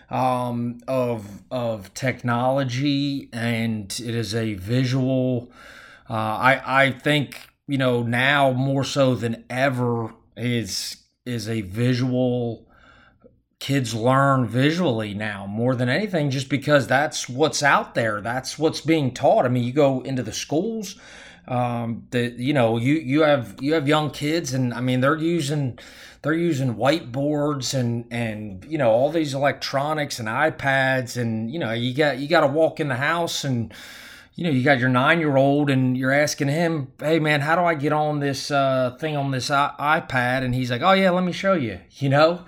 um, 0.10 0.80
of 0.88 1.44
of 1.52 1.94
technology 1.94 3.30
and 3.34 3.86
it 4.04 4.16
is 4.16 4.34
a 4.34 4.54
visual 4.54 5.52
uh, 6.10 6.14
I 6.14 6.84
I 6.84 6.92
think 6.92 7.50
you 7.68 7.78
know 7.78 8.04
now 8.04 8.52
more 8.52 8.84
so 8.84 9.16
than 9.16 9.44
ever 9.50 10.14
is 10.36 10.98
is 11.26 11.50
a 11.50 11.62
visual 11.62 12.67
kids 13.60 13.94
learn 13.94 14.46
visually 14.46 15.14
now 15.14 15.46
more 15.48 15.76
than 15.76 15.90
anything 15.90 16.30
just 16.30 16.48
because 16.50 16.88
that's 16.88 17.28
what's 17.28 17.64
out 17.64 17.96
there 17.96 18.22
that's 18.22 18.60
what's 18.60 18.82
being 18.82 19.12
taught 19.12 19.46
i 19.46 19.50
mean 19.50 19.64
you 19.64 19.74
go 19.74 20.02
into 20.02 20.22
the 20.22 20.32
schools 20.32 20.96
um 21.48 22.06
the 22.12 22.30
you 22.38 22.54
know 22.54 22.78
you 22.78 22.94
you 22.96 23.22
have 23.22 23.56
you 23.60 23.74
have 23.74 23.88
young 23.88 24.12
kids 24.12 24.54
and 24.54 24.74
i 24.74 24.82
mean 24.82 25.00
they're 25.00 25.18
using 25.18 25.78
they're 26.22 26.34
using 26.34 26.76
whiteboards 26.76 27.74
and 27.74 28.06
and 28.12 28.64
you 28.66 28.78
know 28.78 28.92
all 28.92 29.10
these 29.10 29.34
electronics 29.34 30.20
and 30.20 30.28
ipads 30.28 31.20
and 31.20 31.52
you 31.52 31.58
know 31.58 31.72
you 31.74 31.96
got 31.96 32.20
you 32.20 32.28
got 32.28 32.42
to 32.42 32.48
walk 32.48 32.80
in 32.80 32.90
the 32.90 32.96
house 32.96 33.44
and 33.44 33.74
you 34.38 34.44
know, 34.44 34.52
you 34.52 34.64
got 34.64 34.78
your 34.78 34.90
nine 34.90 35.20
year 35.20 35.36
old 35.36 35.72
and 35.72 35.98
you're 35.98 36.12
asking 36.12 36.48
him, 36.48 36.92
hey 37.00 37.18
man, 37.18 37.42
how 37.42 37.56
do 37.56 37.64
I 37.64 37.74
get 37.74 37.92
on 37.92 38.20
this 38.20 38.52
uh, 38.52 38.96
thing 39.00 39.18
on 39.18 39.32
this 39.32 39.50
I- 39.50 39.74
iPad? 39.80 40.44
And 40.44 40.54
he's 40.54 40.70
like, 40.70 40.84
oh 40.84 40.92
yeah, 40.92 41.10
let 41.10 41.24
me 41.24 41.32
show 41.32 41.54
you, 41.54 41.80
you 41.94 42.10
know? 42.10 42.46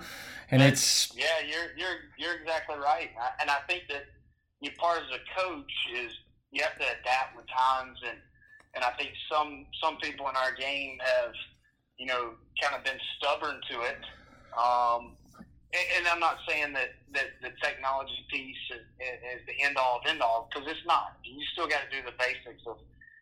And 0.50 0.62
it's, 0.62 1.12
Yeah, 1.16 1.26
you're 1.46 1.70
you're 1.76 1.98
you're 2.18 2.34
exactly 2.40 2.76
right, 2.76 3.10
I- 3.20 3.40
and 3.40 3.50
I 3.50 3.58
think 3.68 3.84
that 3.88 4.04
you 4.60 4.70
part 4.78 4.98
as 5.02 5.10
a 5.16 5.40
coach 5.40 5.72
is 5.94 6.12
you 6.50 6.62
have 6.62 6.74
to 6.76 6.84
adapt 7.00 7.36
with 7.36 7.46
times, 7.56 7.98
and 8.08 8.18
and 8.74 8.84
I 8.84 8.90
think 8.98 9.10
some 9.30 9.66
some 9.82 9.96
people 9.98 10.28
in 10.28 10.36
our 10.36 10.52
game 10.54 10.98
have 11.00 11.32
you 11.98 12.06
know 12.06 12.32
kind 12.60 12.74
of 12.76 12.84
been 12.84 12.98
stubborn 13.16 13.60
to 13.70 13.80
it. 13.82 13.98
Um, 14.58 15.16
and, 15.72 15.86
and 15.98 16.08
I'm 16.08 16.18
not 16.18 16.38
saying 16.48 16.72
that, 16.72 16.90
that 17.14 17.26
the 17.42 17.50
technology 17.62 18.26
piece 18.28 18.56
is, 18.74 18.80
is 19.00 19.46
the 19.46 19.62
end 19.64 19.76
all 19.76 20.00
of 20.00 20.10
end 20.10 20.20
all 20.20 20.48
because 20.52 20.68
it's 20.68 20.84
not. 20.84 21.16
You 21.22 21.40
still 21.52 21.68
got 21.68 21.82
to 21.88 21.96
do 21.96 22.04
the 22.04 22.12
basics 22.18 22.66
of 22.66 22.78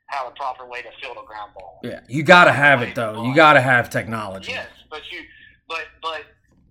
how 0.07 0.31
the 0.31 0.35
proper 0.37 0.65
way 0.67 0.81
to 0.81 0.89
field 1.03 1.19
a 1.23 1.27
ground 1.27 1.53
ball. 1.55 1.79
yeah, 1.85 2.01
you 2.09 2.23
got 2.23 2.45
to 2.47 2.53
have 2.53 2.81
it 2.81 2.95
though. 2.95 3.23
You 3.25 3.35
got 3.35 3.53
to 3.53 3.61
have 3.61 3.91
technology. 3.91 4.53
Yes, 4.53 4.69
but 4.89 5.03
you, 5.13 5.21
but 5.69 5.85
but 6.01 6.23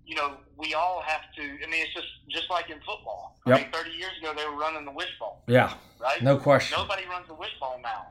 you 0.08 0.14
know, 0.16 0.38
we 0.56 0.72
all 0.72 1.02
have 1.06 1.20
to. 1.36 1.42
I 1.42 1.70
mean, 1.70 1.84
it's 1.84 1.92
just 1.92 2.08
just 2.30 2.48
like 2.50 2.70
in 2.70 2.78
football. 2.78 3.36
Yep. 3.46 3.56
I 3.56 3.60
mean, 3.62 3.70
thirty 3.72 3.90
years 3.90 4.12
ago 4.20 4.32
they 4.34 4.44
were 4.46 4.56
running 4.56 4.84
the 4.86 4.90
wishbone, 4.90 5.36
Yeah, 5.46 5.74
right? 6.00 6.22
no 6.22 6.38
question. 6.38 6.76
Nobody 6.80 7.04
runs 7.06 7.28
the 7.28 7.34
wishbone 7.34 7.82
now 7.82 8.06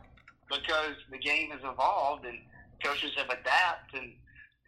because 0.47 0.93
the 1.12 1.17
game 1.17 1.49
has 1.51 1.60
evolved 1.63 2.25
and 2.25 2.38
coaches 2.83 3.12
have 3.17 3.27
adapted 3.29 4.03
and 4.03 4.13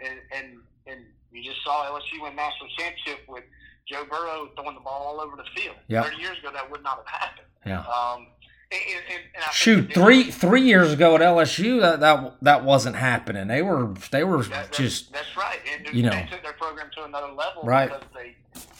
and 0.04 0.18
and, 0.36 0.46
and 0.88 1.06
you 1.32 1.44
just 1.44 1.64
saw 1.64 1.86
LSU 1.86 2.22
win 2.24 2.36
national 2.36 2.68
championship 2.78 3.20
with 3.30 3.44
Joe 3.88 4.06
Burrow 4.10 4.50
throwing 4.56 4.74
the 4.74 4.82
ball 4.82 5.06
all 5.14 5.22
over 5.22 5.36
the 5.38 5.46
field. 5.56 5.76
Yep. 5.88 6.06
Thirty 6.06 6.18
years 6.22 6.40
ago 6.40 6.50
that 6.52 6.70
would 6.72 6.82
not 6.84 6.98
have 6.98 7.08
happened. 7.22 7.48
Yeah. 7.64 7.82
Um, 7.82 8.28
and, 8.72 8.82
and, 8.82 9.24
and 9.36 9.44
I 9.44 9.48
think 9.48 9.54
Shoot, 9.54 9.94
three 9.94 10.24
three 10.32 10.62
years 10.62 10.94
ago 10.94 11.16
at 11.16 11.22
LSU, 11.22 11.82
that 11.82 12.00
that 12.02 12.36
that 12.42 12.64
wasn't 12.64 12.96
happening. 12.96 13.48
They 13.48 13.62
were 13.62 13.94
they 14.12 14.24
were 14.24 14.44
That, 14.44 14.72
just 14.72 15.12
that's 15.12 15.36
right. 15.36 15.60
And 15.74 15.96
you 15.96 16.04
know. 16.04 16.12
they 16.12 16.28
took 16.30 16.44
their 16.44 16.54
program 16.54 16.90
to 16.98 17.04
another 17.06 17.32
level 17.32 17.64
Right. 17.64 17.90
because 17.90 18.04
they, 18.14 18.36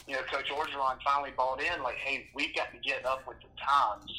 you 0.06 0.14
know, 0.14 0.22
Coach 0.32 0.48
Orgeron 0.50 0.96
finally 1.04 1.30
bought 1.36 1.60
in. 1.60 1.82
Like, 1.82 1.96
hey, 1.96 2.26
we've 2.34 2.54
got 2.54 2.70
to 2.72 2.78
get 2.78 3.04
up 3.04 3.26
with 3.26 3.38
the 3.38 3.48
times, 3.60 4.10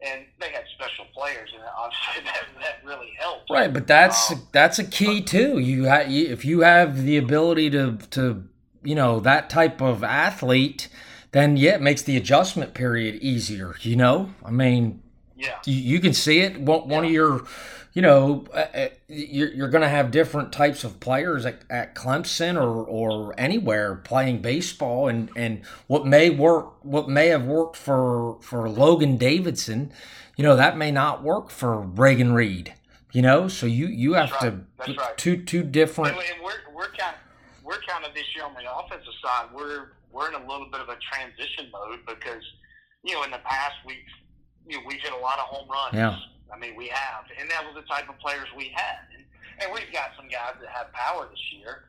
and 0.00 0.24
they 0.40 0.50
had 0.52 0.64
special 0.74 1.04
players, 1.14 1.50
and 1.54 1.62
obviously 1.78 2.24
that 2.24 2.46
that 2.60 2.86
really 2.88 3.10
helped. 3.18 3.50
right. 3.50 3.72
But 3.72 3.86
that's 3.86 4.32
Um, 4.32 4.46
that's 4.52 4.78
a 4.78 4.84
key 4.84 5.20
too. 5.20 5.58
You, 5.58 5.88
ha- 5.88 6.04
you 6.08 6.28
if 6.32 6.44
you 6.46 6.60
have 6.60 7.02
the 7.02 7.18
ability 7.18 7.68
to 7.70 7.98
to 8.12 8.44
you 8.82 8.94
know 8.94 9.20
that 9.20 9.50
type 9.50 9.82
of 9.82 10.02
athlete, 10.02 10.88
then 11.32 11.58
yeah, 11.58 11.74
it 11.74 11.82
makes 11.82 12.00
the 12.00 12.16
adjustment 12.16 12.72
period 12.72 13.16
easier. 13.16 13.74
You 13.82 13.96
know, 13.96 14.30
I 14.44 14.50
mean, 14.50 15.02
Yeah, 15.40 15.58
you, 15.64 15.74
you 15.74 16.00
can 16.00 16.12
see 16.12 16.40
it. 16.40 16.60
One, 16.60 16.88
one 16.88 17.04
of 17.04 17.10
your, 17.10 17.44
you 17.94 18.02
know, 18.02 18.44
uh, 18.52 18.66
uh, 18.74 18.88
you're, 19.08 19.50
you're 19.52 19.68
going 19.68 19.82
to 19.82 19.88
have 19.88 20.10
different 20.10 20.52
types 20.52 20.84
of 20.84 21.00
players 21.00 21.46
at, 21.46 21.62
at 21.70 21.94
Clemson 21.94 22.56
or, 22.56 22.84
or 22.84 23.34
anywhere 23.38 23.96
playing 23.96 24.42
baseball, 24.42 25.08
and, 25.08 25.30
and 25.34 25.62
what 25.86 26.06
may 26.06 26.28
work, 26.28 26.84
what 26.84 27.08
may 27.08 27.28
have 27.28 27.44
worked 27.44 27.76
for 27.76 28.38
for 28.42 28.68
Logan 28.68 29.16
Davidson, 29.16 29.92
you 30.36 30.44
know, 30.44 30.56
that 30.56 30.76
may 30.76 30.90
not 30.90 31.22
work 31.22 31.50
for 31.50 31.80
Reagan 31.80 32.32
Reed. 32.32 32.74
You 33.12 33.22
know, 33.22 33.48
so 33.48 33.66
you 33.66 33.88
you 33.88 34.12
have 34.12 34.30
That's 34.30 34.42
to 34.42 34.94
right. 34.94 35.18
two 35.18 35.42
two 35.42 35.64
different. 35.64 36.16
and 36.16 36.42
we're 36.44 36.52
we're 36.72 36.90
kind 36.90 37.16
of, 37.16 37.64
we're 37.64 37.80
kind 37.88 38.04
of 38.04 38.14
this 38.14 38.24
year 38.36 38.44
on 38.44 38.54
the 38.54 38.72
offensive 38.72 39.12
side. 39.20 39.46
We're 39.52 39.88
we're 40.12 40.28
in 40.28 40.34
a 40.34 40.46
little 40.46 40.68
bit 40.70 40.80
of 40.80 40.88
a 40.88 40.96
transition 41.12 41.66
mode 41.72 42.00
because 42.06 42.42
you 43.02 43.14
know 43.14 43.24
in 43.24 43.32
the 43.32 43.38
past 43.44 43.74
we've 43.84 43.96
you 44.66 44.76
know 44.78 44.82
we've 44.86 45.00
hit 45.00 45.12
a 45.12 45.18
lot 45.22 45.38
of 45.38 45.46
home 45.46 45.68
runs. 45.68 45.94
Yeah. 45.94 46.16
I 46.52 46.58
mean 46.58 46.74
we 46.76 46.88
have, 46.88 47.24
and 47.38 47.50
that 47.50 47.64
was 47.64 47.74
the 47.74 47.86
type 47.88 48.08
of 48.08 48.18
players 48.18 48.48
we 48.56 48.68
had, 48.74 49.06
and, 49.14 49.24
and 49.62 49.72
we've 49.72 49.92
got 49.92 50.10
some 50.16 50.26
guys 50.28 50.54
that 50.60 50.68
have 50.70 50.92
power 50.92 51.28
this 51.30 51.42
year. 51.58 51.84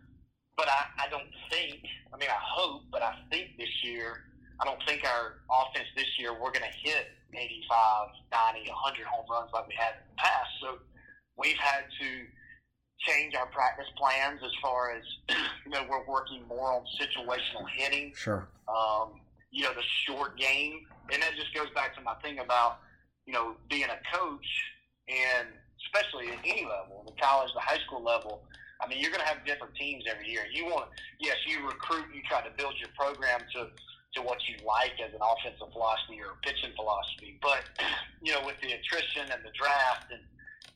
But 0.57 0.67
I, 0.69 1.05
I 1.05 1.10
don't 1.10 1.29
think. 1.49 1.81
I 2.13 2.17
mean 2.17 2.29
I 2.29 2.38
hope, 2.41 2.84
but 2.91 3.01
I 3.01 3.15
think 3.31 3.57
this 3.57 3.71
year 3.84 4.23
I 4.60 4.65
don't 4.65 4.81
think 4.86 5.03
our 5.05 5.41
offense 5.49 5.88
this 5.95 6.07
year 6.19 6.34
we're 6.34 6.51
going 6.51 6.67
to 6.69 6.77
hit 6.89 7.07
85, 7.34 8.10
90, 8.53 8.69
100 8.69 9.05
home 9.07 9.25
runs 9.31 9.49
like 9.53 9.67
we 9.67 9.73
had 9.73 9.95
in 9.97 10.05
the 10.13 10.17
past. 10.21 10.49
So 10.61 10.78
we've 11.38 11.57
had 11.57 11.86
to 11.99 12.07
change 12.99 13.34
our 13.34 13.47
practice 13.47 13.88
plans 13.97 14.39
as 14.45 14.51
far 14.61 14.91
as 14.93 15.03
you 15.65 15.72
know 15.72 15.82
we're 15.89 16.05
working 16.05 16.43
more 16.47 16.72
on 16.74 16.84
situational 17.01 17.65
hitting 17.76 18.13
Sure. 18.15 18.47
um, 18.67 19.20
you 19.52 19.64
know 19.64 19.74
the 19.74 19.84
short 20.08 20.38
game. 20.38 20.82
And 21.12 21.22
that 21.22 21.36
just 21.36 21.54
goes 21.54 21.70
back 21.76 21.95
to 21.95 22.02
my 22.02 22.16
thing 22.16 22.39
about 22.39 22.80
you 23.26 23.34
know 23.34 23.56
being 23.70 23.86
a 23.86 24.18
coach 24.18 24.47
and 25.08 25.47
especially 25.86 26.30
at 26.30 26.39
any 26.45 26.64
level 26.64 27.04
the 27.06 27.14
college 27.22 27.52
the 27.54 27.60
high 27.60 27.80
school 27.86 28.04
level 28.04 28.43
I 28.82 28.88
mean 28.88 28.99
you're 28.99 29.12
going 29.12 29.22
to 29.22 29.28
have 29.28 29.45
different 29.45 29.76
teams 29.76 30.06
every 30.10 30.30
year. 30.30 30.43
You 30.52 30.66
want 30.66 30.89
yes 31.20 31.36
you 31.45 31.66
recruit 31.66 32.06
you 32.14 32.22
try 32.28 32.41
to 32.41 32.52
build 32.58 32.74
your 32.80 32.89
program 32.97 33.41
to 33.54 33.70
to 34.16 34.22
what 34.22 34.39
you 34.47 34.56
like 34.66 34.99
as 34.99 35.14
an 35.14 35.22
offensive 35.22 35.72
philosophy 35.72 36.20
or 36.20 36.36
pitching 36.43 36.72
philosophy. 36.76 37.38
But 37.41 37.64
you 38.24 38.34
know 38.34 38.41
with 38.45 38.60
the 38.62 38.74
attrition 38.74 39.30
and 39.32 39.43
the 39.43 39.52
draft 39.54 40.12
and 40.12 40.24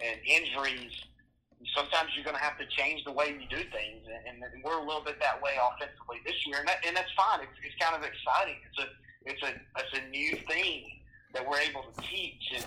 and 0.04 0.20
injuries 0.28 0.92
sometimes 1.76 2.12
you're 2.16 2.26
going 2.26 2.38
to 2.38 2.44
have 2.44 2.58
to 2.58 2.68
change 2.68 3.04
the 3.06 3.12
way 3.12 3.32
you 3.32 3.48
do 3.50 3.64
things, 3.72 4.04
and, 4.06 4.44
and 4.44 4.64
we're 4.64 4.78
a 4.78 4.86
little 4.86 5.04
bit 5.04 5.20
that 5.20 5.42
way 5.42 5.56
offensively 5.56 6.20
this 6.26 6.36
year, 6.46 6.60
and, 6.60 6.68
that, 6.68 6.84
and 6.86 6.96
that's 6.96 7.12
fine. 7.16 7.40
It's, 7.42 7.58
it's 7.64 7.78
kind 7.80 7.96
of 7.96 8.04
exciting. 8.04 8.60
It's 8.70 8.80
a 8.84 8.88
it's 9.26 9.42
a 9.42 9.52
it's 9.82 9.94
a 9.98 10.04
new 10.10 10.36
thing 10.46 11.02
that 11.34 11.42
we're 11.42 11.60
able 11.60 11.84
to 11.84 11.96
teach, 12.02 12.44
and 12.54 12.66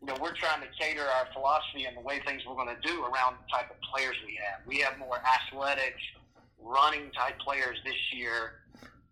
you 0.00 0.06
know, 0.08 0.16
we're 0.20 0.34
trying 0.34 0.62
to 0.62 0.68
cater 0.78 1.02
our 1.02 1.26
philosophy 1.32 1.84
and 1.84 1.96
the 1.96 2.00
way 2.00 2.20
things 2.24 2.42
we're 2.46 2.54
going 2.54 2.74
to 2.74 2.82
do 2.86 3.02
around 3.02 3.36
the 3.42 3.46
type 3.50 3.70
of 3.70 3.76
players 3.92 4.16
we 4.26 4.38
have. 4.38 4.62
We 4.66 4.78
have 4.78 4.98
more 4.98 5.20
athletic, 5.22 5.94
running 6.62 7.10
type 7.12 7.38
players 7.40 7.78
this 7.84 7.98
year 8.12 8.62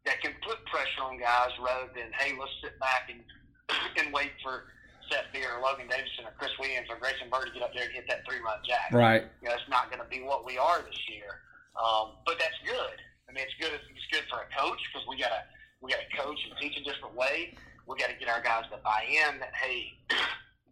that 0.05 0.23
can 0.23 0.33
put 0.47 0.65
pressure 0.67 1.03
on 1.03 1.19
guys 1.19 1.51
rather 1.59 1.91
than, 1.95 2.13
hey, 2.19 2.35
let's 2.39 2.53
sit 2.63 2.79
back 2.79 3.11
and 3.11 3.21
and 3.99 4.15
wait 4.15 4.31
for 4.43 4.71
Seth 5.11 5.31
Beer 5.33 5.57
or 5.57 5.63
Logan 5.63 5.89
Davidson 5.89 6.27
or 6.27 6.35
Chris 6.39 6.53
Williams 6.59 6.89
or 6.91 6.99
Grayson 6.99 7.31
Byrd 7.31 7.51
to 7.51 7.53
get 7.55 7.63
up 7.63 7.73
there 7.75 7.87
and 7.87 7.95
hit 7.95 8.07
that 8.09 8.27
three 8.27 8.43
run 8.43 8.59
jack. 8.67 8.91
Right. 8.91 9.25
You 9.43 9.49
know, 9.49 9.55
it's 9.55 9.71
not 9.71 9.91
going 9.91 10.03
to 10.03 10.11
be 10.11 10.23
what 10.23 10.47
we 10.47 10.59
are 10.59 10.83
this 10.83 11.01
year. 11.09 11.45
Um, 11.77 12.17
but 12.25 12.41
that's 12.41 12.57
good. 12.65 12.99
I 13.29 13.35
mean, 13.35 13.45
it's 13.45 13.57
good. 13.61 13.75
It's 13.75 14.09
good 14.11 14.25
for 14.31 14.41
a 14.41 14.49
coach 14.55 14.81
because 14.89 15.05
we 15.09 15.19
got 15.19 15.35
to 15.35 15.43
we 15.85 15.93
got 15.93 16.01
to 16.01 16.11
coach 16.17 16.41
and 16.49 16.57
teach 16.57 16.79
a 16.79 16.85
different 16.85 17.15
way. 17.15 17.53
We 17.85 18.01
got 18.01 18.11
to 18.11 18.19
get 18.19 18.33
our 18.33 18.43
guys 18.43 18.67
to 18.73 18.81
buy 18.83 19.07
in 19.07 19.39
that 19.39 19.53
hey, 19.55 19.95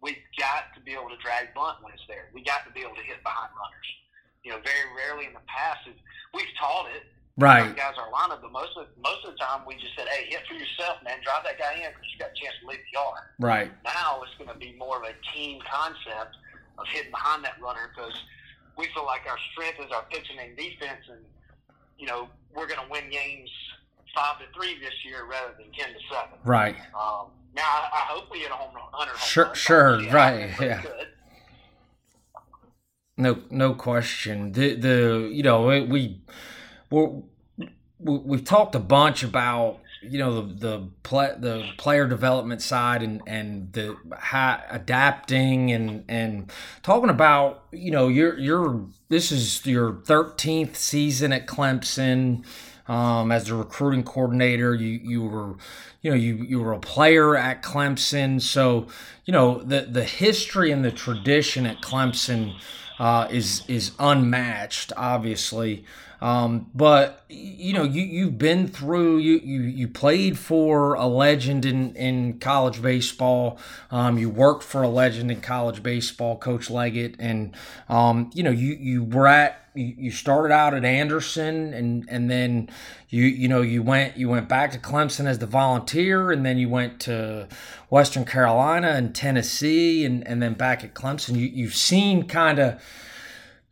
we've 0.03 0.21
got 0.35 0.73
to 0.75 0.79
be 0.81 0.97
able 0.97 1.13
to 1.13 1.19
drag 1.21 1.53
bunt 1.53 1.83
when 1.85 1.93
it's 1.93 2.03
there. 2.09 2.33
We 2.33 2.41
got 2.43 2.65
to 2.65 2.71
be 2.73 2.81
able 2.81 2.97
to 2.97 3.05
hit 3.05 3.21
behind 3.21 3.53
runners. 3.55 3.89
You 4.41 4.53
know, 4.53 4.59
very 4.61 4.85
rarely 4.93 5.25
in 5.25 5.33
the 5.33 5.45
past 5.49 5.85
we've 6.35 6.51
taught 6.59 6.91
it. 6.91 7.07
Right. 7.37 7.75
Guys 7.75 7.95
are 7.99 8.07
lineup, 8.11 8.41
but 8.41 8.51
most 8.51 8.77
of 8.77 8.87
most 9.03 9.25
of 9.25 9.33
the 9.33 9.37
time 9.37 9.61
we 9.67 9.75
just 9.75 9.93
said, 9.97 10.07
"Hey, 10.07 10.25
hit 10.29 10.39
for 10.47 10.53
yourself, 10.53 11.03
man. 11.03 11.19
Drive 11.21 11.43
that 11.43 11.59
guy 11.59 11.73
in 11.73 11.91
because 11.91 12.07
you 12.13 12.19
got 12.19 12.31
a 12.31 12.39
chance 12.39 12.55
to 12.61 12.67
leave 12.67 12.79
the 12.79 12.93
yard." 12.95 13.23
Right. 13.39 13.71
Now 13.83 14.21
it's 14.23 14.31
going 14.37 14.47
to 14.47 14.55
be 14.55 14.73
more 14.79 14.97
of 14.97 15.03
a 15.03 15.13
team 15.35 15.59
concept 15.69 16.37
of 16.77 16.87
hitting 16.87 17.11
behind 17.11 17.43
that 17.43 17.59
runner 17.61 17.91
because 17.93 18.15
we 18.77 18.87
feel 18.93 19.05
like 19.05 19.21
our 19.27 19.37
strength 19.51 19.79
is 19.83 19.91
our 19.91 20.03
pitching 20.09 20.39
and 20.39 20.55
defense, 20.55 21.03
and 21.11 21.19
you 21.99 22.07
know 22.07 22.29
we're 22.55 22.67
going 22.67 22.79
to 22.79 22.87
win 22.89 23.09
games 23.11 23.51
five 24.15 24.39
to 24.39 24.45
three 24.55 24.79
this 24.79 24.95
year 25.03 25.25
rather 25.29 25.51
than 25.59 25.67
ten 25.77 25.91
to 25.91 25.99
seven. 26.09 26.39
Right. 26.45 26.77
Um, 26.95 27.35
now 27.53 27.67
I, 27.67 27.89
I, 27.91 28.03
hope 28.15 28.31
we 28.31 28.39
hit 28.39 28.51
a 28.51 28.53
home 28.53 28.73
run, 28.75 28.83
home 28.91 29.07
Sure, 29.19 29.45
runs. 29.45 29.57
sure, 29.57 30.01
Yeah, 30.01 30.13
right, 30.15 30.49
yeah. 30.61 30.81
good. 30.81 31.07
No, 33.17 33.41
no 33.49 33.73
question. 33.73 34.51
The 34.53 34.75
the 34.75 35.29
you 35.31 35.43
know 35.43 35.67
we 35.67 35.81
we 35.81 36.21
we're, 36.95 37.67
we 37.99 38.17
we've 38.19 38.43
talked 38.43 38.73
a 38.75 38.79
bunch 38.79 39.23
about 39.23 39.79
you 40.01 40.17
know 40.17 40.41
the 40.41 40.53
the 40.53 40.87
play, 41.03 41.33
the 41.37 41.69
player 41.77 42.07
development 42.07 42.61
side 42.61 43.03
and 43.03 43.21
and 43.27 43.73
the 43.73 43.97
adapting 44.71 45.71
and 45.71 46.05
and 46.07 46.51
talking 46.83 47.09
about 47.09 47.65
you 47.71 47.91
know 47.91 48.07
your 48.07 48.37
your 48.37 48.85
this 49.09 49.31
is 49.31 49.65
your 49.65 49.93
13th 49.93 50.75
season 50.75 51.33
at 51.33 51.47
Clemson 51.47 52.45
um, 52.87 53.31
as 53.31 53.45
the 53.45 53.55
recruiting 53.55 54.03
coordinator. 54.03 54.73
You 54.73 54.99
you 55.03 55.23
were 55.23 55.55
you 56.01 56.11
know 56.11 56.17
you 56.17 56.45
you 56.47 56.61
were 56.61 56.73
a 56.73 56.79
player 56.79 57.35
at 57.35 57.61
Clemson. 57.61 58.41
So 58.41 58.87
you 59.25 59.33
know 59.33 59.61
the 59.61 59.81
the 59.81 60.05
history 60.05 60.71
and 60.71 60.85
the 60.85 60.91
tradition 60.91 61.65
at 61.65 61.81
Clemson 61.81 62.55
uh, 62.99 63.27
is 63.29 63.63
is 63.67 63.91
unmatched 63.99 64.91
obviously 64.97 65.85
um, 66.21 66.71
but 66.73 67.23
you 67.29 67.73
know, 67.73 67.83
you 67.83 68.01
you've 68.01 68.37
been 68.37 68.67
through 68.67 69.17
you 69.17 69.39
you 69.43 69.61
you 69.61 69.87
played 69.87 70.39
for 70.39 70.93
a 70.95 71.05
legend 71.05 71.65
in 71.65 71.95
in 71.95 72.39
college 72.39 72.81
baseball. 72.81 73.59
Um, 73.91 74.17
you 74.17 74.29
worked 74.29 74.63
for 74.63 74.81
a 74.81 74.87
legend 74.87 75.29
in 75.29 75.41
college 75.41 75.83
baseball, 75.83 76.37
Coach 76.37 76.69
Leggett, 76.69 77.15
and 77.19 77.55
um, 77.89 78.31
you 78.33 78.43
know 78.43 78.51
you 78.51 78.73
you 78.73 79.03
were 79.03 79.27
at 79.27 79.64
you 79.75 80.11
started 80.11 80.53
out 80.53 80.73
at 80.73 80.85
Anderson 80.85 81.73
and 81.73 82.05
and 82.09 82.29
then 82.29 82.69
you 83.09 83.23
you 83.23 83.47
know 83.47 83.61
you 83.61 83.83
went 83.83 84.17
you 84.17 84.29
went 84.29 84.47
back 84.47 84.71
to 84.71 84.79
Clemson 84.79 85.25
as 85.25 85.39
the 85.39 85.45
volunteer 85.45 86.31
and 86.31 86.45
then 86.45 86.57
you 86.57 86.69
went 86.69 86.99
to 87.01 87.47
Western 87.89 88.25
Carolina 88.25 88.89
and 88.89 89.13
Tennessee 89.13 90.05
and 90.05 90.25
and 90.27 90.41
then 90.41 90.53
back 90.53 90.83
at 90.83 90.93
Clemson. 90.93 91.35
You 91.35 91.47
you've 91.47 91.75
seen 91.75 92.27
kind 92.27 92.59
of 92.59 92.81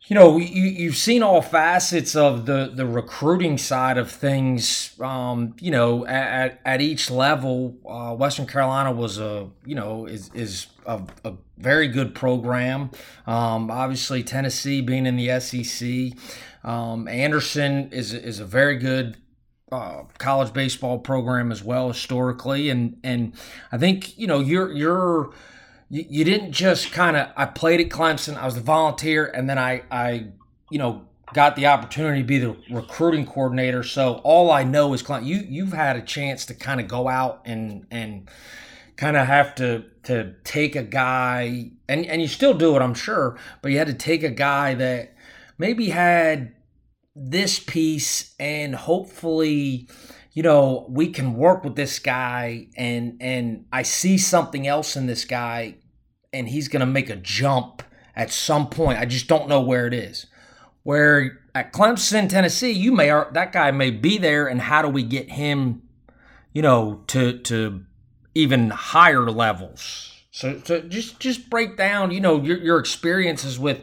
you 0.06 0.14
know, 0.14 0.36
you, 0.36 0.62
you've 0.64 0.96
seen 0.96 1.22
all 1.22 1.40
facets 1.40 2.14
of 2.14 2.44
the, 2.44 2.70
the 2.74 2.84
recruiting 2.84 3.56
side 3.56 3.96
of 3.96 4.10
things. 4.10 4.94
Um, 5.00 5.56
you 5.60 5.70
know, 5.70 6.06
at, 6.06 6.60
at 6.64 6.82
each 6.82 7.10
level, 7.10 7.78
uh, 7.88 8.14
Western 8.14 8.46
Carolina 8.46 8.92
was 8.92 9.18
a 9.18 9.48
you 9.64 9.74
know 9.74 10.06
is 10.06 10.30
is 10.34 10.66
a, 10.84 11.00
a 11.24 11.32
very 11.56 11.88
good 11.88 12.14
program. 12.14 12.90
Um, 13.26 13.70
obviously, 13.70 14.22
Tennessee 14.22 14.82
being 14.82 15.06
in 15.06 15.16
the 15.16 15.40
SEC, 15.40 16.18
um, 16.68 17.08
Anderson 17.08 17.90
is 17.90 18.12
is 18.12 18.40
a 18.40 18.44
very 18.44 18.76
good 18.76 19.16
uh, 19.72 20.02
college 20.18 20.52
baseball 20.52 20.98
program 20.98 21.50
as 21.50 21.64
well 21.64 21.88
historically, 21.88 22.68
and 22.68 22.98
and 23.02 23.32
I 23.72 23.78
think 23.78 24.18
you 24.18 24.26
know 24.26 24.40
you're 24.40 24.70
you're 24.70 25.30
you, 25.90 26.04
you 26.08 26.24
didn't 26.24 26.52
just 26.52 26.92
kind 26.92 27.16
of 27.16 27.28
I 27.36 27.46
played 27.46 27.80
at 27.80 27.88
Clemson. 27.88 28.36
I 28.36 28.44
was 28.44 28.54
the 28.54 28.60
volunteer, 28.60 29.26
and 29.26 29.48
then 29.48 29.58
I 29.58 29.82
I 29.90 30.28
you 30.70 30.78
know 30.78 31.06
got 31.32 31.56
the 31.56 31.66
opportunity 31.66 32.20
to 32.20 32.26
be 32.26 32.38
the 32.38 32.56
recruiting 32.70 33.26
coordinator. 33.26 33.82
So 33.82 34.20
all 34.24 34.50
I 34.50 34.64
know 34.64 34.92
is 34.94 35.02
Clemson. 35.02 35.26
You 35.26 35.44
you've 35.48 35.72
had 35.72 35.96
a 35.96 36.02
chance 36.02 36.46
to 36.46 36.54
kind 36.54 36.80
of 36.80 36.88
go 36.88 37.08
out 37.08 37.42
and 37.44 37.86
and 37.90 38.28
kind 38.96 39.16
of 39.16 39.26
have 39.26 39.54
to 39.56 39.84
to 40.04 40.34
take 40.44 40.76
a 40.76 40.82
guy 40.82 41.70
and 41.88 42.06
and 42.06 42.22
you 42.22 42.28
still 42.28 42.54
do 42.54 42.76
it 42.76 42.80
I'm 42.80 42.94
sure 42.94 43.36
but 43.60 43.72
you 43.72 43.78
had 43.78 43.88
to 43.88 43.94
take 43.94 44.22
a 44.22 44.30
guy 44.30 44.74
that 44.74 45.14
maybe 45.58 45.88
had 45.88 46.54
this 47.16 47.58
piece 47.58 48.34
and 48.38 48.74
hopefully 48.74 49.88
you 50.34 50.42
know 50.42 50.84
we 50.88 51.08
can 51.08 51.34
work 51.34 51.64
with 51.64 51.76
this 51.76 51.98
guy 51.98 52.66
and 52.76 53.16
and 53.20 53.64
I 53.72 53.82
see 53.82 54.18
something 54.18 54.66
else 54.66 54.96
in 54.96 55.06
this 55.06 55.24
guy 55.24 55.76
and 56.32 56.48
he's 56.48 56.68
going 56.68 56.80
to 56.80 56.86
make 56.86 57.08
a 57.08 57.16
jump 57.16 57.82
at 58.16 58.30
some 58.32 58.68
point. 58.68 58.98
I 58.98 59.06
just 59.06 59.28
don't 59.28 59.48
know 59.48 59.60
where 59.60 59.86
it 59.86 59.94
is. 59.94 60.26
Where 60.82 61.40
at 61.54 61.72
Clemson 61.72 62.28
Tennessee 62.28 62.72
you 62.72 62.92
may 62.92 63.08
that 63.08 63.52
guy 63.52 63.70
may 63.70 63.90
be 63.90 64.18
there 64.18 64.46
and 64.48 64.60
how 64.60 64.82
do 64.82 64.88
we 64.88 65.02
get 65.02 65.30
him 65.30 65.82
you 66.52 66.60
know 66.60 67.04
to 67.06 67.38
to 67.38 67.84
even 68.34 68.70
higher 68.70 69.30
levels? 69.30 70.10
So, 70.32 70.60
so 70.64 70.80
just 70.80 71.20
just 71.20 71.48
break 71.48 71.76
down 71.76 72.10
you 72.10 72.20
know 72.20 72.42
your, 72.42 72.58
your 72.58 72.78
experiences 72.80 73.56
with 73.58 73.82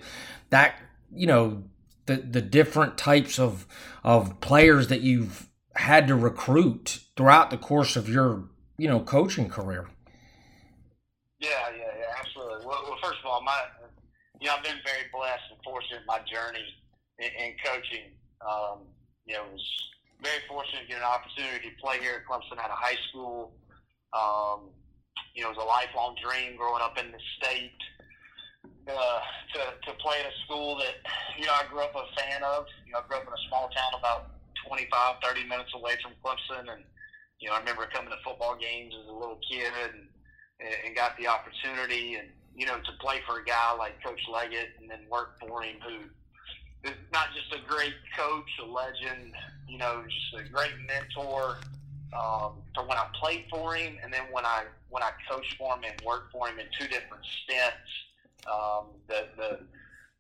that 0.50 0.76
you 1.16 1.28
know 1.28 1.64
the 2.08 2.18
the 2.18 2.42
different 2.42 2.98
types 2.98 3.40
of 3.40 3.66
of 4.04 4.42
players 4.42 4.90
that 4.90 5.00
you've 5.00 5.48
had 5.82 6.08
to 6.08 6.16
recruit 6.16 7.00
throughout 7.18 7.50
the 7.50 7.58
course 7.58 7.96
of 7.96 8.08
your 8.08 8.46
you 8.78 8.88
know 8.88 9.00
coaching 9.00 9.50
career. 9.50 9.90
Yeah, 11.40 11.50
yeah, 11.76 11.92
yeah, 11.98 12.14
absolutely. 12.20 12.66
Well, 12.66 12.84
well 12.88 12.98
first 13.02 13.20
of 13.20 13.26
all, 13.26 13.42
my 13.42 13.60
you 14.40 14.48
know 14.48 14.56
I've 14.58 14.64
been 14.64 14.78
very 14.86 15.10
blessed 15.12 15.44
and 15.50 15.60
fortunate 15.64 16.02
in 16.02 16.06
my 16.06 16.20
journey 16.20 16.66
in, 17.20 17.30
in 17.44 17.52
coaching. 17.66 18.14
Um, 18.42 18.86
you 19.26 19.36
know, 19.36 19.44
was 19.52 19.66
very 20.22 20.42
fortunate 20.48 20.82
to 20.82 20.88
get 20.88 20.98
an 20.98 21.04
opportunity 21.04 21.70
to 21.70 21.76
play 21.82 22.00
here 22.00 22.22
at 22.22 22.26
Clemson 22.30 22.58
out 22.62 22.70
of 22.70 22.78
high 22.78 22.98
school. 23.10 23.54
Um, 24.14 24.70
you 25.34 25.42
know, 25.42 25.50
it 25.50 25.58
was 25.58 25.64
a 25.64 25.68
lifelong 25.68 26.16
dream 26.22 26.58
growing 26.58 26.82
up 26.82 26.98
in 26.98 27.12
the 27.12 27.22
state 27.38 27.80
uh, 28.88 29.22
to, 29.54 29.62
to 29.86 29.98
play 29.98 30.20
at 30.20 30.30
a 30.30 30.36
school 30.46 30.78
that, 30.78 30.98
you 31.38 31.46
know, 31.46 31.54
I 31.54 31.66
grew 31.70 31.82
up 31.82 31.96
a 31.96 32.06
fan 32.20 32.44
of. 32.44 32.66
You 32.86 32.94
know, 32.94 33.00
I 33.00 33.08
grew 33.08 33.18
up 33.18 33.28
in 33.28 33.34
a 33.34 33.44
small 33.48 33.70
town 33.70 33.98
about 33.98 34.41
25, 34.68 35.16
30 35.24 35.44
minutes 35.48 35.72
away 35.76 35.96
from 36.02 36.14
Clemson. 36.24 36.72
And, 36.72 36.84
you 37.40 37.50
know, 37.50 37.56
I 37.56 37.60
remember 37.60 37.88
coming 37.94 38.12
to 38.12 38.18
football 38.24 38.56
games 38.56 38.94
as 39.00 39.08
a 39.10 39.14
little 39.14 39.40
kid 39.50 39.72
and, 39.84 40.08
and 40.86 40.96
got 40.96 41.18
the 41.18 41.28
opportunity 41.28 42.16
and, 42.16 42.30
you 42.56 42.66
know, 42.66 42.78
to 42.78 42.92
play 43.00 43.22
for 43.26 43.40
a 43.40 43.46
guy 43.46 43.74
like 43.78 44.02
Coach 44.04 44.22
Leggett 44.32 44.76
and 44.80 44.90
then 44.90 45.00
work 45.10 45.40
for 45.40 45.62
him 45.64 45.78
who 45.82 46.90
is 46.90 46.98
not 47.14 47.28
just 47.34 47.54
a 47.54 47.68
great 47.68 47.94
coach, 48.18 48.50
a 48.62 48.66
legend, 48.66 49.34
you 49.68 49.78
know, 49.78 50.04
just 50.04 50.46
a 50.46 50.50
great 50.50 50.74
mentor, 50.88 51.58
um, 52.14 52.54
for 52.76 52.86
when 52.86 52.98
I 52.98 53.06
played 53.22 53.46
for 53.50 53.76
him, 53.76 53.98
and 54.04 54.12
then 54.12 54.24
when 54.32 54.46
I 54.46 54.66
when 54.90 55.04
I 55.04 55.12
coached 55.30 55.56
for 55.58 55.74
him 55.76 55.84
and 55.84 56.00
worked 56.06 56.32
for 56.32 56.48
him 56.48 56.60
in 56.60 56.66
two 56.78 56.88
different 56.88 57.24
stints. 57.44 57.92
Um, 58.48 58.88
the 59.08 59.28
the 59.38 59.60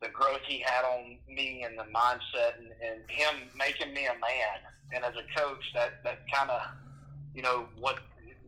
the 0.01 0.09
growth 0.09 0.41
he 0.47 0.59
had 0.59 0.83
on 0.83 1.17
me 1.29 1.63
and 1.63 1.77
the 1.77 1.83
mindset 1.83 2.57
and, 2.57 2.67
and 2.81 3.01
him 3.07 3.49
making 3.55 3.93
me 3.93 4.05
a 4.05 4.13
man. 4.13 4.57
And 4.93 5.05
as 5.05 5.13
a 5.15 5.39
coach, 5.39 5.63
that 5.73 6.03
that 6.03 6.19
kind 6.33 6.49
of 6.49 6.61
you 7.33 7.41
know 7.41 7.65
what 7.79 7.99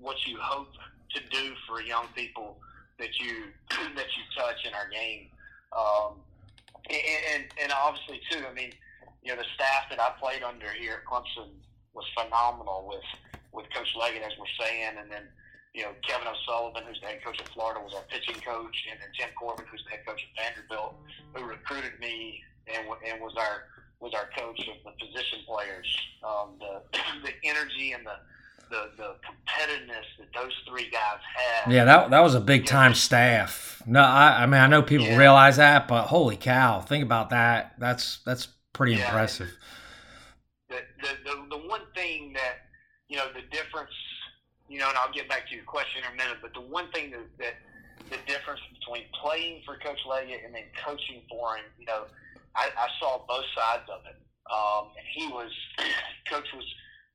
what 0.01 0.18
you 0.28 0.38
hope 0.41 0.74
to 1.16 1.22
do 1.30 1.54
for 1.68 1.82
young 1.82 2.08
people 2.16 2.58
that 2.99 3.20
you 3.20 3.45
that 3.95 4.08
you 4.18 4.24
touch 4.38 4.66
in 4.66 4.74
our 4.74 4.89
game. 4.89 5.28
Um, 5.72 6.20
and, 6.89 7.01
and 7.34 7.43
and 7.62 7.72
obviously 7.72 8.20
too, 8.30 8.43
I 8.49 8.54
mean, 8.54 8.74
you 9.24 9.32
know, 9.32 9.38
the 9.38 9.47
staff 9.56 9.89
that 9.89 9.99
I 9.99 10.12
played 10.20 10.43
under 10.43 10.70
here 10.70 11.01
at 11.01 11.06
Clemson 11.06 11.49
was 11.93 12.06
phenomenal 12.18 12.86
with 12.89 13.06
with 13.51 13.66
Coach 13.74 13.93
Leggett, 13.99 14.24
as 14.24 14.34
we're 14.39 14.66
saying, 14.66 14.97
and 14.99 15.10
then 15.12 15.24
you 15.74 15.84
know 15.84 15.91
Kevin 16.07 16.28
O'Sullivan, 16.28 16.84
who's 16.88 16.99
the 17.01 17.07
head 17.07 17.24
coach 17.24 17.39
of 17.39 17.47
Florida, 17.49 17.80
was 17.84 17.93
our 17.93 18.03
pitching 18.09 18.39
coach, 18.41 18.78
and 18.91 18.99
then 18.99 19.09
Tim 19.17 19.30
Corbin, 19.39 19.65
who's 19.69 19.84
the 19.86 19.91
head 19.91 20.05
coach 20.05 20.21
of 20.21 20.30
Vanderbilt, 20.38 20.95
who 21.34 21.43
recruited 21.43 21.99
me 21.99 22.43
and 22.67 22.88
and 23.07 23.21
was 23.21 23.34
our 23.38 23.65
was 23.99 24.13
our 24.13 24.30
coach 24.38 24.59
of 24.67 24.76
the 24.84 25.05
position 25.05 25.39
players. 25.47 25.97
Um, 26.24 26.59
the 26.59 26.82
the 27.24 27.34
energy 27.43 27.93
and 27.93 28.05
the 28.05 28.15
the, 28.69 28.89
the 28.97 29.15
competitiveness 29.28 30.05
that 30.17 30.28
those 30.34 30.51
three 30.67 30.89
guys 30.89 31.19
had. 31.36 31.71
Yeah, 31.71 31.86
that 31.86 32.09
that 32.11 32.19
was 32.21 32.36
a 32.36 32.41
big 32.41 32.65
time 32.65 32.93
staff. 32.93 33.82
No, 33.86 34.01
I, 34.01 34.43
I 34.43 34.45
mean 34.45 34.61
I 34.61 34.67
know 34.67 34.82
people 34.82 35.07
yeah. 35.07 35.17
realize 35.17 35.57
that, 35.57 35.88
but 35.88 36.05
holy 36.07 36.38
cow, 36.38 36.82
think 36.82 37.03
about 37.03 37.30
that. 37.30 37.74
That's 37.78 38.19
that's 38.26 38.47
pretty 38.74 38.95
yeah. 38.95 39.05
impressive. 39.05 39.55
The, 40.69 40.78
the, 41.01 41.30
the 41.30 41.57
the 41.57 41.67
one 41.67 41.82
thing 41.95 42.34
that 42.34 42.55
you 43.09 43.17
know 43.17 43.28
the 43.34 43.41
difference, 43.55 43.91
you 44.74 44.80
know, 44.80 44.89
and 44.89 44.97
I'll 44.97 45.13
get 45.13 45.30
back 45.30 45.47
to 45.49 45.53
your 45.53 45.69
question 45.69 46.01
in 46.01 46.09
a 46.09 46.17
minute, 46.17 46.41
but 46.41 46.49
the 46.57 46.65
one 46.65 46.89
thing 46.89 47.13
that, 47.13 47.30
that 47.38 47.61
the 48.09 48.17
difference 48.26 48.59
between 48.74 49.05
playing 49.21 49.61
for 49.69 49.78
Coach 49.78 50.01
Leggett 50.09 50.41
and 50.41 50.49
then 50.49 50.65
coaching 50.82 51.21
for 51.30 51.61
him, 51.61 51.69
you 51.78 51.86
know, 51.86 52.09
I, 52.57 52.74
I 52.74 52.89
saw 52.97 53.21
both 53.30 53.45
sides 53.53 53.86
of 53.86 54.01
it. 54.09 54.17
Um, 54.49 54.89
and 54.97 55.05
he 55.13 55.30
was, 55.30 55.53
Coach 56.30 56.49
was 56.57 56.65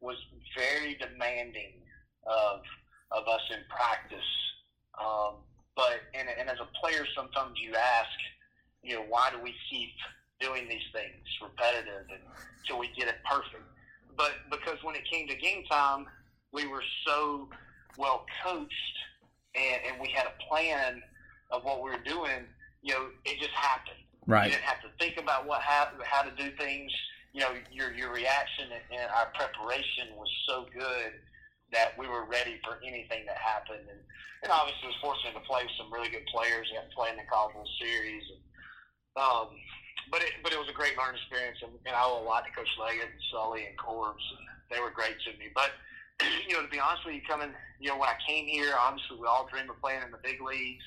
was 0.01 0.15
very 0.57 0.95
demanding 1.03 1.83
of 2.31 2.63
of 3.11 3.27
us 3.27 3.43
in 3.51 3.59
practice. 3.67 4.31
Um, 4.95 5.43
but 5.75 6.07
and, 6.15 6.29
and 6.31 6.49
as 6.49 6.63
a 6.63 6.71
player, 6.79 7.03
sometimes 7.17 7.59
you 7.59 7.75
ask, 7.75 8.15
you 8.85 8.95
know, 8.95 9.05
why 9.09 9.31
do 9.35 9.43
we 9.43 9.53
keep 9.69 9.91
doing 10.39 10.69
these 10.71 10.87
things 10.95 11.27
repetitive 11.43 12.07
until 12.07 12.79
we 12.79 12.89
get 12.97 13.09
it 13.09 13.19
perfect? 13.29 13.67
But 14.17 14.47
because 14.49 14.79
when 14.85 14.95
it 14.95 15.03
came 15.11 15.27
to 15.27 15.35
game 15.35 15.65
time, 15.69 16.07
we 16.53 16.67
were 16.67 16.83
so 17.07 17.49
well 17.97 18.25
coached 18.45 18.97
and, 19.55 19.81
and 19.89 20.01
we 20.01 20.09
had 20.09 20.27
a 20.27 20.49
plan 20.49 21.03
of 21.51 21.65
what 21.65 21.83
we 21.83 21.91
were 21.91 22.03
doing. 22.05 22.47
You 22.83 22.95
know, 22.95 23.07
it 23.25 23.39
just 23.39 23.53
happened. 23.53 23.97
Right. 24.27 24.47
You 24.47 24.53
didn't 24.53 24.65
have 24.65 24.83
to 24.83 24.89
think 24.99 25.17
about 25.19 25.47
what 25.47 25.63
how, 25.63 25.89
how 26.05 26.23
to 26.23 26.31
do 26.37 26.51
things 26.57 26.93
you 27.33 27.41
know, 27.41 27.53
your 27.71 27.93
your 27.93 28.13
reaction 28.13 28.67
and 28.73 29.07
our 29.13 29.31
preparation 29.37 30.17
was 30.17 30.29
so 30.49 30.67
good 30.73 31.21
that 31.73 31.93
we 31.95 32.09
were 32.09 32.25
ready 32.25 32.57
for 32.65 32.81
anything 32.81 33.29
that 33.29 33.37
happened. 33.37 33.85
And, 33.85 34.01
and 34.43 34.51
obviously, 34.51 34.89
was 34.89 34.99
fortunate 34.99 35.37
to 35.37 35.45
play 35.45 35.63
with 35.63 35.77
some 35.77 35.93
really 35.93 36.09
good 36.09 36.25
players. 36.33 36.67
Got 36.73 36.89
to 36.89 36.95
play 36.97 37.11
in 37.13 37.19
the 37.21 37.29
College 37.29 37.55
World 37.55 37.69
Series. 37.77 38.25
And, 38.33 38.43
um, 39.21 39.49
but 40.11 40.25
it 40.25 40.41
but 40.43 40.51
it 40.51 40.59
was 40.59 40.73
a 40.73 40.77
great 40.77 40.97
learning 40.97 41.21
experience, 41.21 41.61
and, 41.61 41.77
and 41.85 41.93
I 41.93 42.03
owe 42.03 42.19
a 42.19 42.27
lot 42.27 42.49
to 42.49 42.51
Coach 42.57 42.71
Leggett 42.81 43.13
and 43.13 43.23
Sully 43.29 43.69
and 43.69 43.77
Corbs. 43.77 44.25
And 44.35 44.43
they 44.73 44.81
were 44.81 44.91
great 44.91 45.21
to 45.29 45.31
me. 45.37 45.53
But 45.53 45.77
you 46.49 46.55
know, 46.55 46.63
to 46.63 46.69
be 46.69 46.81
honest 46.81 47.05
with 47.07 47.15
you, 47.15 47.23
coming, 47.29 47.51
you 47.81 47.89
know, 47.89 47.99
when 47.99 48.09
I 48.09 48.17
came 48.27 48.47
here, 48.47 48.75
obviously 48.79 49.19
we 49.21 49.27
all 49.27 49.49
dreamed 49.51 49.71
of 49.71 49.81
playing 49.81 50.03
in 50.05 50.11
the 50.11 50.19
big 50.23 50.41
leagues. 50.41 50.85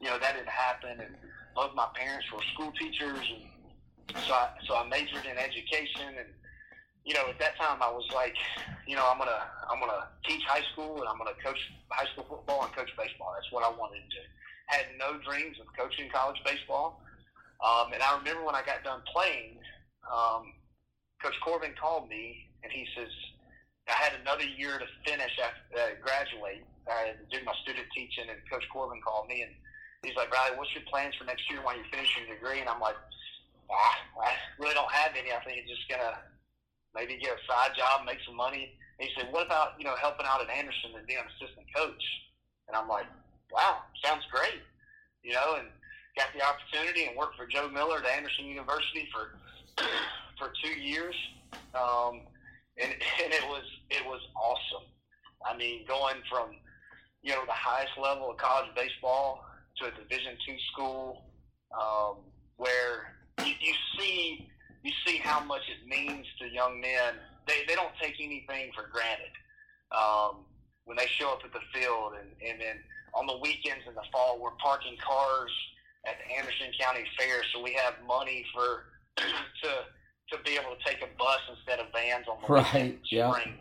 You 0.00 0.08
know, 0.08 0.18
that 0.18 0.34
didn't 0.34 0.48
happen. 0.48 1.00
And 1.00 1.16
both 1.54 1.74
my 1.74 1.86
parents 1.94 2.26
were 2.32 2.40
school 2.54 2.72
teachers, 2.78 3.20
and 3.20 3.46
so 4.26 4.32
I, 4.34 4.48
so 4.68 4.76
I 4.76 4.88
majored 4.88 5.24
in 5.24 5.38
education 5.38 6.18
and 6.18 6.28
you 7.04 7.14
know 7.14 7.28
at 7.28 7.38
that 7.38 7.56
time 7.56 7.80
I 7.82 7.90
was 7.90 8.04
like 8.14 8.34
you 8.86 8.96
know 8.96 9.08
I'm 9.08 9.18
gonna 9.18 9.40
I'm 9.70 9.80
gonna 9.80 10.08
teach 10.24 10.42
high 10.44 10.64
school 10.72 11.00
and 11.00 11.08
I'm 11.08 11.18
gonna 11.18 11.36
coach 11.44 11.58
high 11.90 12.06
school 12.12 12.26
football 12.28 12.64
and 12.64 12.72
coach 12.74 12.90
baseball 12.98 13.32
that's 13.34 13.50
what 13.50 13.64
I 13.64 13.70
wanted 13.70 14.04
to 14.04 14.20
had 14.66 14.86
no 14.98 15.18
dreams 15.24 15.56
of 15.60 15.66
coaching 15.76 16.08
college 16.12 16.40
baseball 16.44 17.00
um, 17.64 17.92
and 17.92 18.02
I 18.02 18.16
remember 18.18 18.44
when 18.44 18.54
I 18.54 18.62
got 18.62 18.84
done 18.84 19.00
playing 19.12 19.58
um, 20.10 20.52
Coach 21.22 21.34
Corbin 21.44 21.72
called 21.80 22.08
me 22.08 22.48
and 22.62 22.72
he 22.72 22.86
says 22.96 23.10
I 23.88 23.98
had 23.98 24.14
another 24.20 24.44
year 24.44 24.78
to 24.78 24.86
finish 25.04 25.32
after 25.42 25.62
uh, 25.74 25.98
graduate 26.02 26.64
I 26.88 27.14
did 27.30 27.44
my 27.44 27.54
student 27.62 27.86
teaching 27.94 28.26
and 28.30 28.38
Coach 28.50 28.66
Corbin 28.72 29.00
called 29.02 29.28
me 29.28 29.42
and 29.42 29.52
he's 30.02 30.16
like 30.16 30.30
Riley 30.34 30.56
what's 30.56 30.74
your 30.74 30.86
plans 30.90 31.14
for 31.14 31.24
next 31.24 31.48
year 31.50 31.62
while 31.62 31.76
you're 31.76 31.90
finishing 31.90 32.26
your 32.26 32.36
degree 32.36 32.60
and 32.60 32.68
I'm 32.68 32.80
like 32.80 32.96
I 33.72 34.36
really 34.58 34.74
don't 34.74 34.90
have 34.90 35.12
any. 35.16 35.32
I 35.32 35.40
think 35.44 35.58
it's 35.58 35.70
just 35.70 35.88
gonna 35.88 36.20
maybe 36.94 37.16
get 37.16 37.32
a 37.32 37.40
side 37.48 37.72
job, 37.76 38.04
make 38.04 38.18
some 38.26 38.36
money. 38.36 38.76
And 38.98 39.08
he 39.08 39.14
said, 39.16 39.32
"What 39.32 39.46
about 39.46 39.78
you 39.78 39.84
know 39.84 39.96
helping 39.96 40.26
out 40.26 40.42
at 40.42 40.50
Anderson 40.50 40.94
and 40.96 41.06
being 41.06 41.20
an 41.20 41.26
assistant 41.36 41.66
coach?" 41.74 42.04
And 42.68 42.76
I'm 42.76 42.88
like, 42.88 43.06
"Wow, 43.50 43.82
sounds 44.04 44.24
great," 44.30 44.62
you 45.22 45.32
know. 45.32 45.56
And 45.56 45.68
got 46.16 46.32
the 46.34 46.42
opportunity 46.44 47.06
and 47.06 47.16
worked 47.16 47.36
for 47.36 47.46
Joe 47.46 47.68
Miller 47.68 47.98
at 47.98 48.06
Anderson 48.06 48.44
University 48.46 49.08
for 49.12 49.38
for 50.38 50.52
two 50.62 50.78
years, 50.78 51.16
um, 51.74 52.22
and 52.82 52.92
and 53.24 53.32
it 53.32 53.44
was 53.48 53.64
it 53.90 54.04
was 54.04 54.20
awesome. 54.36 54.86
I 55.44 55.56
mean, 55.56 55.84
going 55.86 56.16
from 56.30 56.50
you 57.22 57.32
know 57.32 57.44
the 57.46 57.52
highest 57.52 57.92
level 58.00 58.30
of 58.30 58.36
college 58.36 58.70
baseball 58.76 59.44
to 59.78 59.86
a 59.86 59.90
Division 59.90 60.36
two 60.46 60.56
school 60.72 61.24
um, 61.72 62.16
where 62.56 63.16
you, 63.44 63.52
you 63.60 63.74
see 63.98 64.48
you 64.82 64.92
see 65.06 65.18
how 65.18 65.42
much 65.44 65.62
it 65.68 65.86
means 65.86 66.26
to 66.40 66.48
young 66.48 66.80
men. 66.80 67.14
They 67.46 67.64
they 67.68 67.74
don't 67.74 67.94
take 68.00 68.14
anything 68.20 68.72
for 68.74 68.88
granted. 68.92 69.32
Um, 69.92 70.44
when 70.84 70.96
they 70.96 71.06
show 71.06 71.30
up 71.30 71.40
at 71.44 71.52
the 71.52 71.62
field, 71.72 72.14
and 72.18 72.30
and 72.46 72.60
then 72.60 72.76
on 73.14 73.26
the 73.26 73.38
weekends 73.38 73.84
in 73.86 73.94
the 73.94 74.04
fall, 74.10 74.38
we're 74.40 74.56
parking 74.62 74.96
cars 74.98 75.52
at 76.06 76.16
the 76.18 76.34
Anderson 76.34 76.72
County 76.80 77.04
Fair, 77.18 77.42
so 77.52 77.62
we 77.62 77.72
have 77.74 77.94
money 78.06 78.44
for 78.52 78.84
to 79.16 79.70
to 80.32 80.38
be 80.44 80.56
able 80.56 80.74
to 80.74 80.80
take 80.84 81.00
a 81.02 81.10
bus 81.18 81.40
instead 81.52 81.78
of 81.78 81.92
vans 81.92 82.26
on 82.26 82.40
the 82.40 82.48
right. 82.48 82.98
Yeah. 83.10 83.30
spring. 83.30 83.54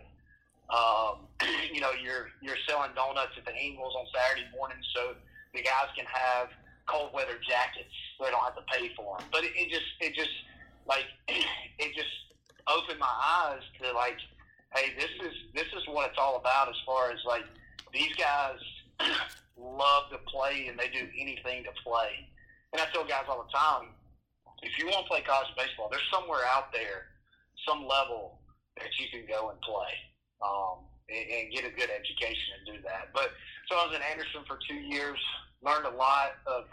Um, 0.71 1.27
you 1.73 1.81
know, 1.81 1.91
you're 2.01 2.31
you're 2.41 2.59
selling 2.67 2.91
donuts 2.95 3.35
at 3.37 3.45
the 3.45 3.55
Ingles 3.55 3.93
on 3.99 4.05
Saturday 4.15 4.47
morning, 4.55 4.79
so 4.95 5.13
the 5.53 5.61
guys 5.61 5.91
can 5.95 6.05
have 6.07 6.47
cold 6.87 7.13
weather 7.13 7.39
jackets 7.47 7.91
so 8.17 8.25
they 8.25 8.31
don't 8.31 8.43
have 8.43 8.55
to 8.55 8.65
pay 8.71 8.91
for 8.95 9.17
them. 9.19 9.27
But 9.31 9.43
it, 9.43 9.51
it 9.55 9.69
just 9.69 9.89
it 9.99 10.15
just 10.15 10.33
like 10.87 11.05
it 11.27 11.91
just 11.95 12.15
opened 12.67 12.99
my 12.99 13.11
eyes 13.11 13.61
to 13.81 13.91
like, 13.93 14.17
hey, 14.75 14.93
this 14.97 15.11
is 15.19 15.35
this 15.53 15.67
is 15.75 15.83
what 15.87 16.09
it's 16.09 16.19
all 16.19 16.37
about 16.37 16.69
as 16.69 16.79
far 16.85 17.11
as 17.11 17.19
like 17.27 17.45
these 17.93 18.13
guys 18.15 18.59
love 19.59 20.09
to 20.11 20.17
play 20.31 20.67
and 20.67 20.79
they 20.79 20.87
do 20.87 21.07
anything 21.19 21.63
to 21.63 21.71
play. 21.83 22.27
And 22.73 22.81
I 22.81 22.85
tell 22.93 23.03
guys 23.03 23.27
all 23.27 23.43
the 23.43 23.51
time, 23.51 23.89
if 24.61 24.77
you 24.77 24.85
want 24.87 25.05
to 25.05 25.09
play 25.09 25.21
college 25.21 25.49
baseball, 25.57 25.89
there's 25.89 26.07
somewhere 26.13 26.45
out 26.53 26.71
there, 26.71 27.11
some 27.67 27.85
level 27.87 28.39
that 28.77 28.89
you 28.99 29.07
can 29.11 29.25
go 29.27 29.49
and 29.49 29.59
play. 29.61 29.93
Um, 30.41 30.89
and, 31.11 31.25
and 31.29 31.51
get 31.51 31.65
a 31.67 31.73
good 31.75 31.91
education 31.91 32.55
and 32.57 32.63
do 32.65 32.77
that. 32.87 33.11
But 33.13 33.35
so 33.67 33.75
I 33.75 33.85
was 33.87 33.95
in 33.95 34.01
Anderson 34.01 34.41
for 34.47 34.57
two 34.67 34.79
years, 34.79 35.19
learned 35.61 35.85
a 35.85 35.95
lot 35.95 36.39
of 36.47 36.65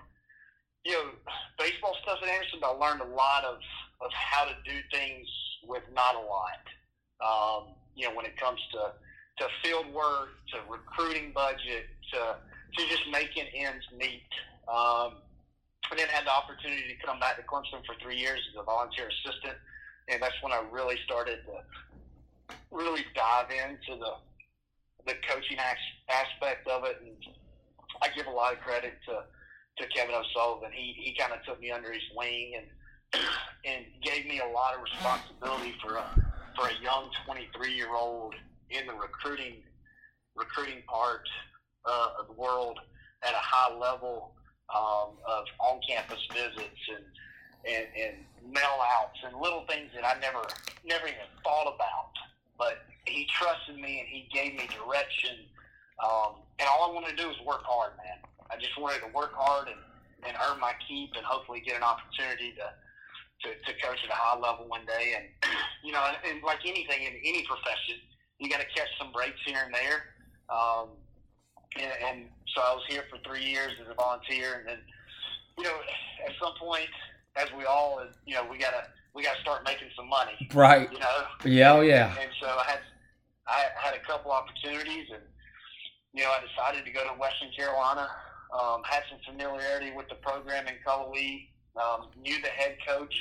you 0.85 0.93
know 0.93 1.11
baseball 1.59 1.97
stuff 2.03 2.19
at 2.23 2.29
Anderson. 2.29 2.61
I 2.63 2.73
learned 2.79 3.03
a 3.03 3.13
lot 3.13 3.45
of 3.45 3.59
of 4.01 4.11
how 4.15 4.45
to 4.47 4.55
do 4.65 4.79
things 4.93 5.27
with 5.67 5.83
not 5.93 6.15
a 6.15 6.23
lot. 6.23 6.63
Um, 7.19 7.75
you 7.95 8.07
know, 8.07 8.15
when 8.15 8.25
it 8.27 8.37
comes 8.39 8.61
to 8.73 8.95
to 9.43 9.45
field 9.63 9.93
work, 9.93 10.31
to 10.55 10.59
recruiting 10.71 11.33
budget, 11.35 11.87
to 12.15 12.37
to 12.79 12.89
just 12.89 13.03
making 13.11 13.47
ends 13.55 13.85
meet. 13.97 14.31
Um, 14.69 15.23
and 15.91 15.99
then 15.99 16.09
had 16.09 16.27
the 16.27 16.33
opportunity 16.33 16.85
to 16.89 17.07
come 17.07 17.19
back 17.21 17.37
to 17.37 17.43
Clemson 17.43 17.85
for 17.87 17.95
three 18.03 18.17
years 18.17 18.41
as 18.53 18.61
a 18.61 18.65
volunteer 18.65 19.09
assistant, 19.09 19.57
and 20.09 20.23
that's 20.23 20.37
when 20.43 20.53
I 20.53 20.63
really 20.71 20.97
started 21.05 21.41
to 21.47 22.55
really 22.71 23.05
dive 23.15 23.51
into 23.51 23.99
the 23.99 24.13
the 25.07 25.15
coaching 25.29 25.57
aspect 26.09 26.69
of 26.69 26.85
it. 26.85 27.01
And 27.01 27.17
I 28.03 28.09
give 28.15 28.27
a 28.27 28.31
lot 28.31 28.53
of 28.53 28.61
credit 28.61 28.95
to 29.07 29.25
to 29.83 29.89
Kevin 29.95 30.15
O'Sullivan. 30.15 30.71
He 30.73 30.95
he 30.99 31.17
kind 31.19 31.33
of 31.33 31.45
took 31.45 31.61
me 31.61 31.71
under 31.71 31.93
his 31.93 32.03
wing 32.15 32.55
and 32.57 32.67
and 33.65 33.85
gave 34.03 34.27
me 34.27 34.41
a 34.41 34.53
lot 34.53 34.75
of 34.75 34.83
responsibility 34.83 35.75
for 35.83 35.97
a 35.97 36.05
for 36.57 36.69
a 36.69 36.83
young 36.83 37.09
23 37.25 37.73
year 37.73 37.95
old 37.95 38.35
in 38.71 38.87
the 38.87 38.93
recruiting 38.93 39.63
recruiting 40.35 40.83
part 40.87 41.27
uh, 41.87 42.09
of 42.21 42.27
the 42.27 42.35
world 42.35 42.79
at 43.25 43.33
a 43.33 43.41
high 43.41 43.75
level 43.77 44.33
um, 44.75 45.17
of 45.27 45.45
on 45.59 45.81
campus 45.87 46.21
visits 46.33 46.83
and, 46.93 47.05
and 47.67 47.87
and 47.97 48.15
mail 48.53 48.79
outs 48.81 49.19
and 49.25 49.37
little 49.41 49.65
things 49.69 49.91
that 49.95 50.05
I 50.05 50.19
never 50.21 50.45
never 50.85 51.07
even 51.07 51.29
thought 51.45 51.73
about. 51.73 52.13
But 52.59 52.83
he 53.07 53.27
trusted 53.31 53.77
me 53.77 54.01
and 54.01 54.09
he 54.09 54.29
gave 54.33 54.55
me 54.55 54.69
direction. 54.69 55.47
Um, 56.03 56.43
and 56.59 56.69
all 56.69 56.91
I 56.91 56.95
wanted 56.95 57.17
to 57.17 57.23
do 57.23 57.29
was 57.29 57.39
work 57.47 57.63
hard, 57.65 57.93
man. 57.97 58.19
I 58.51 58.57
just 58.57 58.79
wanted 58.79 59.01
to 59.07 59.11
work 59.13 59.33
hard 59.35 59.69
and, 59.69 59.81
and 60.27 60.37
earn 60.49 60.61
my 60.61 60.73
keep 60.87 61.11
and 61.17 61.25
hopefully 61.25 61.61
get 61.61 61.77
an 61.77 61.83
opportunity 61.83 62.55
to, 62.59 62.67
to, 62.67 63.49
to 63.55 63.71
coach 63.83 63.99
at 64.03 64.11
a 64.11 64.19
high 64.19 64.39
level 64.39 64.67
one 64.67 64.87
day. 64.87 65.15
And, 65.17 65.27
you 65.85 65.93
know, 65.93 66.03
and, 66.03 66.17
and 66.27 66.43
like 66.43 66.65
anything 66.65 67.03
in 67.03 67.15
any 67.25 67.43
profession, 67.47 67.99
you 68.39 68.49
got 68.49 68.61
to 68.61 68.71
catch 68.75 68.89
some 68.99 69.13
breaks 69.13 69.39
here 69.45 69.63
and 69.65 69.75
there. 69.75 70.15
Um, 70.51 70.89
and, 71.77 71.93
and 72.03 72.19
so 72.55 72.63
I 72.63 72.75
was 72.75 72.85
here 72.89 73.05
for 73.11 73.19
three 73.27 73.45
years 73.45 73.73
as 73.83 73.89
a 73.91 73.95
volunteer. 73.95 74.59
And 74.59 74.69
then, 74.69 74.79
you 75.57 75.65
know, 75.65 75.77
at 76.27 76.33
some 76.41 76.53
point, 76.59 76.89
as 77.37 77.49
we 77.57 77.65
all, 77.65 78.03
you 78.27 78.35
know, 78.35 78.47
we 78.51 78.59
got 78.59 78.71
to, 78.71 78.85
we 79.15 79.23
got 79.23 79.37
to 79.37 79.41
start 79.41 79.65
making 79.65 79.89
some 79.97 80.09
money. 80.09 80.49
Right. 80.55 80.91
You 80.93 80.99
know? 80.99 81.19
Yeah, 81.45 81.75
oh, 81.75 81.81
yeah. 81.81 82.11
And, 82.11 82.19
and 82.19 82.31
so 82.41 82.47
I 82.47 82.65
had, 82.65 82.81
I 83.47 83.65
had 83.77 83.95
a 83.95 84.01
couple 84.07 84.31
opportunities 84.31 85.07
and, 85.13 85.23
you 86.13 86.23
know, 86.25 86.31
I 86.31 86.41
decided 86.47 86.85
to 86.85 86.93
go 86.93 87.05
to 87.05 87.19
Western 87.19 87.51
Carolina 87.57 88.09
um, 88.53 88.83
had 88.85 89.03
some 89.11 89.19
familiarity 89.27 89.93
with 89.93 90.09
the 90.09 90.15
program 90.17 90.67
in 90.67 90.75
Cullowhee, 90.87 91.49
um, 91.77 92.09
knew 92.21 92.41
the 92.43 92.49
head 92.49 92.77
coach, 92.87 93.15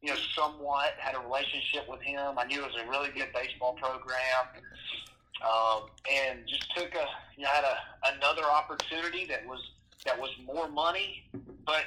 you 0.00 0.10
know, 0.10 0.18
somewhat, 0.34 0.94
had 0.98 1.14
a 1.14 1.20
relationship 1.20 1.88
with 1.88 2.00
him. 2.00 2.38
I 2.38 2.44
knew 2.44 2.62
it 2.62 2.66
was 2.66 2.82
a 2.82 2.88
really 2.88 3.10
good 3.10 3.28
baseball 3.34 3.74
program. 3.74 4.62
Um, 5.42 5.90
and 6.06 6.46
just 6.46 6.70
took 6.76 6.94
a 6.94 7.06
you 7.36 7.42
know 7.42 7.48
had 7.48 7.64
a 7.64 7.76
another 8.16 8.44
opportunity 8.44 9.26
that 9.26 9.46
was 9.46 9.60
that 10.04 10.18
was 10.18 10.30
more 10.46 10.68
money, 10.68 11.24
but 11.66 11.84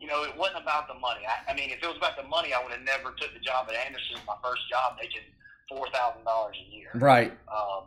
you 0.00 0.06
know 0.06 0.22
it 0.22 0.36
wasn't 0.36 0.62
about 0.62 0.86
the 0.88 0.94
money. 0.94 1.20
I, 1.26 1.50
I 1.50 1.54
mean, 1.54 1.70
if 1.70 1.82
it 1.82 1.86
was 1.86 1.96
about 1.96 2.16
the 2.16 2.28
money, 2.28 2.54
I 2.54 2.62
would 2.62 2.72
have 2.72 2.82
never 2.82 3.14
took 3.18 3.34
the 3.34 3.40
job 3.40 3.66
at 3.68 3.74
Anderson. 3.74 4.16
My 4.26 4.36
first 4.42 4.68
job, 4.70 4.96
making 5.00 5.22
four 5.68 5.88
thousand 5.90 6.24
dollars 6.24 6.56
a 6.58 6.74
year. 6.74 6.90
Right. 6.94 7.32
Um, 7.48 7.84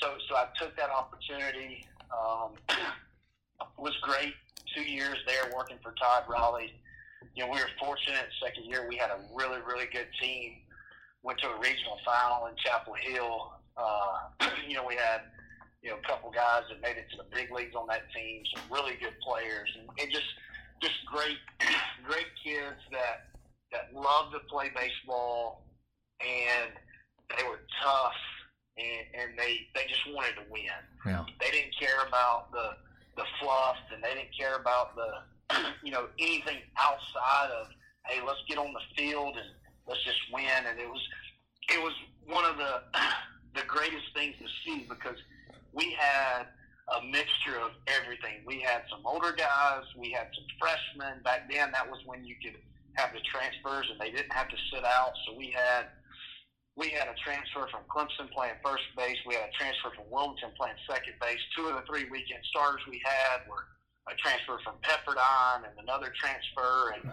so 0.00 0.14
so 0.28 0.36
I 0.36 0.46
took 0.58 0.76
that 0.76 0.90
opportunity. 0.90 1.86
Um, 2.10 2.52
was 3.78 3.94
great. 4.02 4.34
Two 4.74 4.82
years 4.82 5.16
there 5.26 5.50
working 5.54 5.78
for 5.82 5.92
Todd 5.92 6.24
Raleigh. 6.28 6.74
You 7.34 7.44
know, 7.44 7.52
we 7.52 7.58
were 7.58 7.70
fortunate. 7.78 8.26
Second 8.42 8.66
year, 8.66 8.86
we 8.88 8.96
had 8.96 9.10
a 9.10 9.18
really 9.34 9.60
really 9.66 9.86
good 9.92 10.08
team. 10.20 10.54
Went 11.22 11.38
to 11.40 11.48
a 11.48 11.58
regional 11.58 11.98
final 12.04 12.46
in 12.46 12.54
Chapel 12.56 12.94
Hill. 12.94 13.52
Uh, 13.78 14.46
you 14.68 14.74
know, 14.74 14.84
we 14.86 14.94
had 14.94 15.22
you 15.82 15.90
know 15.90 15.96
a 15.96 16.06
couple 16.06 16.30
guys 16.30 16.62
that 16.70 16.80
made 16.80 16.96
it 16.96 17.06
to 17.10 17.16
the 17.16 17.28
big 17.34 17.50
leagues 17.52 17.74
on 17.74 17.86
that 17.88 18.10
team. 18.14 18.42
Some 18.54 18.64
really 18.70 18.94
good 19.00 19.14
players, 19.20 19.68
and, 19.78 19.88
and 20.00 20.10
just 20.10 20.28
just 20.82 20.94
great 21.06 21.38
great 22.04 22.28
kids 22.42 22.80
that 22.92 23.30
that 23.72 23.94
love 23.94 24.32
to 24.32 24.40
play 24.50 24.70
baseball, 24.74 25.64
and 26.20 26.72
they 27.36 27.44
were 27.44 27.60
tough, 27.82 28.18
and, 28.76 29.06
and 29.14 29.38
they 29.38 29.66
they 29.74 29.86
just 29.88 30.02
wanted 30.12 30.34
to 30.34 30.44
win. 30.50 30.64
Yeah. 31.06 31.24
They 31.40 31.50
didn't 31.50 31.78
care 31.78 32.06
about 32.06 32.50
the 32.52 32.76
the 33.16 33.24
fluff, 33.40 33.76
and 33.94 34.02
they 34.02 34.14
didn't 34.14 34.36
care 34.38 34.56
about 34.56 34.96
the 34.96 35.54
you 35.84 35.92
know 35.92 36.08
anything 36.18 36.58
outside 36.78 37.50
of 37.60 37.68
hey, 38.06 38.20
let's 38.26 38.40
get 38.48 38.58
on 38.58 38.72
the 38.72 38.80
field 38.96 39.36
and 39.36 39.50
let's 39.86 40.02
just 40.02 40.20
win. 40.32 40.64
And 40.66 40.78
it 40.78 40.88
was 40.88 41.02
it 41.68 41.80
was 41.82 41.92
one 42.26 42.44
of 42.44 42.56
the 42.56 42.82
the 43.54 43.62
greatest 43.66 44.06
things 44.14 44.34
to 44.38 44.48
see 44.64 44.86
because 44.88 45.16
we 45.72 45.96
had 45.98 46.46
a 46.96 47.04
mixture 47.04 47.60
of 47.60 47.72
everything. 47.86 48.40
We 48.46 48.60
had 48.60 48.82
some 48.90 49.04
older 49.04 49.32
guys, 49.32 49.84
we 49.96 50.10
had 50.10 50.28
some 50.32 50.48
freshmen. 50.58 51.22
Back 51.22 51.50
then, 51.50 51.70
that 51.72 51.88
was 51.88 52.00
when 52.06 52.24
you 52.24 52.34
could 52.42 52.56
have 52.96 53.12
the 53.12 53.20
transfers 53.28 53.86
and 53.90 54.00
they 54.00 54.10
didn't 54.10 54.32
have 54.32 54.48
to 54.48 54.56
sit 54.72 54.84
out. 54.84 55.12
So 55.26 55.36
we 55.36 55.52
had 55.54 55.92
we 56.76 56.90
had 56.90 57.10
a 57.10 57.16
transfer 57.18 57.66
from 57.74 57.82
Clemson 57.90 58.30
playing 58.30 58.54
first 58.62 58.86
base. 58.96 59.18
We 59.26 59.34
had 59.34 59.50
a 59.50 59.54
transfer 59.58 59.90
from 59.98 60.06
Wilmington 60.14 60.54
playing 60.56 60.78
second 60.86 61.18
base. 61.20 61.42
Two 61.56 61.66
of 61.66 61.74
the 61.74 61.82
three 61.90 62.06
weekend 62.08 62.38
starters 62.54 62.80
we 62.88 63.02
had 63.04 63.42
were 63.50 63.66
a 64.06 64.14
transfer 64.14 64.62
from 64.62 64.78
Pepperdine 64.86 65.66
and 65.66 65.74
another 65.82 66.14
transfer. 66.14 66.94
And 66.94 67.10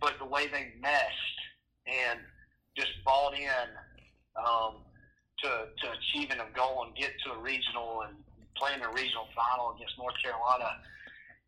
but 0.00 0.14
the 0.18 0.24
way 0.30 0.46
they 0.46 0.78
meshed 0.80 1.38
and 1.86 2.20
just 2.76 2.92
bought 3.04 3.34
in 3.34 3.68
um, 4.38 4.85
to 5.42 5.68
to 5.82 5.86
achieving 5.92 6.38
a 6.40 6.48
goal 6.56 6.84
and 6.86 6.94
get 6.94 7.12
to 7.24 7.32
a 7.32 7.38
regional 7.38 8.02
and 8.08 8.16
playing 8.56 8.80
a 8.82 8.90
regional 8.92 9.28
final 9.36 9.74
against 9.74 9.98
North 9.98 10.16
Carolina. 10.22 10.80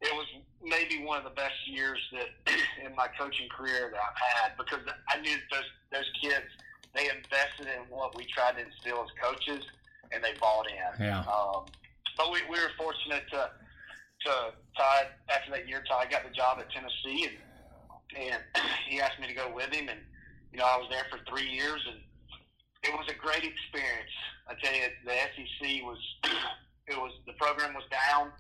It 0.00 0.14
was 0.14 0.26
maybe 0.62 1.02
one 1.02 1.18
of 1.18 1.24
the 1.24 1.34
best 1.34 1.56
years 1.66 1.98
that 2.12 2.30
in 2.84 2.94
my 2.94 3.08
coaching 3.18 3.48
career 3.48 3.90
that 3.90 3.98
I've 3.98 4.20
had 4.20 4.48
because 4.56 4.80
I 5.08 5.20
knew 5.20 5.36
those 5.50 5.68
those 5.90 6.10
kids 6.22 6.46
they 6.94 7.08
invested 7.08 7.66
in 7.66 7.86
what 7.90 8.16
we 8.16 8.24
tried 8.24 8.56
to 8.56 8.64
instill 8.64 9.04
as 9.04 9.10
coaches, 9.22 9.64
and 10.12 10.22
they 10.22 10.32
bought 10.40 10.66
in. 10.66 11.04
Yeah. 11.04 11.20
Um, 11.20 11.66
but 12.16 12.32
we, 12.32 12.40
we 12.50 12.58
were 12.58 12.72
fortunate 12.76 13.24
to 13.30 13.50
to 14.26 14.32
Todd 14.76 15.06
after 15.30 15.52
that 15.52 15.68
year. 15.68 15.84
Todd 15.88 16.08
got 16.10 16.24
the 16.24 16.34
job 16.34 16.58
at 16.58 16.70
Tennessee, 16.70 17.30
and 17.30 17.38
and 18.18 18.42
he 18.88 19.00
asked 19.00 19.20
me 19.20 19.26
to 19.28 19.34
go 19.34 19.52
with 19.54 19.72
him, 19.72 19.88
and 19.88 20.00
you 20.52 20.58
know 20.58 20.64
I 20.64 20.76
was 20.76 20.88
there 20.90 21.06
for 21.10 21.20
three 21.28 21.48
years, 21.48 21.80
and 21.86 22.00
it 22.82 22.92
was 22.92 23.08
a 23.08 23.14
great 23.14 23.44
experience. 23.44 24.14
I 24.48 24.54
tell 24.62 24.74
you, 24.74 24.88
the 25.04 25.12
SEC 25.12 25.82
was 25.84 25.98
it 26.86 26.96
was 26.96 27.12
the 27.26 27.34
program 27.34 27.74
was 27.74 27.84
down, 27.90 28.30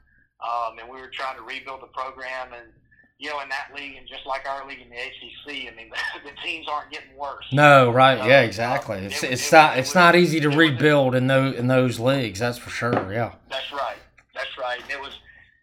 um, 0.40 0.78
and 0.78 0.88
we 0.88 1.00
were 1.00 1.10
trying 1.12 1.36
to 1.36 1.42
rebuild 1.42 1.82
the 1.82 1.92
program 1.92 2.52
and 2.54 2.72
you 3.18 3.28
know, 3.30 3.40
in 3.40 3.48
that 3.48 3.70
league, 3.74 3.96
and 3.96 4.06
just 4.06 4.24
like 4.26 4.48
our 4.48 4.66
league 4.66 4.80
in 4.80 4.88
the 4.90 4.96
ACC, 4.96 5.72
I 5.72 5.76
mean, 5.76 5.90
the, 5.90 5.96
the 6.30 6.36
teams 6.44 6.66
aren't 6.70 6.90
getting 6.90 7.16
worse. 7.16 7.44
No, 7.52 7.90
right? 7.90 8.16
yeah, 8.18 8.42
exactly. 8.42 8.98
It's 8.98 9.22
it, 9.22 9.32
it's 9.32 9.48
it, 9.48 9.56
not 9.56 9.76
it 9.76 9.80
it's 9.80 9.94
not 9.94 10.14
easy 10.14 10.40
to 10.40 10.48
rebuild 10.48 11.14
in 11.14 11.26
those 11.26 11.56
in 11.56 11.66
those 11.66 11.98
leagues. 11.98 12.38
That's 12.38 12.58
for 12.58 12.70
sure. 12.70 13.12
Yeah. 13.12 13.34
That's 13.50 13.72
right. 13.72 13.96
That's 14.34 14.56
right. 14.58 14.80
It 14.88 15.00
was 15.00 15.18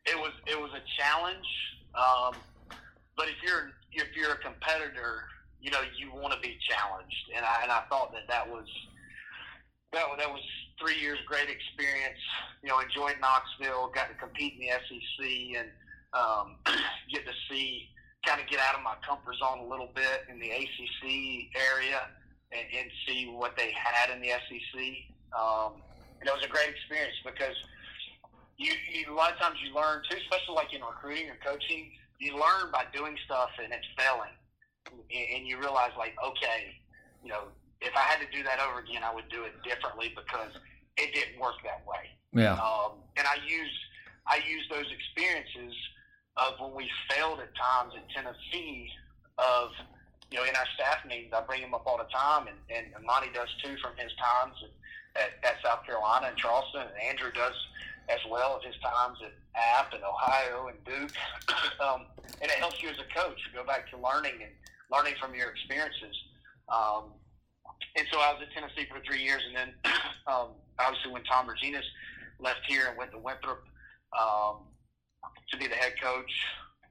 it 0.06 0.18
was 0.18 0.34
it 0.46 0.60
was 0.60 0.72
a 0.72 1.02
challenge. 1.02 1.46
Um, 1.96 2.36
but 3.16 3.30
if 3.30 3.36
you're 3.42 3.72
if 3.94 4.16
you're 4.16 4.34
a 4.34 4.38
competitor, 4.38 5.24
you 5.66 5.72
know 5.72 5.82
you 5.98 6.14
want 6.14 6.32
to 6.32 6.40
be 6.40 6.54
challenged, 6.70 7.26
and 7.36 7.44
I 7.44 7.66
and 7.66 7.72
I 7.72 7.82
thought 7.90 8.14
that 8.14 8.30
that 8.30 8.46
was 8.46 8.70
that 9.92 10.06
that 10.22 10.30
was 10.30 10.46
three 10.80 11.02
years 11.02 11.18
great 11.26 11.50
experience. 11.50 12.22
You 12.62 12.70
know, 12.70 12.80
enjoyed 12.80 13.18
Knoxville, 13.20 13.90
got 13.90 14.14
to 14.14 14.16
compete 14.22 14.54
in 14.54 14.70
the 14.70 14.78
SEC, 14.86 15.26
and 15.58 15.70
um, 16.14 16.62
get 17.12 17.26
to 17.26 17.34
see 17.50 17.90
kind 18.22 18.40
of 18.40 18.46
get 18.48 18.60
out 18.62 18.78
of 18.78 18.84
my 18.86 18.94
comfort 19.02 19.34
zone 19.42 19.66
a 19.66 19.68
little 19.68 19.90
bit 19.94 20.30
in 20.30 20.40
the 20.40 20.50
ACC 20.50 21.50
area 21.58 22.10
and, 22.54 22.66
and 22.78 22.88
see 23.08 23.26
what 23.26 23.58
they 23.58 23.74
had 23.74 24.14
in 24.14 24.22
the 24.22 24.30
SEC. 24.30 24.78
Um, 25.34 25.82
and 26.20 26.30
it 26.30 26.34
was 26.34 26.46
a 26.46 26.50
great 26.50 26.70
experience 26.70 27.18
because 27.26 27.58
you, 28.58 28.74
you 28.94 29.14
a 29.14 29.18
lot 29.18 29.34
of 29.34 29.38
times 29.38 29.58
you 29.62 29.74
learn 29.74 30.02
too, 30.10 30.18
especially 30.18 30.56
like 30.56 30.74
in 30.74 30.82
recruiting 30.82 31.30
or 31.30 31.38
coaching, 31.46 31.92
you 32.20 32.34
learn 32.34 32.72
by 32.72 32.86
doing 32.94 33.18
stuff 33.26 33.50
and 33.62 33.74
it's 33.74 33.86
failing, 33.98 34.34
and, 34.92 35.26
and 35.36 35.48
you 35.48 35.60
realize 35.60 35.92
like, 35.98 36.16
okay, 36.24 36.76
you 37.24 37.30
know, 37.30 37.50
if 37.82 37.96
I 37.96 38.02
had 38.02 38.20
to 38.20 38.30
do 38.36 38.44
that 38.44 38.60
over 38.60 38.80
again, 38.80 39.04
I 39.04 39.14
would 39.14 39.30
do 39.30 39.44
it 39.44 39.54
differently 39.64 40.14
because 40.16 40.54
it 40.98 41.14
didn't 41.14 41.40
work 41.40 41.56
that 41.64 41.86
way. 41.86 42.10
Yeah. 42.34 42.54
Um, 42.54 43.00
and 43.18 43.26
I 43.28 43.38
use 43.48 43.72
I 44.28 44.42
use 44.48 44.66
those 44.70 44.90
experiences 44.92 45.74
of 46.38 46.60
when 46.60 46.76
we 46.76 46.90
failed 47.10 47.40
at 47.40 47.54
times 47.56 47.94
in 47.96 48.04
Tennessee 48.14 48.90
of 49.38 49.70
you 50.32 50.38
know 50.38 50.44
in 50.44 50.56
our 50.56 50.68
staff 50.76 51.06
meetings 51.08 51.32
I 51.32 51.42
bring 51.42 51.62
them 51.62 51.74
up 51.74 51.84
all 51.86 51.98
the 51.98 52.10
time 52.12 52.48
and, 52.48 52.60
and 52.70 53.06
Monte 53.06 53.32
does 53.34 53.48
too 53.64 53.78
from 53.80 53.96
his 53.96 54.12
times 54.20 54.56
at, 55.16 55.32
at 55.48 55.56
South 55.64 55.86
Carolina 55.86 56.28
and 56.28 56.38
Charleston 56.38 56.82
and 56.82 56.98
Andrew 57.08 57.32
does 57.32 57.56
as 58.10 58.20
well 58.30 58.60
as 58.60 58.66
his 58.68 58.76
times 58.84 59.18
at 59.24 59.34
App 59.56 59.94
and 59.94 60.04
Ohio 60.04 60.68
and 60.68 60.78
Duke 60.84 61.16
um, 61.80 62.04
and 62.42 62.52
it 62.52 62.58
helps 62.60 62.82
you 62.82 62.90
as 62.90 63.00
a 63.00 63.08
coach 63.16 63.40
go 63.54 63.64
back 63.64 63.90
to 63.92 63.98
learning 63.98 64.44
and 64.44 64.52
learning 64.92 65.14
from 65.20 65.34
your 65.36 65.50
experiences 65.50 66.16
um, 66.70 67.14
and 67.96 68.06
so 68.12 68.20
I 68.20 68.34
was 68.34 68.42
at 68.42 68.52
Tennessee 68.54 68.88
for 68.90 69.02
three 69.06 69.24
years 69.24 69.42
and 69.48 69.56
then 69.56 69.70
um, 70.28 70.50
obviously 70.80 71.12
when 71.12 71.24
Tom 71.24 71.48
Riginos 71.48 71.86
left 72.40 72.62
here 72.68 72.88
and 72.90 72.98
went 72.98 73.12
to 73.12 73.18
Winthrop 73.18 73.64
um, 74.18 74.68
to 75.52 75.58
be 75.58 75.68
the 75.68 75.76
head 75.76 75.94
coach. 76.02 76.32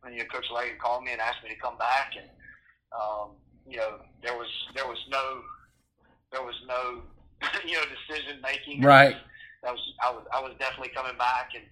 And, 0.05 0.15
you 0.15 0.21
know, 0.21 0.29
Coach 0.29 0.47
Leggett 0.55 0.79
called 0.79 1.05
me 1.05 1.13
and 1.13 1.21
asked 1.21 1.43
me 1.43 1.51
to 1.51 1.61
come 1.61 1.79
back, 1.79 2.13
and 2.17 2.29
um, 2.93 3.31
you 3.67 3.79
know, 3.79 4.01
there 4.23 4.37
was 4.37 4.49
there 4.75 4.87
was 4.87 4.99
no 5.09 5.41
there 6.31 6.43
was 6.43 6.55
no 6.69 7.03
you 7.67 7.73
know 7.73 7.85
decision 7.89 8.41
making. 8.43 8.83
Right. 8.83 9.17
That 9.63 9.73
was 9.73 9.81
I 10.03 10.11
was 10.11 10.25
I 10.35 10.41
was 10.41 10.53
definitely 10.59 10.93
coming 10.95 11.17
back 11.17 11.51
and 11.55 11.65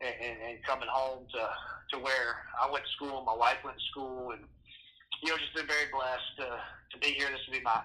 and, 0.00 0.38
and 0.48 0.62
coming 0.64 0.88
home 0.90 1.26
to 1.32 1.48
to 1.96 2.02
where 2.02 2.46
I 2.60 2.70
went 2.70 2.84
to 2.84 2.90
school. 2.92 3.24
My 3.24 3.34
wife 3.34 3.58
went 3.64 3.76
to 3.78 3.84
school, 3.90 4.30
and 4.30 4.44
you 5.22 5.30
know, 5.30 5.36
just 5.38 5.54
been 5.54 5.66
very 5.66 5.90
blessed 5.92 6.30
to 6.38 6.60
to 6.92 6.96
be 6.98 7.14
here. 7.14 7.28
This 7.30 7.40
will 7.46 7.58
be 7.58 7.64
my 7.64 7.80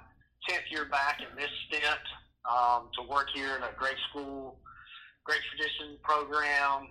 tenth 0.48 0.66
year 0.70 0.86
back 0.86 1.22
in 1.22 1.36
this 1.36 1.52
stint. 1.68 2.06
Um, 2.42 2.90
to 2.98 3.06
work 3.06 3.30
here 3.36 3.56
in 3.56 3.62
a 3.62 3.70
great 3.78 3.98
school, 4.10 4.58
great 5.24 5.42
tradition 5.54 5.98
program, 6.02 6.90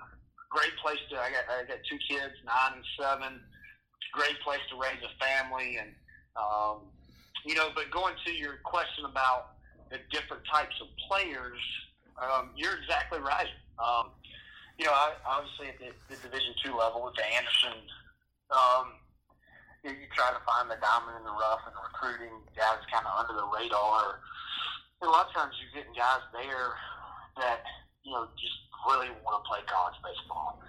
great 0.49 0.71
place 0.83 1.03
to. 1.11 1.19
I 1.19 1.31
got 1.31 1.45
I 1.51 1.65
got 1.67 1.79
two 1.89 1.99
kids, 2.09 2.35
nine 2.47 2.79
and 2.79 2.87
seven. 2.99 3.41
Great 4.13 4.39
place 4.43 4.63
to 4.71 4.77
raise 4.79 4.99
a 5.03 5.13
family, 5.19 5.79
and 5.79 5.91
um, 6.37 6.87
you 7.45 7.55
know. 7.55 7.71
But 7.75 7.91
going 7.91 8.15
to 8.27 8.33
your 8.33 8.59
question 8.63 9.05
about 9.07 9.59
the 9.91 9.99
different 10.11 10.43
types 10.51 10.75
of 10.81 10.87
players, 11.09 11.59
um, 12.23 12.51
you're 12.57 12.79
exactly 12.79 13.19
right. 13.19 13.51
Um, 13.79 14.11
you 14.79 14.87
know, 14.87 14.93
I, 14.93 15.13
obviously 15.27 15.69
at 15.69 15.79
the, 15.79 16.15
the 16.15 16.21
Division 16.23 16.55
two 16.65 16.77
level 16.77 17.05
with 17.05 17.15
the 17.15 17.27
Anderson, 17.27 17.79
um, 18.51 18.99
you, 19.85 19.91
you 19.97 20.09
try 20.13 20.29
to 20.29 20.43
find 20.45 20.69
the 20.69 20.77
diamond 20.81 21.17
in 21.21 21.25
the 21.25 21.33
rough 21.33 21.65
and 21.65 21.77
recruiting 21.77 22.33
guys 22.53 22.81
kind 22.93 23.05
of 23.09 23.13
under 23.17 23.37
the 23.37 23.49
radar. 23.49 24.21
A 25.01 25.09
lot 25.09 25.29
of 25.29 25.33
times 25.33 25.57
you're 25.57 25.73
getting 25.73 25.97
guys 25.97 26.21
there 26.37 26.77
that 27.41 27.65
you 28.05 28.13
know 28.13 28.29
just 28.37 28.57
really 28.85 29.09
want 29.25 29.41
to 29.41 29.45
play 29.49 29.65
college 29.65 29.97
baseball, 30.05 30.61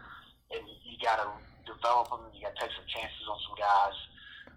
and 0.55 0.63
you 0.87 0.95
got 1.03 1.19
to 1.19 1.27
develop 1.67 2.07
them. 2.07 2.31
You 2.31 2.47
got 2.47 2.55
to 2.55 2.59
take 2.63 2.71
some 2.71 2.87
chances 2.87 3.25
on 3.27 3.37
some 3.43 3.57
guys, 3.59 3.97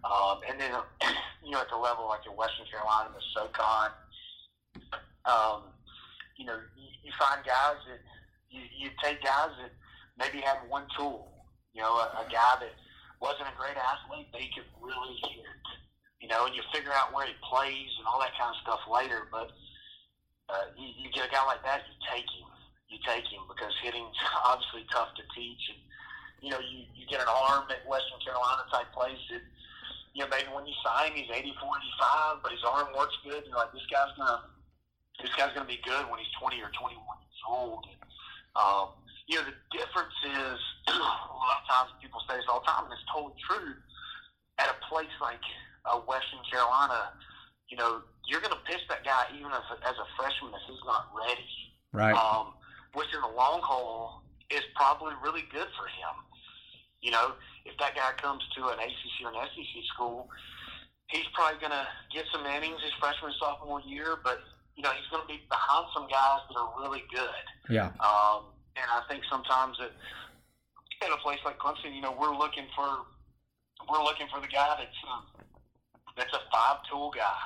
um, 0.07 0.37
and 0.47 0.57
then 0.63 0.73
you 1.45 1.51
know 1.51 1.67
at 1.67 1.71
the 1.71 1.79
level 1.79 2.07
like 2.07 2.23
in 2.23 2.39
Western 2.39 2.71
Carolina, 2.71 3.11
the 3.11 3.25
SoCon, 3.35 3.91
um, 5.27 5.75
you 6.39 6.47
know 6.47 6.55
you, 6.79 6.89
you 7.03 7.13
find 7.19 7.43
guys 7.43 7.83
that 7.91 7.99
you, 8.55 8.63
you 8.71 8.95
take 9.03 9.19
guys 9.27 9.51
that 9.59 9.75
maybe 10.15 10.39
have 10.47 10.63
one 10.71 10.87
tool. 10.95 11.35
You 11.75 11.83
know, 11.83 11.99
a, 11.99 12.23
a 12.23 12.27
guy 12.31 12.63
that 12.63 12.71
wasn't 13.25 13.49
a 13.49 13.57
great 13.57 13.81
athlete, 13.81 14.29
but 14.29 14.45
he 14.45 14.53
could 14.53 14.69
really 14.85 15.17
hit. 15.25 15.65
You 16.21 16.29
know, 16.29 16.45
and 16.45 16.53
you 16.53 16.61
figure 16.69 16.93
out 16.93 17.17
where 17.17 17.25
he 17.25 17.33
plays 17.41 17.89
and 17.97 18.05
all 18.05 18.21
that 18.21 18.37
kind 18.37 18.53
of 18.53 18.61
stuff 18.61 18.85
later. 18.85 19.25
But 19.33 19.49
uh, 20.53 20.77
you, 20.77 20.93
you 21.01 21.09
get 21.09 21.29
a 21.29 21.33
guy 21.33 21.41
like 21.49 21.65
that, 21.65 21.89
you 21.89 21.97
take 22.05 22.29
him. 22.29 22.49
You 22.93 23.01
take 23.09 23.25
him 23.25 23.49
because 23.49 23.73
hitting's 23.81 24.13
obviously 24.45 24.85
tough 24.93 25.17
to 25.17 25.25
teach. 25.33 25.65
And, 25.73 25.81
you 26.45 26.51
know, 26.53 26.61
you, 26.61 26.85
you 26.93 27.09
get 27.09 27.25
an 27.25 27.33
arm 27.33 27.65
at 27.73 27.81
Western 27.89 28.21
Carolina 28.21 28.69
type 28.69 28.93
place. 28.93 29.21
It, 29.33 29.41
you 30.13 30.25
know, 30.25 30.29
maybe 30.29 30.53
when 30.53 30.69
you 30.69 30.77
sign 30.85 31.13
him, 31.13 31.25
he's 31.25 31.33
84, 31.33 31.57
85, 31.57 32.45
but 32.45 32.53
his 32.53 32.65
arm 32.65 32.93
works 32.93 33.17
good. 33.25 33.45
You're 33.49 33.57
like, 33.57 33.73
this 33.73 33.89
guy's 33.89 34.13
to 34.21 34.53
this 35.23 35.33
guy's 35.39 35.55
to 35.57 35.65
be 35.65 35.81
good 35.87 36.05
when 36.11 36.21
he's 36.21 36.33
20 36.43 36.61
or 36.61 36.73
21 36.77 37.01
years 37.01 37.43
old. 37.49 37.87
And, 37.89 38.01
um, 38.57 39.04
you 39.27 39.41
know, 39.41 39.45
the 39.49 39.57
difference 39.73 40.17
is 40.25 40.59
a 40.93 40.99
lot 40.99 41.57
of 41.61 41.67
times 41.69 41.89
people 42.01 42.21
say 42.29 42.37
this 42.37 42.45
all 42.49 42.61
the 42.61 42.69
time, 42.69 42.85
and 42.85 42.93
it's 42.93 43.07
totally 43.09 43.37
true. 43.41 43.73
At 44.59 44.71
a 44.71 44.79
place 44.87 45.11
like 45.21 45.43
uh, 45.85 45.99
Western 46.07 46.45
Carolina, 46.47 47.11
you 47.69 47.77
know, 47.77 48.05
you're 48.29 48.41
going 48.41 48.55
to 48.55 48.65
pitch 48.69 48.85
that 48.89 49.05
guy 49.05 49.27
even 49.35 49.51
as 49.51 49.67
a, 49.73 49.77
as 49.89 49.97
a 49.97 50.07
freshman 50.17 50.53
if 50.55 50.63
he's 50.69 50.85
not 50.87 51.09
ready. 51.11 51.51
Right. 51.93 52.15
Um, 52.15 52.55
which 52.95 53.09
in 53.15 53.21
the 53.21 53.35
long 53.35 53.61
haul 53.63 54.23
is 54.51 54.63
probably 54.77 55.15
really 55.23 55.45
good 55.51 55.69
for 55.75 55.87
him. 55.89 56.15
You 57.03 57.11
know, 57.11 57.35
if 57.65 57.77
that 57.79 57.95
guy 57.95 58.13
comes 58.17 58.43
to 58.57 58.69
an 58.69 58.79
ACC 58.79 59.25
or 59.25 59.33
an 59.35 59.41
SEC 59.51 59.75
school, 59.93 60.29
he's 61.09 61.27
probably 61.35 61.61
going 61.61 61.75
to 61.75 61.87
get 62.13 62.25
some 62.33 62.47
innings 62.47 62.81
his 62.83 62.93
freshman 63.01 63.33
sophomore 63.39 63.81
year, 63.83 64.17
but 64.23 64.41
you 64.77 64.83
know 64.83 64.91
he's 64.91 65.07
going 65.11 65.23
to 65.23 65.29
be 65.29 65.43
behind 65.49 65.87
some 65.95 66.09
guys 66.09 66.41
that 66.49 66.57
are 66.57 66.73
really 66.81 67.05
good. 67.13 67.45
Yeah. 67.69 67.93
Um, 68.01 68.54
and 68.77 68.87
I 68.91 69.03
think 69.09 69.23
sometimes 69.31 69.79
that 69.79 69.93
in 71.05 71.13
a 71.13 71.21
place 71.23 71.39
like 71.45 71.59
Clemson, 71.59 71.95
you 71.95 72.01
know, 72.01 72.15
we're 72.19 72.35
looking 72.35 72.67
for 72.75 73.07
we're 73.91 74.03
looking 74.03 74.27
for 74.33 74.41
the 74.41 74.49
guy 74.49 74.75
that's 74.79 75.01
um, 75.11 75.25
that's 76.17 76.33
a 76.33 76.43
five 76.51 76.83
tool 76.91 77.11
guy 77.15 77.43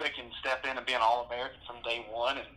that 0.00 0.14
can 0.14 0.30
step 0.40 0.64
in 0.64 0.76
and 0.76 0.86
be 0.86 0.94
an 0.94 1.02
all 1.02 1.26
American 1.26 1.60
from 1.66 1.82
day 1.82 2.06
one. 2.10 2.38
And, 2.38 2.48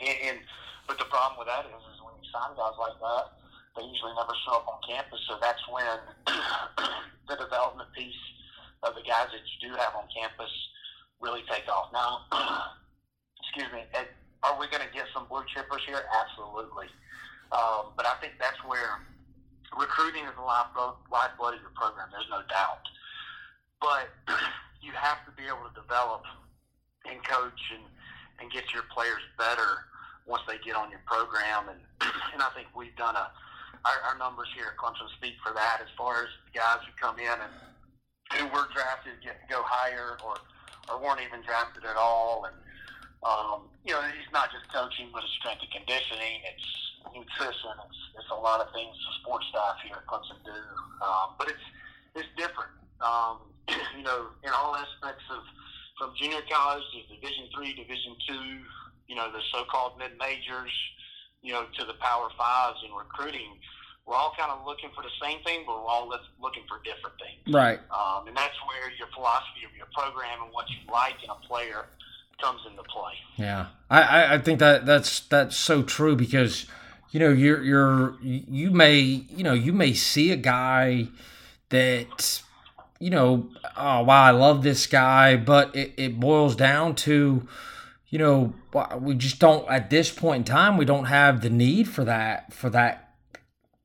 and 0.00 0.16
and 0.22 0.38
but 0.86 0.98
the 0.98 1.08
problem 1.08 1.40
with 1.40 1.48
that 1.48 1.64
is, 1.66 1.82
is 1.92 1.98
when 2.04 2.14
you 2.20 2.26
sign 2.28 2.52
guys 2.56 2.76
like 2.76 2.96
that, 3.00 3.40
they 3.76 3.84
usually 3.84 4.12
never 4.14 4.36
show 4.44 4.60
up 4.60 4.68
on 4.68 4.78
campus. 4.84 5.20
So 5.26 5.40
that's 5.40 5.64
when 5.68 5.98
the 7.28 7.36
development 7.36 7.88
piece 7.96 8.22
of 8.84 8.94
the 8.94 9.02
guys 9.02 9.32
that 9.32 9.42
you 9.42 9.56
do 9.68 9.70
have 9.80 9.96
on 9.96 10.04
campus 10.12 10.52
really 11.20 11.42
take 11.48 11.64
off. 11.72 11.88
Now, 11.90 12.28
excuse 13.40 13.72
me, 13.72 13.88
are 14.44 14.60
we 14.60 14.68
going 14.68 14.84
to 14.84 14.92
get 14.92 15.08
some 15.16 15.24
blue 15.26 15.42
chippers 15.48 15.80
here? 15.88 16.04
Absolutely. 16.12 16.92
Um, 17.52 17.96
but 17.96 18.04
I 18.04 18.14
think 18.20 18.36
that's 18.36 18.60
where 18.68 19.00
recruiting 19.72 20.28
is 20.28 20.36
the 20.36 20.44
lifeblood, 20.44 21.00
lifeblood 21.08 21.56
of 21.56 21.60
your 21.64 21.74
program. 21.74 22.12
There's 22.12 22.28
no 22.28 22.44
doubt. 22.52 22.84
But 23.80 24.12
you 24.84 24.92
have 24.92 25.24
to 25.24 25.32
be 25.32 25.48
able 25.48 25.64
to 25.64 25.74
develop 25.74 26.22
and 27.08 27.20
coach 27.24 27.62
and, 27.72 27.84
and 28.40 28.52
get 28.52 28.68
your 28.72 28.84
players 28.92 29.24
better 29.40 29.88
once 30.28 30.44
they 30.48 30.60
get 30.60 30.76
on 30.76 30.92
your 30.92 31.02
program. 31.08 31.72
And, 31.72 31.80
and 32.32 32.40
I 32.44 32.52
think 32.52 32.68
we've 32.76 32.96
done 32.96 33.16
a, 33.16 33.32
our, 33.84 33.98
our 34.12 34.16
numbers 34.16 34.48
here 34.56 34.72
at 34.72 34.76
Clemson 34.80 35.08
speak 35.16 35.36
for 35.44 35.52
that 35.52 35.80
as 35.80 35.88
far 35.96 36.24
as 36.24 36.30
the 36.48 36.56
guys 36.56 36.80
who 36.84 36.92
come 36.96 37.16
in 37.20 37.32
and 37.32 37.52
who 38.36 38.44
were 38.52 38.68
drafted 38.72 39.20
get 39.20 39.36
go 39.48 39.60
higher 39.64 40.16
or, 40.24 40.36
or 40.88 41.00
weren't 41.00 41.20
even 41.20 41.44
drafted 41.44 41.84
at 41.84 41.96
all. 41.96 42.48
And 42.48 42.56
um, 43.24 43.72
you 43.84 43.92
know, 43.92 44.04
it's 44.04 44.32
not 44.32 44.52
just 44.52 44.68
coaching, 44.68 45.08
but 45.12 45.24
it's 45.24 45.32
strength 45.40 45.64
and 45.64 45.72
conditioning. 45.72 46.44
It's 46.44 46.68
nutrition. 47.12 47.72
It's, 47.88 48.00
it's 48.20 48.30
a 48.32 48.36
lot 48.36 48.60
of 48.60 48.68
things 48.76 48.92
the 48.92 49.12
sports 49.24 49.48
staff 49.48 49.80
here 49.80 49.96
at 49.96 50.04
Clemson 50.04 50.36
do. 50.44 50.60
Um, 51.00 51.36
but 51.40 51.48
it's 51.48 51.66
it's 52.14 52.30
different. 52.36 52.72
Um, 53.00 53.48
you 53.96 54.04
know, 54.04 54.28
in 54.44 54.52
all 54.52 54.76
aspects 54.76 55.24
of 55.32 55.40
from 55.96 56.12
junior 56.20 56.44
college 56.52 56.84
to 56.92 57.00
Division 57.16 57.48
three, 57.56 57.72
Division 57.72 58.12
two. 58.28 58.60
You 59.08 59.16
know, 59.16 59.28
the 59.32 59.40
so-called 59.52 59.98
mid 59.98 60.16
majors. 60.20 60.72
You 61.40 61.52
know, 61.52 61.68
to 61.76 61.84
the 61.84 61.96
Power 62.00 62.28
Fives 62.36 62.80
in 62.84 62.92
recruiting. 62.92 63.60
We're 64.04 64.16
all 64.16 64.36
kind 64.36 64.52
of 64.52 64.64
looking 64.68 64.88
for 64.96 65.00
the 65.00 65.12
same 65.20 65.40
thing, 65.44 65.64
but 65.64 65.80
we're 65.80 65.88
all 65.88 66.08
looking 66.08 66.64
for 66.68 66.76
different 66.84 67.16
things. 67.16 67.40
Right. 67.48 67.80
Um, 67.88 68.28
and 68.28 68.36
that's 68.36 68.56
where 68.68 68.92
your 68.96 69.08
philosophy 69.16 69.64
of 69.64 69.72
your 69.76 69.88
program 69.96 70.44
and 70.44 70.52
what 70.52 70.68
you 70.68 70.76
like 70.92 71.16
in 71.24 71.28
a 71.28 71.40
player 71.48 71.88
comes 72.38 72.60
into 72.68 72.82
play. 72.82 73.12
Yeah, 73.36 73.66
I, 73.90 74.34
I 74.34 74.38
think 74.38 74.58
that 74.60 74.86
that's 74.86 75.20
that's 75.20 75.56
so 75.56 75.82
true 75.82 76.16
because 76.16 76.66
you 77.10 77.20
know 77.20 77.30
you're 77.30 77.62
you're 77.62 78.16
you 78.22 78.70
may 78.70 79.00
you 79.00 79.44
know 79.44 79.54
you 79.54 79.72
may 79.72 79.92
see 79.92 80.30
a 80.30 80.36
guy 80.36 81.08
that 81.70 82.42
you 83.00 83.10
know 83.10 83.48
oh 83.76 84.02
wow 84.02 84.24
I 84.24 84.30
love 84.30 84.62
this 84.62 84.86
guy, 84.86 85.36
but 85.36 85.74
it, 85.74 85.92
it 85.96 86.20
boils 86.20 86.56
down 86.56 86.94
to 86.96 87.46
you 88.08 88.18
know 88.18 88.54
we 89.00 89.14
just 89.14 89.38
don't 89.38 89.68
at 89.68 89.90
this 89.90 90.10
point 90.10 90.48
in 90.48 90.54
time 90.54 90.76
we 90.76 90.84
don't 90.84 91.06
have 91.06 91.40
the 91.40 91.50
need 91.50 91.88
for 91.88 92.04
that 92.04 92.52
for 92.52 92.70
that 92.70 93.14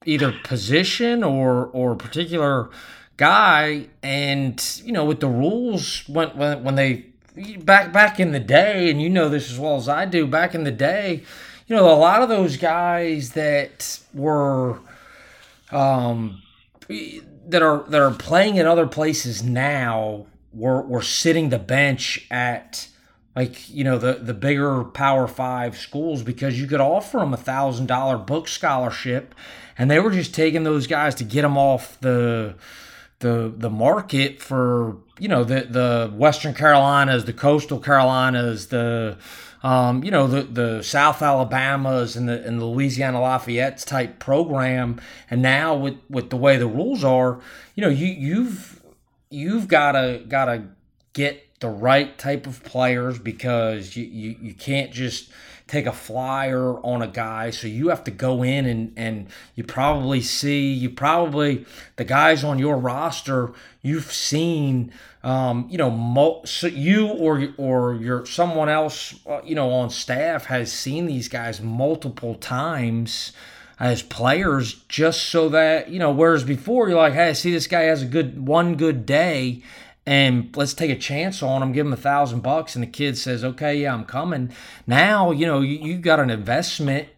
either 0.06 0.34
position 0.44 1.24
or 1.24 1.68
or 1.68 1.96
particular 1.96 2.70
guy 3.18 3.88
and 4.02 4.82
you 4.86 4.92
know 4.92 5.04
with 5.04 5.20
the 5.20 5.28
rules 5.28 6.08
when 6.08 6.30
when 6.38 6.64
when 6.64 6.76
they 6.76 7.09
back 7.60 7.92
back 7.92 8.20
in 8.20 8.32
the 8.32 8.40
day, 8.40 8.90
and 8.90 9.02
you 9.02 9.10
know 9.10 9.30
this 9.30 9.52
as 9.52 9.60
well 9.60 9.76
as 9.76 9.90
I 9.90 10.06
do. 10.06 10.28
Back 10.28 10.56
in 10.56 10.64
the 10.64 10.72
day, 10.72 11.24
you 11.68 11.76
know, 11.76 11.92
a 11.92 11.96
lot 11.96 12.22
of 12.22 12.30
those 12.30 12.58
guys 12.58 13.32
that 13.32 14.00
were, 14.14 14.80
um, 15.72 16.42
that 16.88 17.62
are 17.62 17.84
that 17.90 18.02
are 18.02 18.14
playing 18.14 18.58
in 18.58 18.66
other 18.66 18.88
places 18.88 19.44
now 19.44 20.26
were 20.54 20.82
were 20.82 21.02
sitting 21.02 21.50
the 21.50 21.60
bench 21.60 22.26
at 22.32 22.88
like 23.36 23.70
you 23.70 23.84
know 23.84 23.98
the 23.98 24.14
the 24.14 24.34
bigger 24.34 24.84
Power 24.84 25.28
Five 25.28 25.78
schools 25.78 26.24
because 26.24 26.60
you 26.60 26.68
could 26.68 26.82
offer 26.82 27.20
them 27.20 27.34
a 27.34 27.38
thousand 27.38 27.86
dollar 27.86 28.18
book 28.18 28.48
scholarship, 28.48 29.36
and 29.78 29.90
they 29.90 30.00
were 30.00 30.12
just 30.12 30.34
taking 30.34 30.64
those 30.64 30.88
guys 30.88 31.16
to 31.16 31.24
get 31.24 31.44
them 31.44 31.58
off 31.58 32.00
the 32.02 32.56
the 33.20 33.54
the 33.56 33.70
market 33.70 34.42
for 34.42 34.98
you 35.20 35.28
know 35.28 35.44
the 35.44 35.62
the 35.62 36.12
Western 36.14 36.54
Carolinas, 36.54 37.26
the 37.26 37.34
Coastal 37.34 37.80
Carolinas, 37.80 38.68
the 38.68 39.18
um, 39.62 40.04
you 40.04 40.12
know 40.12 40.28
the 40.28 40.44
the 40.44 40.84
South 40.84 41.22
Alabamas 41.22 42.16
and 42.16 42.30
the 42.30 42.46
and 42.46 42.60
the 42.60 42.66
Louisiana 42.66 43.20
Lafayette's 43.20 43.84
type 43.84 44.20
program, 44.20 45.02
and 45.30 45.42
now 45.42 45.76
with 45.76 45.96
with 46.10 46.30
the 46.30 46.38
way 46.38 46.58
the 46.58 46.68
rules 46.68 47.04
are, 47.04 47.40
you 47.76 47.84
know 47.84 47.90
you 47.90 48.08
you've 48.08 48.82
you've 49.30 49.68
gotta 49.68 50.24
gotta 50.28 50.64
get 51.14 51.49
the 51.60 51.70
right 51.70 52.18
type 52.18 52.48
of 52.48 52.64
players 52.64 53.20
because 53.20 53.96
you, 53.96 54.06
you, 54.06 54.36
you 54.42 54.54
can't 54.54 54.92
just 54.92 55.30
take 55.68 55.86
a 55.86 55.92
flyer 55.92 56.84
on 56.84 57.02
a 57.02 57.08
guy. 57.08 57.52
So 57.52 57.68
you 57.68 57.90
have 57.90 58.04
to 58.06 58.12
go 58.12 58.44
in 58.44 58.66
and, 58.66 58.94
and 58.98 59.28
you 59.56 59.64
probably 59.64 60.22
see, 60.22 60.74
you 60.74 60.90
probably, 60.90 61.66
the 61.96 62.06
guys 62.06 62.44
on 62.44 62.58
your 62.58 62.78
roster, 62.78 63.52
you've 63.82 64.12
seen, 64.12 64.92
um, 65.24 65.68
you 65.70 65.78
know, 65.78 65.92
mo- 65.92 66.42
so 66.46 66.68
you 66.68 67.08
or, 67.08 67.50
or 67.58 67.96
your 67.96 68.26
someone 68.26 68.68
else, 68.68 69.14
uh, 69.28 69.42
you 69.44 69.54
know, 69.54 69.70
on 69.70 69.90
staff 69.92 70.46
has 70.46 70.72
seen 70.72 71.06
these 71.06 71.28
guys 71.28 71.62
multiple 71.62 72.36
times 72.36 73.32
as 73.80 74.02
players 74.02 74.74
just 74.90 75.24
so 75.24 75.50
that, 75.50 75.90
you 75.90 76.00
know, 76.00 76.12
whereas 76.12 76.44
before 76.44 76.90
you're 76.90 76.98
like, 76.98 77.14
hey, 77.14 77.34
see 77.34 77.52
this 77.52 77.68
guy 77.68 77.84
has 77.84 78.02
a 78.02 78.08
good, 78.08 78.46
one 78.46 78.76
good 78.76 79.06
day 79.06 79.62
and 80.10 80.58
let's 80.58 80.74
take 80.74 80.90
a 80.90 80.96
chance 80.96 81.44
on 81.44 81.62
him, 81.62 81.72
give 81.72 81.86
him 81.86 81.94
a 81.94 81.96
thousand 81.98 82.40
bucks, 82.40 82.74
and 82.74 82.82
the 82.82 82.88
kid 82.88 83.16
says, 83.16 83.44
"Okay, 83.44 83.76
yeah, 83.76 83.94
I'm 83.94 84.06
coming." 84.06 84.52
Now, 84.88 85.30
you 85.30 85.46
know, 85.46 85.62
you, 85.62 85.78
you 85.78 86.00
got 86.00 86.20
an 86.20 86.32
investment 86.32 87.10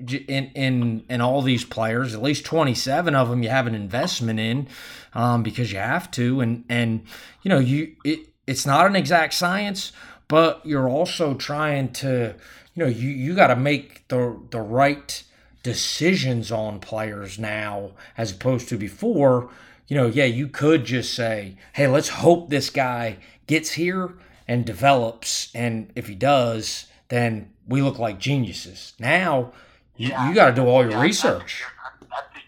in 0.00 0.50
in 0.56 1.04
in 1.08 1.20
all 1.20 1.42
these 1.42 1.64
players. 1.64 2.12
At 2.12 2.20
least 2.20 2.44
27 2.44 3.14
of 3.14 3.28
them, 3.30 3.44
you 3.44 3.50
have 3.50 3.68
an 3.68 3.76
investment 3.76 4.40
in 4.40 4.66
um, 5.14 5.44
because 5.44 5.70
you 5.70 5.78
have 5.78 6.10
to, 6.10 6.40
and 6.40 6.64
and 6.68 7.04
you 7.42 7.50
know, 7.50 7.60
you 7.60 7.94
it, 8.04 8.26
it's 8.48 8.66
not 8.66 8.84
an 8.84 8.96
exact 8.96 9.34
science, 9.34 9.92
but 10.26 10.60
you're 10.66 10.88
also 10.88 11.34
trying 11.34 11.92
to, 11.92 12.34
you 12.74 12.82
know, 12.82 12.90
you 12.90 13.10
you 13.10 13.36
got 13.36 13.46
to 13.46 13.56
make 13.56 14.08
the 14.08 14.36
the 14.50 14.60
right 14.60 15.22
decisions 15.62 16.50
on 16.50 16.80
players 16.80 17.38
now 17.38 17.92
as 18.18 18.32
opposed 18.32 18.68
to 18.70 18.76
before 18.76 19.50
you 19.90 19.96
know, 19.96 20.06
yeah, 20.06 20.24
you 20.24 20.46
could 20.46 20.84
just 20.86 21.12
say, 21.12 21.58
hey, 21.72 21.88
let's 21.88 22.22
hope 22.22 22.48
this 22.48 22.70
guy 22.70 23.18
gets 23.48 23.72
here 23.72 24.14
and 24.46 24.64
develops. 24.64 25.50
And 25.52 25.90
if 25.96 26.06
he 26.06 26.14
does, 26.14 26.86
then 27.08 27.50
we 27.66 27.82
look 27.82 27.98
like 27.98 28.20
geniuses. 28.22 28.94
Now, 29.00 29.50
you, 29.96 30.10
yeah, 30.10 30.28
you 30.28 30.34
got 30.34 30.50
to 30.50 30.54
do 30.54 30.62
all 30.62 30.82
your 30.82 30.92
yeah, 30.92 31.02
research. 31.02 31.66
I, 32.06 32.22
think, 32.30 32.46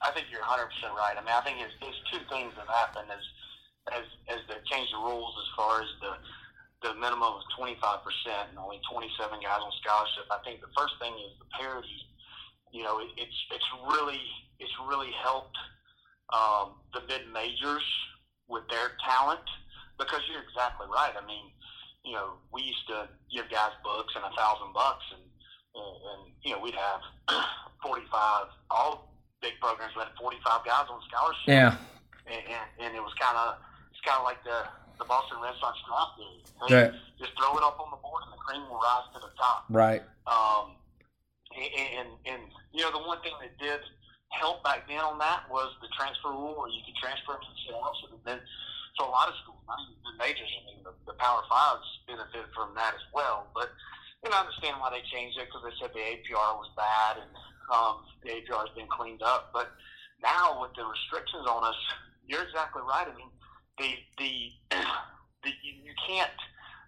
I 0.00 0.10
think 0.16 0.32
you're 0.32 0.40
100% 0.40 0.64
right. 0.96 1.12
I 1.12 1.20
mean, 1.20 1.36
I 1.36 1.44
think 1.44 1.60
it's, 1.60 1.76
there's 1.84 2.00
two 2.08 2.24
things 2.32 2.56
that 2.56 2.64
happen 2.72 3.04
as, 3.12 3.20
as, 3.92 4.08
as 4.32 4.40
they 4.48 4.56
change 4.72 4.88
the 4.88 5.04
rules 5.04 5.36
as 5.36 5.48
far 5.60 5.84
as 5.84 5.88
the, 6.00 6.12
the 6.88 6.94
minimum 6.96 7.36
of 7.36 7.44
25% 7.52 7.76
and 8.48 8.56
only 8.56 8.80
27 8.88 9.12
guys 9.44 9.60
on 9.60 9.72
scholarship. 9.84 10.24
I 10.32 10.40
think 10.40 10.64
the 10.64 10.72
first 10.72 10.96
thing 11.04 11.12
is 11.20 11.36
the 11.36 11.52
parity. 11.52 12.00
You 12.72 12.80
know, 12.80 12.96
it, 13.04 13.12
it's, 13.20 13.38
it's 13.52 13.68
really, 13.92 14.24
it's 14.58 14.72
really 14.88 15.12
helped– 15.20 15.52
um, 16.32 16.80
the 16.92 17.00
mid 17.08 17.32
majors 17.32 17.84
with 18.48 18.64
their 18.68 18.96
talent 19.04 19.44
because 19.98 20.20
you're 20.30 20.42
exactly 20.42 20.86
right. 20.88 21.12
I 21.16 21.24
mean, 21.26 21.52
you 22.04 22.14
know, 22.14 22.38
we 22.52 22.62
used 22.62 22.86
to 22.88 23.08
give 23.32 23.50
guys 23.50 23.74
books 23.82 24.14
and 24.16 24.24
a 24.24 24.32
thousand 24.36 24.72
bucks, 24.72 25.04
and, 25.12 25.24
and, 25.74 25.94
and 26.08 26.20
you 26.42 26.52
know, 26.52 26.60
we'd 26.60 26.78
have 26.78 27.02
forty-five. 27.82 28.46
All 28.70 29.12
big 29.42 29.58
programs 29.60 29.94
we 29.96 30.02
had 30.02 30.14
forty-five 30.20 30.64
guys 30.64 30.86
on 30.88 31.00
scholarship. 31.08 31.48
Yeah. 31.48 31.76
And, 32.28 32.42
and, 32.44 32.66
and 32.80 32.90
it 32.96 33.02
was 33.02 33.12
kind 33.20 33.36
of 33.36 33.60
it's 33.90 34.00
kind 34.04 34.20
of 34.20 34.24
like 34.24 34.42
the 34.44 34.68
the 34.98 35.04
Boston 35.04 35.38
Red 35.42 35.54
Sox 35.60 35.78
draft 35.86 36.18
day. 36.18 36.36
Right. 36.74 36.92
Just 37.18 37.32
throw 37.38 37.56
it 37.56 37.62
up 37.62 37.78
on 37.78 37.90
the 37.90 38.00
board, 38.02 38.22
and 38.26 38.32
the 38.34 38.42
cream 38.42 38.62
will 38.68 38.82
rise 38.82 39.06
to 39.14 39.20
the 39.20 39.32
top. 39.38 39.64
Right. 39.70 40.02
Um, 40.26 40.74
and, 41.54 41.88
and, 42.02 42.08
and 42.26 42.42
you 42.72 42.82
know, 42.82 42.90
the 42.92 43.02
one 43.02 43.20
thing 43.22 43.32
that 43.40 43.56
did 43.58 43.80
help 44.30 44.62
back 44.64 44.88
then 44.88 45.00
on 45.00 45.18
that 45.18 45.48
was 45.48 45.72
the 45.80 45.88
transfer 45.96 46.30
rule, 46.30 46.56
where 46.56 46.68
you 46.68 46.84
could 46.84 46.96
transfer 47.00 47.36
them 47.36 47.44
to 47.44 47.52
the 47.52 47.76
else. 47.76 48.00
And 48.08 48.20
then, 48.24 48.40
so 49.00 49.08
a 49.08 49.12
lot 49.12 49.28
of 49.28 49.36
schools, 49.40 49.60
not 49.64 49.80
even 49.88 50.00
the 50.04 50.16
majors, 50.20 50.48
I 50.48 50.60
mean, 50.68 50.80
the, 50.84 50.92
the 51.08 51.16
Power 51.16 51.42
Fives 51.48 51.88
benefited 52.04 52.50
from 52.52 52.76
that 52.76 52.92
as 52.92 53.04
well. 53.12 53.48
But 53.56 53.72
you 54.22 54.30
know, 54.30 54.36
I 54.36 54.44
understand 54.44 54.82
why 54.82 54.90
they 54.90 55.04
changed 55.08 55.38
it 55.38 55.46
because 55.46 55.62
they 55.62 55.74
said 55.78 55.94
the 55.94 56.02
APR 56.02 56.58
was 56.58 56.70
bad 56.74 57.22
and 57.22 57.32
um, 57.70 58.02
the 58.26 58.34
APR 58.34 58.66
has 58.66 58.72
been 58.74 58.90
cleaned 58.90 59.22
up. 59.22 59.54
But 59.54 59.70
now 60.22 60.58
with 60.60 60.74
the 60.74 60.84
restrictions 60.84 61.46
on 61.46 61.62
us, 61.62 61.78
you're 62.26 62.42
exactly 62.42 62.82
right. 62.82 63.06
I 63.06 63.14
mean, 63.14 63.32
the 63.78 63.90
the, 64.18 64.32
the 65.46 65.50
you, 65.62 65.72
you 65.86 65.94
can't. 66.06 66.34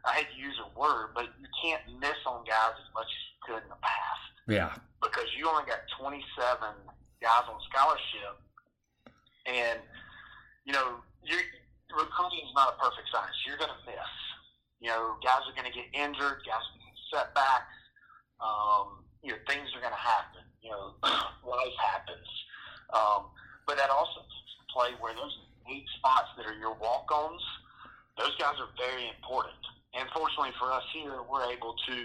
I 0.05 0.24
hate 0.24 0.32
to 0.32 0.38
use 0.41 0.57
a 0.64 0.68
word, 0.80 1.12
but 1.14 1.28
you 1.36 1.47
can't 1.62 1.84
miss 2.01 2.16
on 2.24 2.43
guys 2.49 2.72
as 2.72 2.88
much 2.97 3.05
as 3.05 3.22
you 3.28 3.36
could 3.45 3.62
in 3.62 3.68
the 3.68 3.80
past. 3.84 4.32
Yeah. 4.49 4.72
Because 5.05 5.28
you 5.36 5.47
only 5.47 5.68
got 5.68 5.84
27 6.01 6.72
guys 7.21 7.45
on 7.49 7.61
scholarship, 7.68 8.41
and 9.47 9.79
you 10.64 10.73
know, 10.73 11.01
you 11.25 11.37
recruiting 11.93 12.45
is 12.45 12.55
not 12.55 12.75
a 12.75 12.77
perfect 12.81 13.09
science. 13.12 13.35
You're 13.47 13.59
going 13.61 13.73
to 13.73 13.83
miss. 13.87 14.12
You 14.81 14.89
know, 14.89 15.16
guys 15.21 15.45
are 15.45 15.57
going 15.57 15.68
to 15.68 15.77
get 15.77 15.89
injured. 15.93 16.41
Guys 16.45 16.64
are 16.64 16.79
going 16.81 16.97
to 16.97 17.05
setbacks. 17.12 17.77
Um, 18.41 19.05
you 19.21 19.37
know, 19.37 19.41
things 19.45 19.68
are 19.77 19.83
going 19.83 19.93
to 19.93 20.05
happen. 20.05 20.45
You 20.64 20.73
know, 20.73 20.97
life 21.45 21.77
happens. 21.77 22.29
Um, 22.95 23.31
but 23.66 23.77
that 23.77 23.91
also 23.91 24.25
play 24.73 24.97
where 24.99 25.14
those 25.14 25.37
eight 25.68 25.87
spots 25.99 26.33
that 26.37 26.47
are 26.47 26.57
your 26.57 26.75
walk-ons, 26.81 27.43
those 28.18 28.35
guys 28.39 28.57
are 28.59 28.73
very 28.79 29.11
important. 29.11 29.61
And 29.95 30.09
fortunately 30.14 30.55
for 30.59 30.73
us 30.73 30.83
here, 30.95 31.23
we're 31.29 31.51
able 31.53 31.75
to 31.75 31.97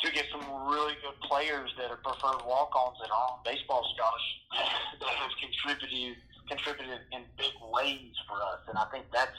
to 0.00 0.10
get 0.10 0.26
some 0.32 0.42
really 0.66 0.94
good 1.02 1.18
players 1.28 1.70
that 1.78 1.90
are 1.90 2.00
preferred 2.02 2.42
walk-ons 2.46 2.96
that 3.00 3.10
are 3.10 3.26
on 3.32 3.38
baseball 3.44 3.86
scholarships 3.94 4.98
that 5.00 5.14
have 5.14 5.30
contributed 5.38 6.16
contributed 6.48 7.00
in 7.12 7.22
big 7.38 7.54
ways 7.70 8.12
for 8.26 8.36
us. 8.42 8.60
And 8.68 8.76
I 8.76 8.84
think 8.90 9.06
that's 9.12 9.38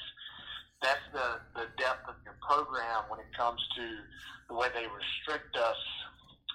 that's 0.81 1.03
the, 1.11 1.39
the 1.55 1.67
depth 1.77 2.07
of 2.07 2.15
your 2.23 2.35
program 2.41 3.07
when 3.07 3.19
it 3.19 3.31
comes 3.37 3.59
to 3.75 3.85
the 4.49 4.55
way 4.55 4.67
they 4.73 4.87
restrict 4.87 5.55
us 5.55 5.81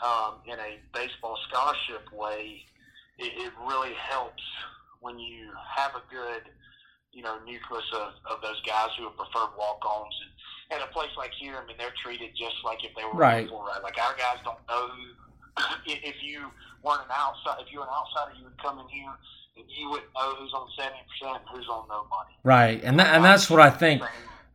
um, 0.04 0.40
in 0.46 0.58
a 0.58 0.80
baseball 0.92 1.38
scholarship 1.48 2.12
way. 2.12 2.64
It, 3.18 3.32
it 3.36 3.52
really 3.66 3.94
helps 3.94 4.42
when 5.00 5.18
you 5.18 5.50
have 5.76 5.92
a 5.96 6.02
good 6.12 6.42
you 7.12 7.22
know, 7.22 7.38
nucleus 7.44 7.84
of, 7.94 8.12
of 8.30 8.42
those 8.42 8.60
guys 8.62 8.88
who 8.98 9.06
are 9.06 9.16
preferred 9.16 9.56
walk-ons. 9.58 10.14
And, 10.22 10.32
and 10.70 10.82
a 10.82 10.86
place 10.88 11.10
like 11.16 11.32
here, 11.38 11.56
I 11.56 11.66
mean, 11.66 11.76
they're 11.78 11.94
treated 12.04 12.30
just 12.36 12.56
like 12.64 12.84
if 12.84 12.94
they 12.94 13.04
were 13.04 13.18
right. 13.18 13.44
Before, 13.44 13.66
right? 13.66 13.82
Like 13.82 13.96
our 13.98 14.14
guys 14.16 14.38
don't 14.44 14.60
know 14.68 14.88
who, 15.58 15.92
if 16.04 16.16
you 16.22 16.50
weren't 16.82 17.02
an 17.02 17.12
outside, 17.14 17.62
if 17.64 17.72
you 17.72 17.80
were 17.80 17.86
an 17.86 17.92
outsider, 17.92 18.36
you 18.38 18.44
would 18.44 18.58
come 18.62 18.78
in 18.78 18.88
here 18.88 19.12
and 19.56 19.64
you 19.68 19.90
wouldn't 19.90 20.12
know 20.14 20.34
who's 20.36 20.52
on 20.54 20.68
seventy 20.76 21.00
percent 21.08 21.40
and 21.40 21.56
who's 21.56 21.68
on 21.68 21.88
no 21.88 22.04
money. 22.10 22.36
Right, 22.44 22.80
and 22.82 22.98
that, 22.98 23.14
and 23.14 23.24
that's 23.24 23.48
what 23.50 23.60
I 23.60 23.70
think. 23.70 24.02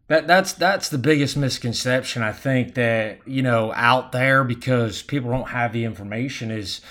That 0.07 0.27
that's 0.27 0.53
that's 0.53 0.89
the 0.89 0.97
biggest 0.97 1.37
misconception 1.37 2.23
I 2.23 2.33
think 2.33 2.75
that 2.75 3.25
you 3.25 3.41
know 3.41 3.71
out 3.73 4.11
there 4.11 4.43
because 4.43 5.01
people 5.01 5.31
don't 5.31 5.49
have 5.49 5.71
the 5.71 5.85
information 5.85 6.51
is 6.51 6.81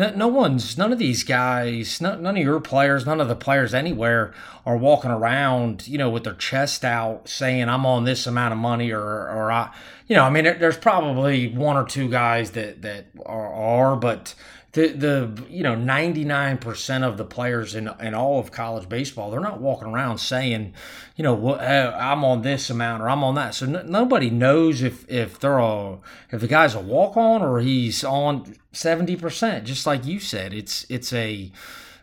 no, 0.00 0.10
no 0.14 0.28
one's 0.28 0.78
none 0.78 0.92
of 0.92 0.98
these 0.98 1.22
guys 1.22 2.00
no, 2.00 2.16
none 2.16 2.36
of 2.36 2.42
your 2.42 2.58
players 2.58 3.04
none 3.04 3.20
of 3.20 3.28
the 3.28 3.36
players 3.36 3.74
anywhere 3.74 4.32
are 4.64 4.76
walking 4.76 5.10
around 5.10 5.86
you 5.86 5.98
know 5.98 6.08
with 6.08 6.24
their 6.24 6.34
chest 6.34 6.84
out 6.84 7.28
saying 7.28 7.68
i'm 7.68 7.84
on 7.84 8.04
this 8.04 8.26
amount 8.26 8.52
of 8.52 8.58
money 8.58 8.90
or 8.90 9.02
or 9.02 9.52
i 9.52 9.70
you 10.06 10.16
know 10.16 10.24
i 10.24 10.30
mean 10.30 10.44
there's 10.44 10.78
probably 10.78 11.48
one 11.48 11.76
or 11.76 11.84
two 11.84 12.08
guys 12.08 12.52
that 12.52 12.80
that 12.80 13.06
are, 13.26 13.52
are 13.52 13.96
but 13.96 14.34
the 14.72 14.88
the 14.88 15.44
you 15.48 15.62
know 15.62 15.74
99% 15.74 17.02
of 17.02 17.16
the 17.16 17.24
players 17.24 17.74
in 17.74 17.90
in 18.00 18.14
all 18.14 18.38
of 18.38 18.52
college 18.52 18.88
baseball 18.88 19.30
they're 19.30 19.40
not 19.40 19.60
walking 19.60 19.88
around 19.88 20.18
saying 20.18 20.74
you 21.16 21.24
know 21.24 21.34
what 21.34 21.60
uh, 21.60 21.96
I'm 21.98 22.24
on 22.24 22.42
this 22.42 22.70
amount 22.70 23.02
or 23.02 23.08
I'm 23.08 23.24
on 23.24 23.34
that. 23.34 23.54
So 23.54 23.66
nobody 23.66 24.30
knows 24.30 24.82
if 24.82 25.10
if 25.10 25.40
they're 25.40 25.58
a 25.58 25.98
if 26.30 26.40
the 26.40 26.46
guy's 26.46 26.74
a 26.74 26.80
walk 26.80 27.16
on 27.16 27.42
or 27.42 27.60
he's 27.60 28.04
on 28.04 28.56
70% 28.72 29.64
just 29.64 29.86
like 29.86 30.06
you 30.06 30.20
said 30.20 30.54
it's 30.54 30.86
it's 30.88 31.12
a 31.12 31.50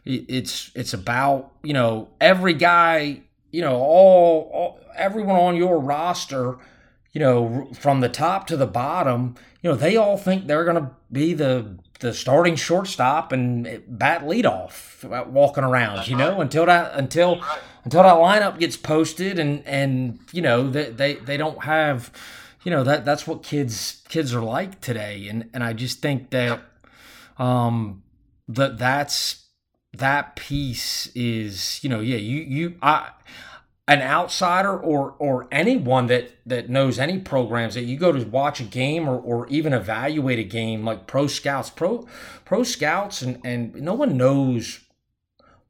it's 0.05 0.72
it's 0.76 0.93
about 0.93 1.51
you 1.63 1.74
know 1.74 2.09
every 2.20 2.53
guy 2.53 3.22
you 3.51 3.61
know 3.61 3.76
all, 3.76 4.51
all 4.53 4.80
everyone 4.95 5.38
on 5.38 5.55
your 5.55 5.80
roster 5.80 6.57
you 7.13 7.20
know 7.20 7.70
from 7.80 8.01
the 8.01 8.09
top 8.09 8.47
to 8.47 8.57
the 8.57 8.68
bottom 8.68 9.36
you 9.61 9.70
know 9.70 9.76
they 9.76 9.95
all 9.95 10.18
think 10.18 10.47
they're 10.47 10.65
going 10.65 10.82
to 10.82 10.91
be 11.11 11.34
the 11.34 11.78
the 11.99 12.13
starting 12.13 12.55
shortstop 12.55 13.31
and 13.31 13.83
bat 13.87 14.21
leadoff 14.23 15.03
walking 15.27 15.63
around, 15.63 16.07
you 16.07 16.15
know, 16.15 16.41
until 16.41 16.65
that 16.65 16.93
until 16.95 17.41
until 17.83 18.03
that 18.03 18.15
lineup 18.15 18.59
gets 18.59 18.77
posted 18.77 19.39
and 19.39 19.65
and 19.65 20.19
you 20.31 20.41
know 20.41 20.69
they, 20.69 20.89
they 20.89 21.13
they 21.15 21.37
don't 21.37 21.63
have 21.63 22.11
you 22.63 22.71
know 22.71 22.83
that 22.83 23.05
that's 23.05 23.25
what 23.25 23.43
kids 23.43 24.03
kids 24.09 24.33
are 24.33 24.41
like 24.41 24.81
today. 24.81 25.27
And 25.27 25.49
and 25.53 25.63
I 25.63 25.73
just 25.73 26.01
think 26.01 26.29
that 26.31 26.61
um 27.37 28.03
that 28.47 28.77
that's 28.77 29.45
that 29.93 30.35
piece 30.35 31.07
is 31.15 31.83
you 31.83 31.89
know 31.89 31.99
yeah 31.99 32.17
you 32.17 32.41
you 32.41 32.75
I 32.81 33.09
an 33.88 34.01
outsider 34.01 34.77
or 34.77 35.15
or 35.19 35.47
anyone 35.51 36.07
that 36.07 36.31
that 36.45 36.69
knows 36.69 36.99
any 36.99 37.19
programs 37.19 37.75
that 37.75 37.83
you 37.83 37.97
go 37.97 38.11
to 38.11 38.23
watch 38.25 38.59
a 38.59 38.63
game 38.63 39.07
or, 39.07 39.17
or 39.17 39.47
even 39.47 39.73
evaluate 39.73 40.39
a 40.39 40.43
game 40.43 40.83
like 40.83 41.07
pro 41.07 41.27
scouts. 41.27 41.69
Pro 41.69 42.05
pro 42.45 42.63
scouts 42.63 43.21
and 43.21 43.39
and 43.45 43.75
no 43.75 43.93
one 43.93 44.17
knows 44.17 44.81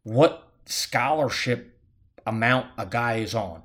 what 0.04 0.48
scholarship 0.66 1.80
amount 2.26 2.68
a 2.78 2.86
guy 2.86 3.18
is 3.18 3.36
on. 3.36 3.62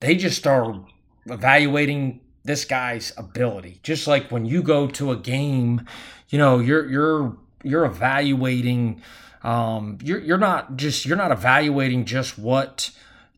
They 0.00 0.14
just 0.14 0.46
are 0.46 0.84
evaluating 1.26 2.20
this 2.44 2.64
guy's 2.64 3.12
ability. 3.16 3.80
Just 3.82 4.06
like 4.06 4.30
when 4.30 4.46
you 4.46 4.62
go 4.62 4.86
to 4.86 5.10
a 5.10 5.16
game 5.16 5.86
you 6.28 6.38
know 6.38 6.58
you're 6.58 6.88
you're 6.88 7.36
you're 7.62 7.84
evaluating 7.84 9.02
um 9.42 9.98
you're 10.02 10.20
you're 10.20 10.38
not 10.38 10.76
just 10.76 11.06
you're 11.06 11.16
not 11.16 11.32
evaluating 11.32 12.04
just 12.04 12.38
what 12.38 12.90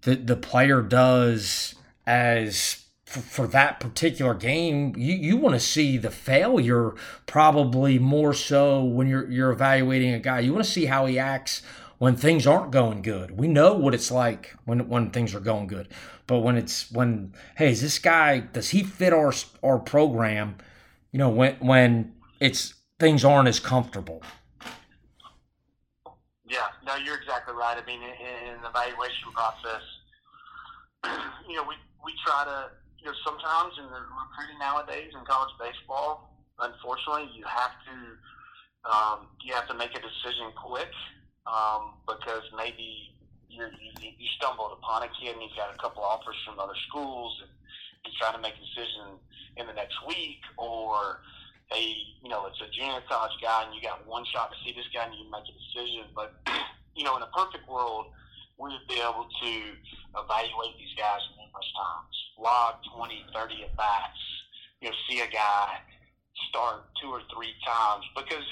the 0.03 0.16
the 0.16 0.36
player 0.36 0.82
does 0.82 1.74
as 2.07 2.84
for, 3.05 3.20
for 3.20 3.46
that 3.48 3.80
particular 3.80 4.34
game, 4.34 4.94
you, 4.96 5.14
you 5.14 5.36
want 5.36 5.55
to 5.55 5.61
see 5.61 5.96
the 5.96 6.11
failure 6.11 6.94
probably 7.26 7.98
more 7.98 8.32
so 8.32 8.84
when 8.84 9.09
you're 9.09 9.28
you're 9.30 9.51
evaluating 9.51 10.14
a 10.14 10.20
guy. 10.20 10.40
You 10.40 10.53
want 10.53 10.64
to 10.64 10.70
see 10.70 10.86
how 10.86 11.07
he 11.07 11.18
acts 11.18 11.62
when 11.98 12.16
things 12.16 12.46
aren't 12.46 12.70
going 12.70 13.03
good. 13.03 13.38
We 13.38 13.48
know 13.48 13.74
what 13.74 13.94
it's 13.94 14.11
like 14.11 14.55
when 14.64 14.88
when 14.88 15.11
things 15.11 15.34
are 15.34 15.40
going 15.40 15.66
good. 15.66 15.88
But 16.26 16.38
when 16.40 16.57
it's 16.57 16.90
when 16.92 17.34
hey, 17.57 17.72
is 17.72 17.82
this 17.82 17.98
guy 17.98 18.38
does 18.40 18.70
he 18.70 18.84
fit 18.84 19.12
our 19.12 19.32
our 19.62 19.78
program? 19.78 20.57
You 21.11 21.18
know, 21.18 21.30
when 21.30 21.57
when 21.57 22.14
it's 22.38 22.74
things 23.01 23.24
aren't 23.24 23.48
as 23.48 23.59
comfortable. 23.59 24.22
Yeah, 26.51 26.66
no, 26.82 26.98
you're 26.98 27.14
exactly 27.14 27.55
right. 27.55 27.78
I 27.78 27.86
mean, 27.86 28.03
in, 28.03 28.11
in 28.11 28.59
the 28.59 28.74
evaluation 28.74 29.30
process, 29.30 29.86
you 31.46 31.55
know, 31.55 31.62
we 31.62 31.78
we 32.03 32.11
try 32.26 32.42
to, 32.42 32.74
you 32.98 33.07
know, 33.07 33.14
sometimes 33.22 33.78
in 33.78 33.86
the 33.86 34.03
recruiting 34.03 34.59
nowadays 34.59 35.14
in 35.14 35.22
college 35.30 35.55
baseball, 35.62 36.34
unfortunately, 36.59 37.30
you 37.38 37.46
have 37.46 37.70
to 37.86 37.94
um, 38.82 39.30
you 39.46 39.55
have 39.55 39.70
to 39.70 39.78
make 39.78 39.94
a 39.94 40.03
decision 40.03 40.51
quick 40.59 40.90
um, 41.46 41.94
because 42.11 42.42
maybe 42.59 43.14
you 43.46 43.70
you 44.03 44.28
stumbled 44.34 44.74
upon 44.74 45.07
a 45.07 45.11
kid 45.22 45.38
and 45.38 45.42
he's 45.46 45.55
got 45.55 45.70
a 45.70 45.78
couple 45.78 46.03
offers 46.03 46.34
from 46.42 46.59
other 46.59 46.74
schools 46.90 47.30
and 47.46 47.51
he's 48.03 48.18
trying 48.18 48.34
to 48.34 48.42
make 48.42 48.59
a 48.59 48.64
decision 48.74 49.22
in 49.55 49.70
the 49.70 49.76
next 49.78 50.03
week 50.03 50.42
or 50.59 51.22
a 51.75 51.81
you 52.23 52.29
know 52.29 52.47
it's 52.47 52.61
a 52.61 52.68
junior 52.71 53.01
college 53.09 53.35
guy 53.43 53.64
and 53.64 53.75
you 53.75 53.81
got 53.83 54.07
one 54.07 54.25
shot 54.33 54.51
to 54.51 54.57
see 54.64 54.75
this 54.75 54.87
guy 54.93 55.07
and 55.07 55.14
you 55.14 55.31
make 55.31 55.47
a 55.47 55.55
decision. 55.55 56.11
But 56.14 56.35
you 56.97 57.05
know, 57.05 57.16
in 57.16 57.23
a 57.23 57.31
perfect 57.31 57.68
world, 57.68 58.11
we 58.59 58.71
would 58.71 58.87
be 58.89 59.01
able 59.01 59.27
to 59.27 59.53
evaluate 60.18 60.75
these 60.77 60.95
guys 60.99 61.23
numerous 61.39 61.71
times, 61.73 62.14
log 62.39 62.75
20, 62.97 63.25
30 63.33 63.64
at 63.64 63.77
bats, 63.77 64.21
you 64.81 64.91
know, 64.91 64.95
see 65.09 65.21
a 65.21 65.31
guy 65.31 65.81
start 66.49 66.89
two 67.01 67.09
or 67.09 67.23
three 67.33 67.55
times 67.64 68.05
because 68.16 68.47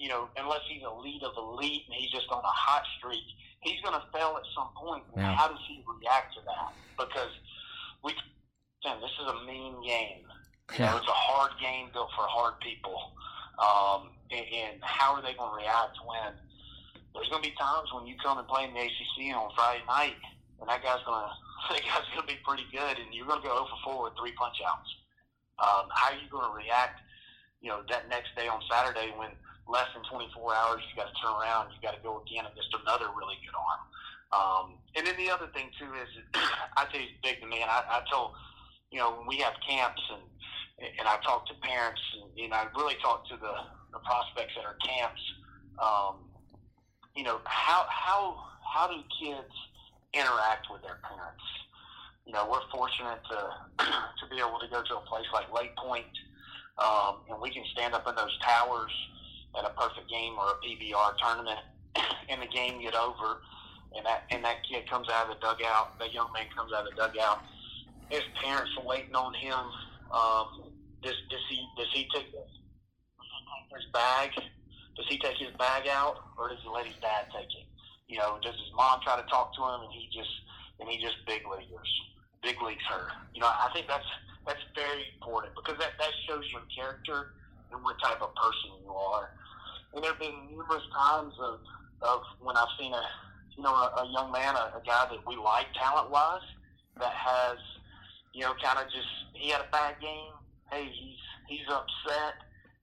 you 0.00 0.08
know, 0.08 0.28
unless 0.36 0.64
he's 0.64 0.80
elite 0.80 1.22
of 1.22 1.36
elite 1.36 1.84
and 1.86 1.94
he's 1.94 2.10
just 2.10 2.24
on 2.32 2.40
a 2.40 2.54
hot 2.56 2.82
streak, 2.96 3.20
he's 3.60 3.76
going 3.84 3.92
to 3.92 4.00
fail 4.16 4.32
at 4.40 4.48
some 4.56 4.72
point. 4.72 5.04
Yeah. 5.14 5.36
How 5.36 5.48
does 5.48 5.60
he 5.68 5.84
react 5.84 6.32
to 6.34 6.40
that? 6.48 6.72
Because 6.96 7.28
we 8.02 8.16
Tim, 8.82 8.96
this 9.04 9.12
is 9.20 9.28
a 9.28 9.44
mean 9.44 9.76
game. 9.84 10.24
You 10.78 10.84
know, 10.86 10.96
it's 10.96 11.08
a 11.08 11.18
hard 11.18 11.52
game 11.60 11.88
built 11.92 12.10
for 12.14 12.24
hard 12.26 12.54
people. 12.60 13.12
Um, 13.58 14.14
and, 14.30 14.46
and 14.46 14.74
how 14.80 15.14
are 15.14 15.22
they 15.22 15.34
going 15.34 15.50
to 15.50 15.58
react 15.58 15.98
when 16.06 16.32
there's 17.14 17.28
going 17.28 17.42
to 17.42 17.48
be 17.50 17.54
times 17.58 17.90
when 17.92 18.06
you 18.06 18.14
come 18.22 18.38
and 18.38 18.46
play 18.46 18.64
in 18.64 18.72
the 18.72 18.80
ACC 18.86 19.34
on 19.34 19.50
Friday 19.58 19.82
night, 19.86 20.16
and 20.62 20.68
that 20.70 20.82
guy's 20.82 21.02
going 21.02 21.20
to 21.26 21.74
that 21.74 21.82
guy's 21.82 22.06
going 22.14 22.26
to 22.26 22.30
be 22.30 22.38
pretty 22.46 22.66
good, 22.70 22.96
and 23.02 23.12
you're 23.12 23.26
going 23.26 23.42
to 23.42 23.46
go 23.46 23.52
0 23.52 23.66
for 23.84 24.06
4 24.06 24.10
with 24.10 24.14
three 24.16 24.32
punch 24.38 24.56
outs. 24.64 24.88
Um, 25.60 25.92
how 25.92 26.14
are 26.14 26.18
you 26.18 26.30
going 26.30 26.46
to 26.46 26.54
react? 26.56 27.02
You 27.60 27.68
know, 27.68 27.84
that 27.92 28.08
next 28.08 28.32
day 28.32 28.48
on 28.48 28.64
Saturday 28.70 29.12
when 29.20 29.36
less 29.68 29.86
than 29.92 30.02
24 30.08 30.32
hours, 30.54 30.80
you 30.88 30.96
got 30.96 31.12
to 31.12 31.16
turn 31.20 31.30
around, 31.36 31.70
you 31.70 31.78
got 31.84 31.94
to 31.94 32.02
go 32.02 32.24
again 32.24 32.48
against 32.48 32.72
another 32.72 33.12
really 33.12 33.36
good 33.44 33.54
arm. 33.54 33.82
Um, 34.30 34.66
and 34.96 35.06
then 35.06 35.14
the 35.18 35.30
other 35.30 35.46
thing 35.52 35.68
too 35.78 35.90
is, 36.00 36.10
I 36.78 36.86
tell 36.90 37.00
you, 37.00 37.12
big 37.22 37.40
to 37.42 37.46
me. 37.46 37.62
And 37.62 37.70
I, 37.70 37.84
I 37.86 38.02
told, 38.10 38.32
you 38.90 38.98
know, 38.98 39.20
when 39.20 39.26
we 39.26 39.38
have 39.44 39.54
camps 39.62 40.02
and 40.10 40.22
and 40.80 41.06
I 41.06 41.16
talk 41.22 41.46
to 41.48 41.54
parents, 41.62 42.00
and 42.16 42.30
you 42.34 42.48
know, 42.48 42.56
I 42.56 42.66
really 42.76 42.96
talk 43.02 43.28
to 43.28 43.36
the 43.36 43.54
the 43.92 43.98
prospects 44.00 44.54
at 44.58 44.64
our 44.64 44.76
camps. 44.80 45.20
Um, 45.78 46.30
you 47.14 47.22
know, 47.22 47.40
how 47.44 47.84
how 47.88 48.36
how 48.64 48.88
do 48.88 49.02
kids 49.20 49.52
interact 50.14 50.66
with 50.72 50.82
their 50.82 50.98
parents? 51.04 51.44
You 52.24 52.32
know, 52.32 52.48
we're 52.50 52.64
fortunate 52.72 53.20
to 53.30 53.84
to 53.84 54.24
be 54.30 54.38
able 54.38 54.58
to 54.60 54.68
go 54.70 54.82
to 54.82 54.96
a 54.96 55.04
place 55.04 55.26
like 55.32 55.52
Lake 55.52 55.76
Point, 55.76 56.12
um, 56.78 57.28
and 57.28 57.40
we 57.40 57.50
can 57.50 57.64
stand 57.72 57.94
up 57.94 58.08
in 58.08 58.14
those 58.14 58.36
towers 58.40 58.92
at 59.58 59.64
a 59.64 59.72
perfect 59.76 60.08
game 60.08 60.34
or 60.38 60.54
a 60.54 60.56
PBR 60.64 61.18
tournament, 61.18 61.60
and 62.28 62.40
the 62.40 62.46
game 62.46 62.80
get 62.80 62.94
over, 62.94 63.42
and 63.96 64.06
that 64.06 64.24
and 64.30 64.44
that 64.44 64.64
kid 64.64 64.88
comes 64.88 65.08
out 65.10 65.28
of 65.28 65.36
the 65.36 65.40
dugout, 65.40 65.98
that 65.98 66.12
young 66.14 66.32
man 66.32 66.46
comes 66.56 66.72
out 66.72 66.86
of 66.86 66.94
the 66.94 66.96
dugout. 66.96 67.42
His 68.08 68.22
parents 68.42 68.70
are 68.78 68.86
waiting 68.86 69.14
on 69.14 69.34
him. 69.34 69.58
Um, 70.10 70.69
does 71.02 71.16
does 71.30 71.44
he 71.48 71.58
does 71.76 71.88
he 71.92 72.08
take 72.14 72.28
his 72.32 73.86
bag? 73.92 74.30
Does 74.96 75.06
he 75.08 75.18
take 75.18 75.38
his 75.38 75.54
bag 75.56 75.88
out, 75.88 76.16
or 76.38 76.48
does 76.48 76.58
he 76.62 76.68
let 76.68 76.86
his 76.86 76.96
dad 77.00 77.26
take 77.32 77.48
it? 77.48 77.66
You 78.08 78.18
know, 78.18 78.38
does 78.42 78.52
his 78.52 78.72
mom 78.76 79.00
try 79.02 79.16
to 79.16 79.26
talk 79.28 79.54
to 79.56 79.62
him, 79.62 79.80
and 79.88 79.92
he 79.92 80.08
just 80.12 80.30
and 80.80 80.88
he 80.88 81.00
just 81.00 81.16
big 81.26 81.42
leaguers, 81.48 81.90
big 82.42 82.60
leagues 82.60 82.84
her? 82.90 83.08
You 83.32 83.40
know, 83.40 83.48
I 83.48 83.70
think 83.72 83.86
that's 83.88 84.06
that's 84.46 84.60
very 84.74 85.08
important 85.16 85.54
because 85.54 85.78
that 85.78 85.96
that 85.98 86.12
shows 86.28 86.44
your 86.52 86.62
character 86.68 87.32
and 87.72 87.82
what 87.84 87.96
type 88.02 88.20
of 88.20 88.34
person 88.34 88.82
you 88.84 88.92
are. 88.92 89.30
And 89.94 90.04
there 90.04 90.12
have 90.12 90.20
been 90.20 90.50
numerous 90.50 90.84
times 90.92 91.32
of 91.40 91.60
of 92.02 92.20
when 92.40 92.56
I've 92.56 92.72
seen 92.78 92.92
a 92.92 93.04
you 93.56 93.62
know 93.62 93.72
a, 93.72 94.04
a 94.04 94.12
young 94.12 94.32
man, 94.32 94.56
a, 94.56 94.76
a 94.76 94.82
guy 94.84 95.08
that 95.08 95.20
we 95.26 95.36
like 95.36 95.72
talent 95.78 96.10
wise, 96.10 96.44
that 96.98 97.12
has 97.14 97.58
you 98.34 98.42
know 98.42 98.52
kind 98.62 98.78
of 98.78 98.92
just 98.92 99.08
he 99.32 99.48
had 99.48 99.62
a 99.62 99.70
bad 99.72 99.96
game 100.00 100.34
hey, 100.70 100.88
he's 100.88 101.22
he's 101.48 101.66
upset, 101.68 102.40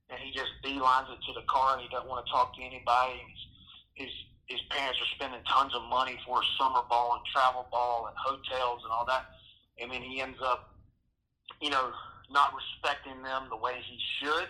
and 0.09 0.19
he 0.19 0.31
just 0.31 0.51
beelines 0.63 1.11
it 1.11 1.19
to 1.27 1.33
the 1.33 1.45
car, 1.47 1.73
and 1.73 1.81
he 1.81 1.89
doesn't 1.89 2.07
want 2.07 2.25
to 2.25 2.31
talk 2.31 2.55
to 2.55 2.61
anybody. 2.61 3.19
His 3.95 4.07
his, 4.07 4.13
his 4.47 4.61
parents 4.69 4.99
are 5.01 5.11
spending 5.15 5.41
tons 5.49 5.73
of 5.73 5.83
money 5.89 6.19
for 6.25 6.41
summer 6.59 6.81
ball 6.89 7.17
and 7.17 7.23
travel 7.33 7.67
ball 7.71 8.07
and 8.07 8.15
hotels 8.15 8.81
and 8.83 8.91
all 8.91 9.05
that, 9.07 9.25
and 9.81 9.91
then 9.91 10.01
he 10.01 10.21
ends 10.21 10.38
up, 10.43 10.75
you 11.61 11.69
know, 11.69 11.91
not 12.31 12.53
respecting 12.53 13.23
them 13.23 13.47
the 13.49 13.57
way 13.57 13.79
he 13.83 13.97
should. 14.19 14.49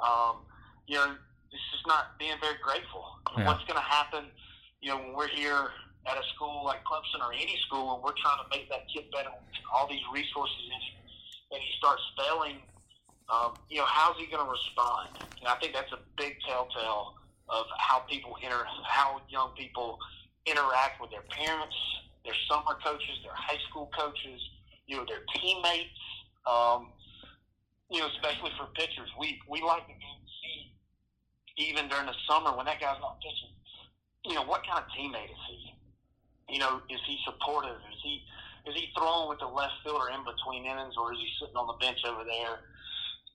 Um, 0.00 0.42
you 0.86 0.96
know, 0.96 1.14
it's 1.52 1.66
just 1.70 1.86
not 1.86 2.18
being 2.18 2.34
very 2.40 2.56
grateful. 2.62 3.04
Yeah. 3.36 3.46
What's 3.46 3.64
going 3.64 3.78
to 3.78 3.86
happen? 3.86 4.24
You 4.80 4.90
know, 4.90 4.98
when 4.98 5.12
we're 5.14 5.28
here 5.28 5.70
at 6.10 6.16
a 6.18 6.24
school 6.34 6.64
like 6.64 6.82
Clemson 6.82 7.22
or 7.22 7.32
any 7.32 7.56
school, 7.68 7.94
and 7.94 8.02
we're 8.02 8.16
trying 8.18 8.42
to 8.42 8.48
make 8.50 8.68
that 8.68 8.88
kid 8.90 9.06
better, 9.12 9.30
all 9.72 9.86
these 9.86 10.02
resources 10.12 10.58
and 10.66 10.82
he 11.60 11.70
starts 11.78 12.02
failing, 12.16 12.56
um, 13.28 13.58
you 13.68 13.78
know, 13.78 13.88
how's 13.88 14.16
he 14.16 14.26
going 14.26 14.44
to 14.44 14.50
respond? 14.50 15.16
And 15.40 15.48
I 15.48 15.56
think 15.60 15.74
that's 15.74 15.92
a 15.92 16.00
big 16.16 16.36
telltale 16.48 17.14
of 17.48 17.66
how 17.78 18.00
people 18.08 18.36
inter, 18.42 18.64
how 18.88 19.20
young 19.28 19.52
people 19.56 19.98
interact 20.46 21.00
with 21.00 21.10
their 21.10 21.26
parents, 21.28 21.76
their 22.24 22.34
summer 22.48 22.78
coaches, 22.84 23.18
their 23.22 23.34
high 23.34 23.58
school 23.68 23.90
coaches, 23.96 24.40
you 24.86 24.96
know, 24.96 25.04
their 25.08 25.22
teammates. 25.36 26.00
Um, 26.46 26.92
you 27.90 28.00
know, 28.00 28.08
especially 28.16 28.50
for 28.56 28.66
pitchers, 28.74 29.10
we 29.20 29.38
we 29.48 29.60
like 29.60 29.86
to 29.86 29.92
see 29.92 30.72
even 31.58 31.88
during 31.88 32.06
the 32.06 32.16
summer 32.28 32.56
when 32.56 32.64
that 32.66 32.80
guy's 32.80 32.98
not 33.00 33.20
pitching. 33.20 33.52
You 34.24 34.34
know, 34.34 34.44
what 34.48 34.64
kind 34.66 34.80
of 34.80 34.88
teammate 34.96 35.28
is 35.28 35.42
he? 35.48 36.54
You 36.54 36.58
know, 36.60 36.80
is 36.88 37.00
he 37.06 37.18
supportive? 37.24 37.76
Is 37.92 38.00
he 38.02 38.22
is 38.66 38.74
he 38.74 38.88
throwing 38.96 39.28
with 39.28 39.40
the 39.40 39.46
left 39.46 39.74
fielder 39.82 40.10
in 40.14 40.22
between 40.22 40.64
innings, 40.64 40.94
or 40.96 41.12
is 41.12 41.18
he 41.18 41.28
sitting 41.40 41.56
on 41.56 41.66
the 41.66 41.78
bench 41.82 41.98
over 42.06 42.22
there, 42.22 42.62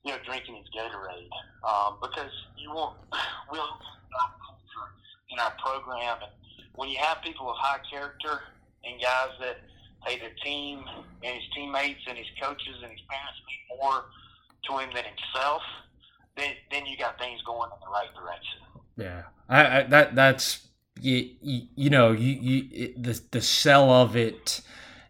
you 0.04 0.12
know, 0.12 0.18
drinking 0.24 0.56
his 0.56 0.68
Gatorade? 0.72 1.28
Um, 1.64 1.98
because 2.00 2.32
you 2.56 2.70
want 2.70 2.96
we 3.52 3.58
want 3.58 3.80
culture 4.40 4.88
in 5.30 5.38
our 5.38 5.52
program, 5.60 6.18
and 6.22 6.32
when 6.76 6.88
you 6.88 6.98
have 6.98 7.20
people 7.22 7.50
of 7.50 7.56
high 7.58 7.80
character 7.90 8.40
and 8.84 9.00
guys 9.00 9.36
that 9.40 9.58
hey, 10.06 10.18
the 10.18 10.32
team 10.42 10.84
and 11.22 11.34
his 11.34 11.44
teammates 11.54 12.00
and 12.08 12.16
his 12.16 12.26
coaches 12.40 12.76
and 12.82 12.90
his 12.90 13.00
parents 13.08 13.38
mean 13.44 13.80
more 13.82 14.04
to 14.64 14.78
him 14.78 14.90
than 14.94 15.04
himself, 15.04 15.62
then 16.36 16.52
then 16.70 16.86
you 16.86 16.96
got 16.96 17.18
things 17.18 17.40
going 17.42 17.70
in 17.70 17.78
the 17.80 17.90
right 17.92 18.08
direction. 18.14 18.60
Yeah, 18.96 19.22
I, 19.48 19.80
I 19.80 19.82
that 19.84 20.14
that's 20.14 20.68
you, 21.00 21.30
you, 21.40 21.62
you 21.74 21.90
know 21.90 22.12
you, 22.12 22.32
you 22.32 22.94
the 22.96 23.20
the 23.30 23.42
sell 23.42 23.90
of 23.90 24.16
it 24.16 24.60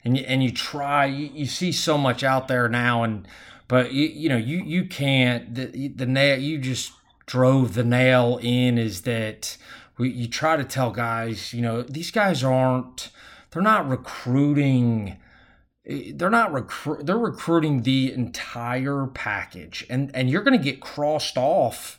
and 0.08 0.16
you, 0.16 0.24
and 0.26 0.42
you 0.42 0.50
try 0.50 1.04
you, 1.04 1.30
you 1.32 1.46
see 1.46 1.70
so 1.70 1.98
much 1.98 2.24
out 2.24 2.48
there 2.48 2.68
now 2.68 3.02
and 3.02 3.28
but 3.68 3.92
you, 3.92 4.06
you 4.06 4.28
know 4.28 4.36
you 4.36 4.62
you 4.64 4.84
can't 4.86 5.54
the, 5.54 5.88
the 5.88 6.06
nail 6.06 6.38
you 6.38 6.58
just 6.58 6.92
drove 7.26 7.74
the 7.74 7.84
nail 7.84 8.40
in 8.42 8.78
is 8.78 9.02
that 9.02 9.56
we, 9.98 10.08
you 10.08 10.26
try 10.26 10.56
to 10.56 10.64
tell 10.64 10.90
guys 10.90 11.52
you 11.52 11.60
know 11.60 11.82
these 11.82 12.10
guys 12.10 12.42
aren't 12.42 13.10
they're 13.50 13.62
not 13.62 13.88
recruiting 13.88 15.18
they're 16.14 16.30
not 16.30 16.52
recruit 16.52 17.04
they're 17.06 17.18
recruiting 17.18 17.82
the 17.82 18.12
entire 18.12 19.06
package 19.06 19.86
and 19.90 20.10
and 20.14 20.30
you're 20.30 20.42
going 20.42 20.58
to 20.58 20.64
get 20.64 20.80
crossed 20.80 21.36
off 21.36 21.98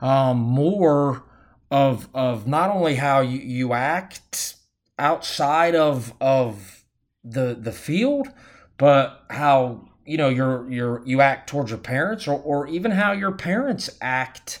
um, 0.00 0.38
more 0.38 1.24
of 1.70 2.08
of 2.14 2.46
not 2.46 2.70
only 2.70 2.94
how 2.94 3.20
you, 3.20 3.40
you 3.40 3.72
act 3.72 4.54
outside 4.96 5.74
of 5.74 6.14
of 6.20 6.77
the 7.24 7.56
the 7.58 7.72
field, 7.72 8.28
but 8.76 9.24
how 9.30 9.88
you 10.04 10.16
know 10.16 10.28
you're 10.28 10.70
you're 10.70 11.02
you 11.04 11.20
act 11.20 11.48
towards 11.48 11.70
your 11.70 11.78
parents, 11.78 12.26
or 12.26 12.40
or 12.40 12.66
even 12.66 12.92
how 12.92 13.12
your 13.12 13.32
parents 13.32 13.90
act. 14.00 14.60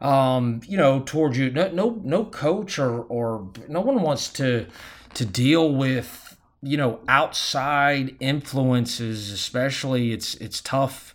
Um, 0.00 0.60
you 0.64 0.76
know, 0.76 1.00
towards 1.00 1.36
you. 1.36 1.50
No, 1.50 1.70
no, 1.72 2.00
no 2.04 2.24
coach 2.24 2.78
or 2.78 3.02
or 3.02 3.50
no 3.68 3.80
one 3.80 4.00
wants 4.00 4.32
to 4.34 4.66
to 5.14 5.24
deal 5.24 5.74
with 5.74 6.36
you 6.62 6.76
know 6.76 7.00
outside 7.08 8.16
influences. 8.20 9.32
Especially, 9.32 10.12
it's 10.12 10.34
it's 10.36 10.60
tough. 10.60 11.14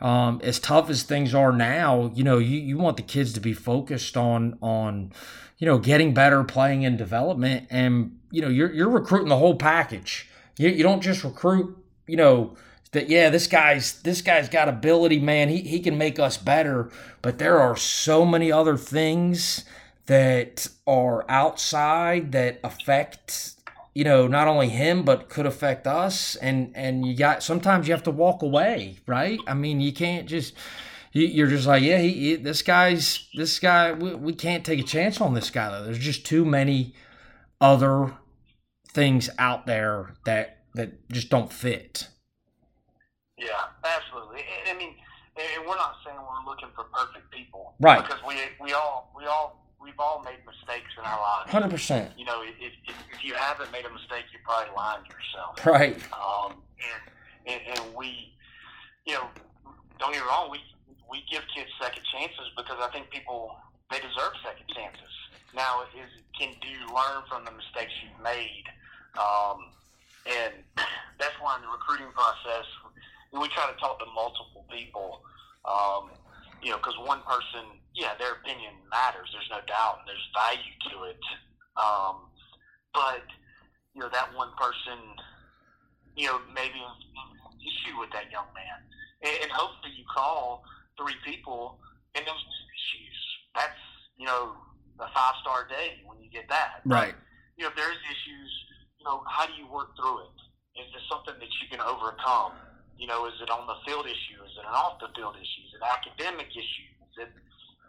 Um, 0.00 0.40
as 0.42 0.58
tough 0.58 0.90
as 0.90 1.04
things 1.04 1.32
are 1.32 1.52
now, 1.52 2.10
you 2.12 2.24
know, 2.24 2.38
you, 2.38 2.58
you 2.58 2.76
want 2.76 2.96
the 2.96 3.04
kids 3.04 3.32
to 3.34 3.40
be 3.40 3.52
focused 3.52 4.16
on 4.16 4.58
on, 4.60 5.12
you 5.58 5.66
know, 5.66 5.78
getting 5.78 6.12
better, 6.12 6.42
playing 6.42 6.82
in 6.82 6.96
development, 6.96 7.68
and 7.70 8.18
you 8.32 8.42
know, 8.42 8.48
you're 8.48 8.72
you're 8.72 8.90
recruiting 8.90 9.28
the 9.28 9.36
whole 9.36 9.54
package. 9.54 10.28
You, 10.56 10.68
you 10.68 10.82
don't 10.82 11.02
just 11.02 11.24
recruit, 11.24 11.76
you 12.06 12.16
know, 12.16 12.56
that 12.92 13.08
yeah, 13.08 13.30
this 13.30 13.46
guy's 13.46 14.00
this 14.02 14.20
guy's 14.22 14.48
got 14.48 14.68
ability, 14.68 15.18
man. 15.18 15.48
He 15.48 15.62
he 15.62 15.80
can 15.80 15.98
make 15.98 16.18
us 16.18 16.36
better, 16.36 16.90
but 17.22 17.38
there 17.38 17.58
are 17.58 17.76
so 17.76 18.24
many 18.24 18.52
other 18.52 18.76
things 18.76 19.64
that 20.06 20.68
are 20.86 21.24
outside 21.30 22.32
that 22.32 22.60
affect 22.62 23.54
you 23.94 24.04
know 24.04 24.26
not 24.26 24.48
only 24.48 24.68
him 24.68 25.04
but 25.04 25.30
could 25.30 25.46
affect 25.46 25.86
us. 25.86 26.36
And 26.36 26.72
and 26.74 27.06
you 27.06 27.16
got 27.16 27.42
sometimes 27.42 27.88
you 27.88 27.94
have 27.94 28.02
to 28.04 28.10
walk 28.10 28.42
away 28.42 28.98
right? 29.06 29.40
I 29.46 29.54
mean 29.54 29.80
you 29.80 29.92
can't 29.92 30.28
just 30.28 30.54
you're 31.12 31.48
just 31.48 31.66
like 31.66 31.82
yeah 31.82 31.98
he, 31.98 32.10
he 32.10 32.36
this 32.36 32.60
guy's 32.62 33.28
this 33.34 33.58
guy 33.58 33.92
we, 33.92 34.14
we 34.14 34.32
can't 34.34 34.64
take 34.66 34.80
a 34.80 34.84
chance 34.84 35.18
on 35.20 35.32
this 35.32 35.48
guy 35.48 35.70
though. 35.70 35.84
There's 35.84 35.98
just 35.98 36.26
too 36.26 36.44
many 36.44 36.94
other 37.58 38.12
things 38.92 39.30
out 39.38 39.66
there 39.66 40.14
that 40.24 40.58
that 40.74 41.08
just 41.10 41.28
don't 41.28 41.52
fit. 41.52 42.08
Yeah, 43.38 43.48
absolutely. 43.84 44.44
I 44.70 44.74
mean, 44.74 44.94
and 45.36 45.66
we're 45.66 45.76
not 45.76 45.96
saying 46.04 46.16
we're 46.16 46.50
looking 46.50 46.68
for 46.74 46.84
perfect 46.84 47.30
people, 47.30 47.74
right? 47.80 48.02
Because 48.02 48.20
we 48.26 48.36
we 48.60 48.72
all 48.72 49.12
we 49.16 49.24
all 49.26 49.66
we've 49.82 49.98
all 49.98 50.22
made 50.24 50.38
mistakes 50.46 50.90
in 50.98 51.04
our 51.04 51.18
lives. 51.18 51.50
Hundred 51.50 51.70
percent. 51.70 52.12
You 52.16 52.24
know, 52.24 52.42
if, 52.42 52.54
if, 52.60 52.72
if 53.12 53.24
you 53.24 53.34
haven't 53.34 53.72
made 53.72 53.84
a 53.84 53.90
mistake, 53.90 54.24
you 54.32 54.38
probably 54.44 54.72
lied 54.76 55.00
to 55.04 55.10
yourself. 55.10 55.66
Right. 55.66 55.96
Um, 56.12 56.62
and, 57.46 57.58
and 57.66 57.78
and 57.78 57.94
we, 57.96 58.34
you 59.06 59.14
know, 59.14 59.26
don't 59.98 60.12
get 60.12 60.22
me 60.22 60.28
wrong, 60.28 60.50
we 60.50 60.60
we 61.10 61.24
give 61.30 61.42
kids 61.54 61.68
second 61.80 62.02
chances 62.12 62.48
because 62.56 62.78
I 62.80 62.88
think 62.92 63.10
people 63.10 63.56
they 63.90 63.98
deserve 63.98 64.32
second 64.44 64.68
chances. 64.74 65.12
Now, 65.54 65.82
is 65.92 66.08
can 66.38 66.54
do 66.60 66.68
you 66.68 66.86
learn 66.88 67.24
from 67.28 67.44
the 67.44 67.52
mistakes 67.52 67.92
you've 68.04 68.22
made? 68.22 68.64
Um, 69.18 69.72
and 70.26 70.54
that's 71.20 71.36
why 71.40 71.56
in 71.56 71.62
the 71.62 71.68
recruiting 71.68 72.12
process 72.14 72.66
we 73.32 73.48
try 73.48 73.64
to 73.66 73.78
talk 73.80 73.98
to 73.98 74.06
multiple 74.14 74.64
people. 74.68 75.24
Um, 75.64 76.12
you 76.62 76.70
know, 76.70 76.76
because 76.76 76.94
one 77.02 77.20
person, 77.26 77.80
yeah, 77.94 78.14
their 78.18 78.38
opinion 78.38 78.74
matters. 78.90 79.28
There's 79.32 79.48
no 79.50 79.64
doubt, 79.66 80.04
and 80.04 80.06
there's 80.06 80.28
value 80.36 80.74
to 80.92 80.94
it. 81.10 81.22
Um, 81.74 82.28
but 82.94 83.24
you 83.94 84.00
know, 84.00 84.08
that 84.12 84.30
one 84.36 84.50
person, 84.56 84.98
you 86.16 86.26
know, 86.28 86.40
maybe 86.54 86.78
an 86.78 87.58
issue 87.58 87.98
with 87.98 88.10
that 88.12 88.30
young 88.30 88.46
man, 88.54 88.78
and, 89.22 89.34
and 89.42 89.50
hopefully 89.50 89.92
you 89.96 90.04
call 90.06 90.62
three 90.98 91.16
people 91.24 91.78
and 92.14 92.24
those 92.26 92.36
issues. 92.36 93.18
That's 93.54 93.80
you 94.16 94.26
know 94.26 94.54
a 95.00 95.08
five 95.10 95.34
star 95.42 95.66
day 95.66 96.02
when 96.06 96.20
you 96.22 96.30
get 96.30 96.48
that. 96.48 96.82
Right. 96.84 97.14
But, 97.14 97.22
you 97.56 97.64
know, 97.64 97.70
if 97.70 97.76
there's 97.76 97.98
issues, 98.06 98.50
you 99.02 99.10
know, 99.10 99.26
how 99.26 99.50
do 99.50 99.52
you 99.58 99.66
work 99.66 99.90
through 99.98 100.30
it? 100.30 100.38
Is 100.78 100.86
it 100.94 101.02
something 101.10 101.34
that 101.34 101.52
you 101.58 101.66
can 101.66 101.82
overcome? 101.82 102.54
You 102.94 103.10
know, 103.10 103.26
is 103.26 103.34
it 103.42 103.50
on 103.50 103.66
the 103.66 103.74
field 103.82 104.06
issue? 104.06 104.38
Is 104.46 104.54
it 104.54 104.62
an 104.62 104.70
off 104.70 105.02
the 105.02 105.10
field 105.18 105.34
issue? 105.34 105.62
Is 105.66 105.74
it 105.74 105.82
academic 105.82 106.46
issue? 106.54 106.90
Is 107.10 107.26
it 107.26 107.30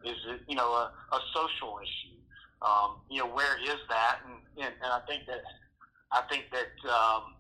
is 0.10 0.18
it 0.34 0.42
you 0.50 0.58
know 0.58 0.74
a, 0.74 0.90
a 0.90 1.20
social 1.38 1.78
issue? 1.78 2.18
Um, 2.66 3.06
you 3.14 3.22
know, 3.22 3.30
where 3.30 3.62
is 3.62 3.78
that? 3.94 4.26
And, 4.26 4.42
and 4.58 4.74
and 4.74 4.90
I 4.90 5.06
think 5.06 5.30
that 5.30 5.46
I 6.10 6.26
think 6.34 6.50
that 6.50 6.74
um, 6.90 7.38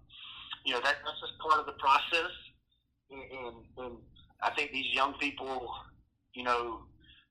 you 0.69 0.77
know 0.77 0.81
that 0.85 1.01
that's 1.01 1.19
just 1.19 1.33
part 1.41 1.59
of 1.59 1.65
the 1.65 1.77
process. 1.81 2.29
And, 3.09 3.25
and, 3.25 3.55
and 3.81 3.93
I 4.43 4.51
think 4.53 4.71
these 4.71 4.93
young 4.93 5.17
people, 5.17 5.73
you 6.35 6.43
know, 6.43 6.85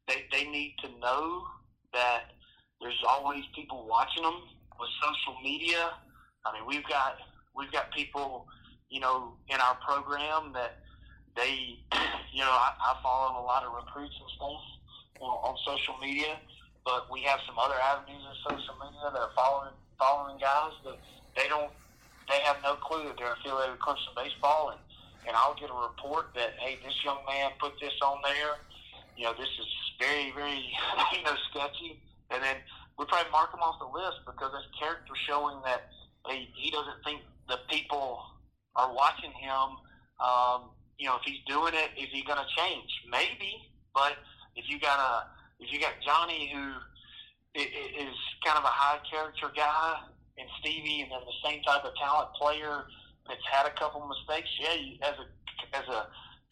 they 0.09 0.26
they 0.34 0.51
need 0.51 0.74
to 0.82 0.90
know 0.99 1.47
that 1.95 2.34
there's 2.80 2.99
always 3.09 3.45
people 3.55 3.86
watching 3.86 4.24
them 4.24 4.43
with 4.80 4.90
social 4.99 5.38
media. 5.40 5.95
I 6.45 6.53
mean, 6.53 6.66
we've 6.66 6.86
got 6.88 7.18
we've 7.55 7.70
got 7.70 7.90
people, 7.93 8.47
you 8.90 9.01
know, 9.01 9.32
in 9.49 9.61
our 9.61 9.76
program 9.86 10.53
that 10.55 10.78
they, 11.36 11.78
you 12.32 12.40
know, 12.40 12.51
I, 12.51 12.72
I 12.80 12.97
follow 13.03 13.40
a 13.40 13.45
lot 13.45 13.64
of 13.64 13.72
recruits 13.72 14.14
and 14.18 14.30
stuff 14.36 14.62
on, 15.20 15.34
on 15.47 15.55
social 15.64 15.97
media, 16.01 16.36
but 16.84 17.11
we 17.11 17.22
have 17.22 17.40
some 17.47 17.59
other 17.59 17.78
avenues 17.78 18.22
of 18.26 18.36
social 18.59 18.74
media 18.82 19.11
that 19.12 19.20
are 19.20 19.34
following 19.36 19.74
following 19.99 20.38
guys 20.40 20.74
that 20.84 20.99
they 21.36 21.47
don't, 21.47 21.70
they 22.28 22.43
have 22.43 22.57
no 22.62 22.74
clue 22.74 23.07
that 23.07 23.14
they're 23.16 23.38
affiliated 23.38 23.78
with 23.78 23.80
Clemson 23.80 24.12
baseball, 24.16 24.74
and 24.74 24.80
and 25.28 25.36
I'll 25.36 25.55
get 25.55 25.70
a 25.70 25.78
report 25.78 26.34
that 26.34 26.59
hey, 26.59 26.78
this 26.84 26.95
young 27.05 27.22
man 27.28 27.53
put 27.61 27.78
this 27.80 27.95
on 28.03 28.18
there. 28.26 28.59
You 29.16 29.30
know, 29.30 29.34
this 29.38 29.51
is 29.61 29.70
very 30.01 30.34
very 30.34 30.59
you 31.14 31.22
know 31.22 31.38
sketchy, 31.55 32.03
and 32.34 32.43
then 32.43 32.59
we 32.99 33.07
probably 33.07 33.30
mark 33.30 33.55
him 33.55 33.62
off 33.62 33.78
the 33.78 33.86
list 33.86 34.26
because 34.26 34.51
his 34.51 34.66
character 34.74 35.14
showing 35.26 35.62
that 35.64 35.86
he, 36.29 36.49
he 36.55 36.70
doesn't 36.70 37.03
think 37.05 37.23
the 37.49 37.59
people 37.70 38.23
are 38.77 38.93
watching 38.95 39.33
him. 39.33 39.77
Um, 40.20 40.70
you 40.99 41.07
know, 41.07 41.16
if 41.16 41.23
he's 41.25 41.43
doing 41.47 41.75
it, 41.75 41.91
is 42.01 42.09
he 42.12 42.23
going 42.23 42.39
to 42.39 42.47
change? 42.57 42.89
Maybe, 43.11 43.57
but 43.95 44.16
if 44.57 44.68
you 44.68 44.79
got 44.79 44.99
a 44.99 45.27
if 45.59 45.73
you 45.73 45.81
got 45.81 45.93
Johnny 46.05 46.51
who 46.53 46.73
is 47.55 48.16
kind 48.45 48.59
of 48.59 48.64
a 48.64 48.73
high 48.73 48.99
character 49.11 49.51
guy, 49.55 49.97
and 50.39 50.49
Stevie, 50.61 51.03
and 51.03 51.11
then 51.12 51.20
the 51.27 51.49
same 51.49 51.62
type 51.62 51.85
of 51.85 51.93
talent 51.97 52.33
player 52.35 52.85
that's 53.29 53.45
had 53.51 53.66
a 53.66 53.75
couple 53.79 54.07
mistakes, 54.07 54.49
yeah, 54.61 54.75
you, 54.75 54.97
as 55.03 55.14
a 55.18 55.77
as 55.77 55.87
a 55.89 56.07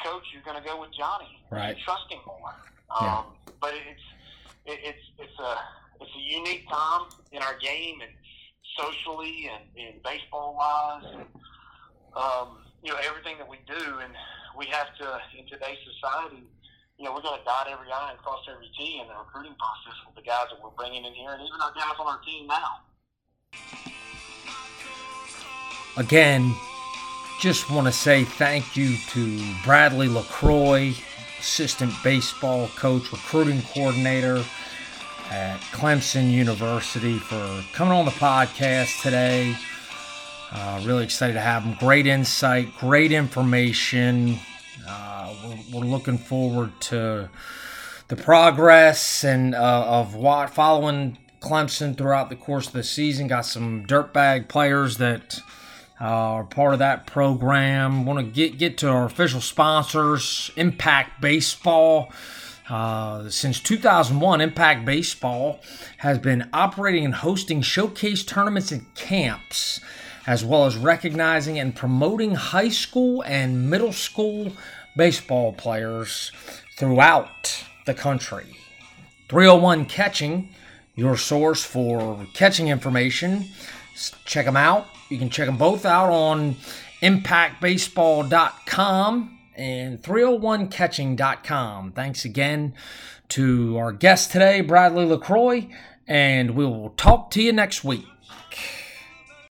coach, 0.05 0.25
you're 0.33 0.43
going 0.43 0.57
to 0.57 0.67
go 0.67 0.81
with 0.81 0.91
Johnny. 0.97 1.41
Right. 1.51 1.77
You 1.77 1.85
trust 1.85 2.11
him 2.11 2.21
more. 2.27 2.55
Um, 2.91 3.07
yeah. 3.07 3.23
But 3.61 3.75
it's 3.75 4.07
it, 4.67 4.79
it's 4.83 5.05
it's 5.19 5.39
a 5.39 5.53
it's 6.01 6.11
a 6.15 6.21
unique 6.21 6.69
time 6.69 7.13
in 7.33 7.43
our 7.43 7.59
game 7.59 8.01
and 8.01 8.11
socially 8.79 9.51
and, 9.53 9.65
and 9.77 10.03
baseball 10.03 10.57
wise. 10.57 11.05
And, 11.15 11.27
um, 12.17 12.59
you 12.83 12.91
know 12.93 12.99
everything 13.05 13.37
that 13.39 13.49
we 13.49 13.59
do, 13.67 13.99
and 14.01 14.13
we 14.57 14.67
have 14.67 14.95
to 14.99 15.21
in 15.39 15.47
today's 15.47 15.79
society. 15.85 16.43
You 16.99 17.07
know, 17.07 17.15
we're 17.15 17.23
going 17.23 17.39
to 17.39 17.45
dot 17.45 17.67
every 17.71 17.91
I 17.91 18.11
and 18.11 18.19
cross 18.21 18.41
every 18.51 18.69
T 18.77 19.01
in 19.01 19.09
the 19.09 19.15
recruiting 19.15 19.55
process 19.57 19.99
with 20.07 20.17
the 20.17 20.23
guys 20.23 20.47
that 20.53 20.63
we're 20.63 20.71
bringing 20.71 21.05
in 21.05 21.15
here, 21.15 21.31
and 21.33 21.41
even 21.41 21.61
our 21.61 21.73
guys 21.73 21.97
on 21.99 22.07
our 22.07 22.21
team 22.21 22.47
now. 22.47 22.81
Again, 25.97 26.55
just 27.41 27.71
want 27.71 27.87
to 27.87 27.93
say 27.93 28.25
thank 28.25 28.77
you 28.77 28.97
to 29.11 29.41
Bradley 29.65 30.09
LeCroy, 30.09 30.95
assistant 31.39 31.93
baseball 32.05 32.69
coach, 32.77 33.11
recruiting 33.13 33.63
coordinator 33.63 34.45
at 35.31 35.61
Clemson 35.73 36.31
University, 36.31 37.19
for 37.19 37.63
coming 37.73 37.93
on 37.93 38.05
the 38.05 38.11
podcast 38.11 39.01
today. 39.01 39.57
Uh, 40.53 40.83
really 40.85 41.05
excited 41.05 41.35
to 41.35 41.41
have 41.41 41.63
him. 41.63 41.77
Great 41.79 42.07
insight, 42.07 42.77
great 42.79 43.13
information. 43.13 44.39
Uh, 44.87 45.33
we're, 45.45 45.81
we're, 45.81 45.87
looking 45.87 46.19
forward 46.19 46.73
to 46.81 47.31
the 48.09 48.17
progress 48.17 49.23
and 49.23 49.55
uh, 49.55 49.85
of 49.87 50.17
what 50.17 50.51
following 50.51 51.17
Clemson 51.41 51.97
throughout 51.97 52.29
the 52.29 52.37
course 52.37 52.67
of 52.67 52.73
the 52.73 52.83
season. 52.83 53.29
Got 53.29 53.47
some 53.47 53.87
dirtbag 53.87 54.49
players 54.49 54.97
that 54.97 55.41
uh, 56.01 56.05
are 56.05 56.45
part 56.45 56.73
of 56.73 56.81
that 56.81 57.07
program. 57.07 58.05
Want 58.05 58.19
to 58.19 58.25
get 58.25 58.59
get 58.59 58.79
to 58.79 58.89
our 58.89 59.05
official 59.05 59.41
sponsors, 59.41 60.51
Impact 60.57 61.21
Baseball. 61.21 62.13
Uh, 62.71 63.29
since 63.29 63.61
2001, 63.61 64.41
Impact 64.41 64.85
Baseball 64.85 65.59
has 65.97 66.19
been 66.19 66.49
operating 66.53 67.05
and 67.05 67.17
hosting 67.17 67.63
showcase 67.63 68.23
tournaments 68.23 68.71
and 68.71 68.95
camps, 68.95 69.81
as 70.25 70.45
well 70.45 70.67
as 70.67 70.77
recognizing 70.77 71.59
and 71.59 71.75
promoting 71.75 72.37
high 72.37 72.69
school 72.69 73.23
and 73.23 73.69
middle 73.69 73.93
school 73.93 74.53
baseball 74.97 75.53
players 75.53 76.31
throughout 76.77 77.65
the 77.87 77.95
country. 77.95 78.57
301 79.29 79.87
Catching 79.87 80.51
your 80.95 81.17
source 81.17 81.65
for 81.65 82.25
catching 82.35 82.69
information. 82.69 83.47
Check 84.25 84.47
them 84.47 84.57
out. 84.57 84.87
You 85.09 85.19
can 85.19 85.29
check 85.29 85.47
them 85.47 85.57
both 85.57 85.85
out 85.85 86.13
on 86.13 86.55
impactbaseball.com 87.03 89.40
and 89.61 90.03
301catching.com. 90.03 91.93
Thanks 91.93 92.25
again 92.25 92.73
to 93.29 93.77
our 93.77 93.93
guest 93.93 94.33
today, 94.33 94.63
Bradley 94.63 95.05
LeCroy, 95.05 95.71
and 96.09 96.53
we 96.53 96.65
will 96.65 96.91
talk 96.91 97.31
to 97.33 97.43
you 97.43 97.53
next 97.53 97.85
week. 97.85 98.10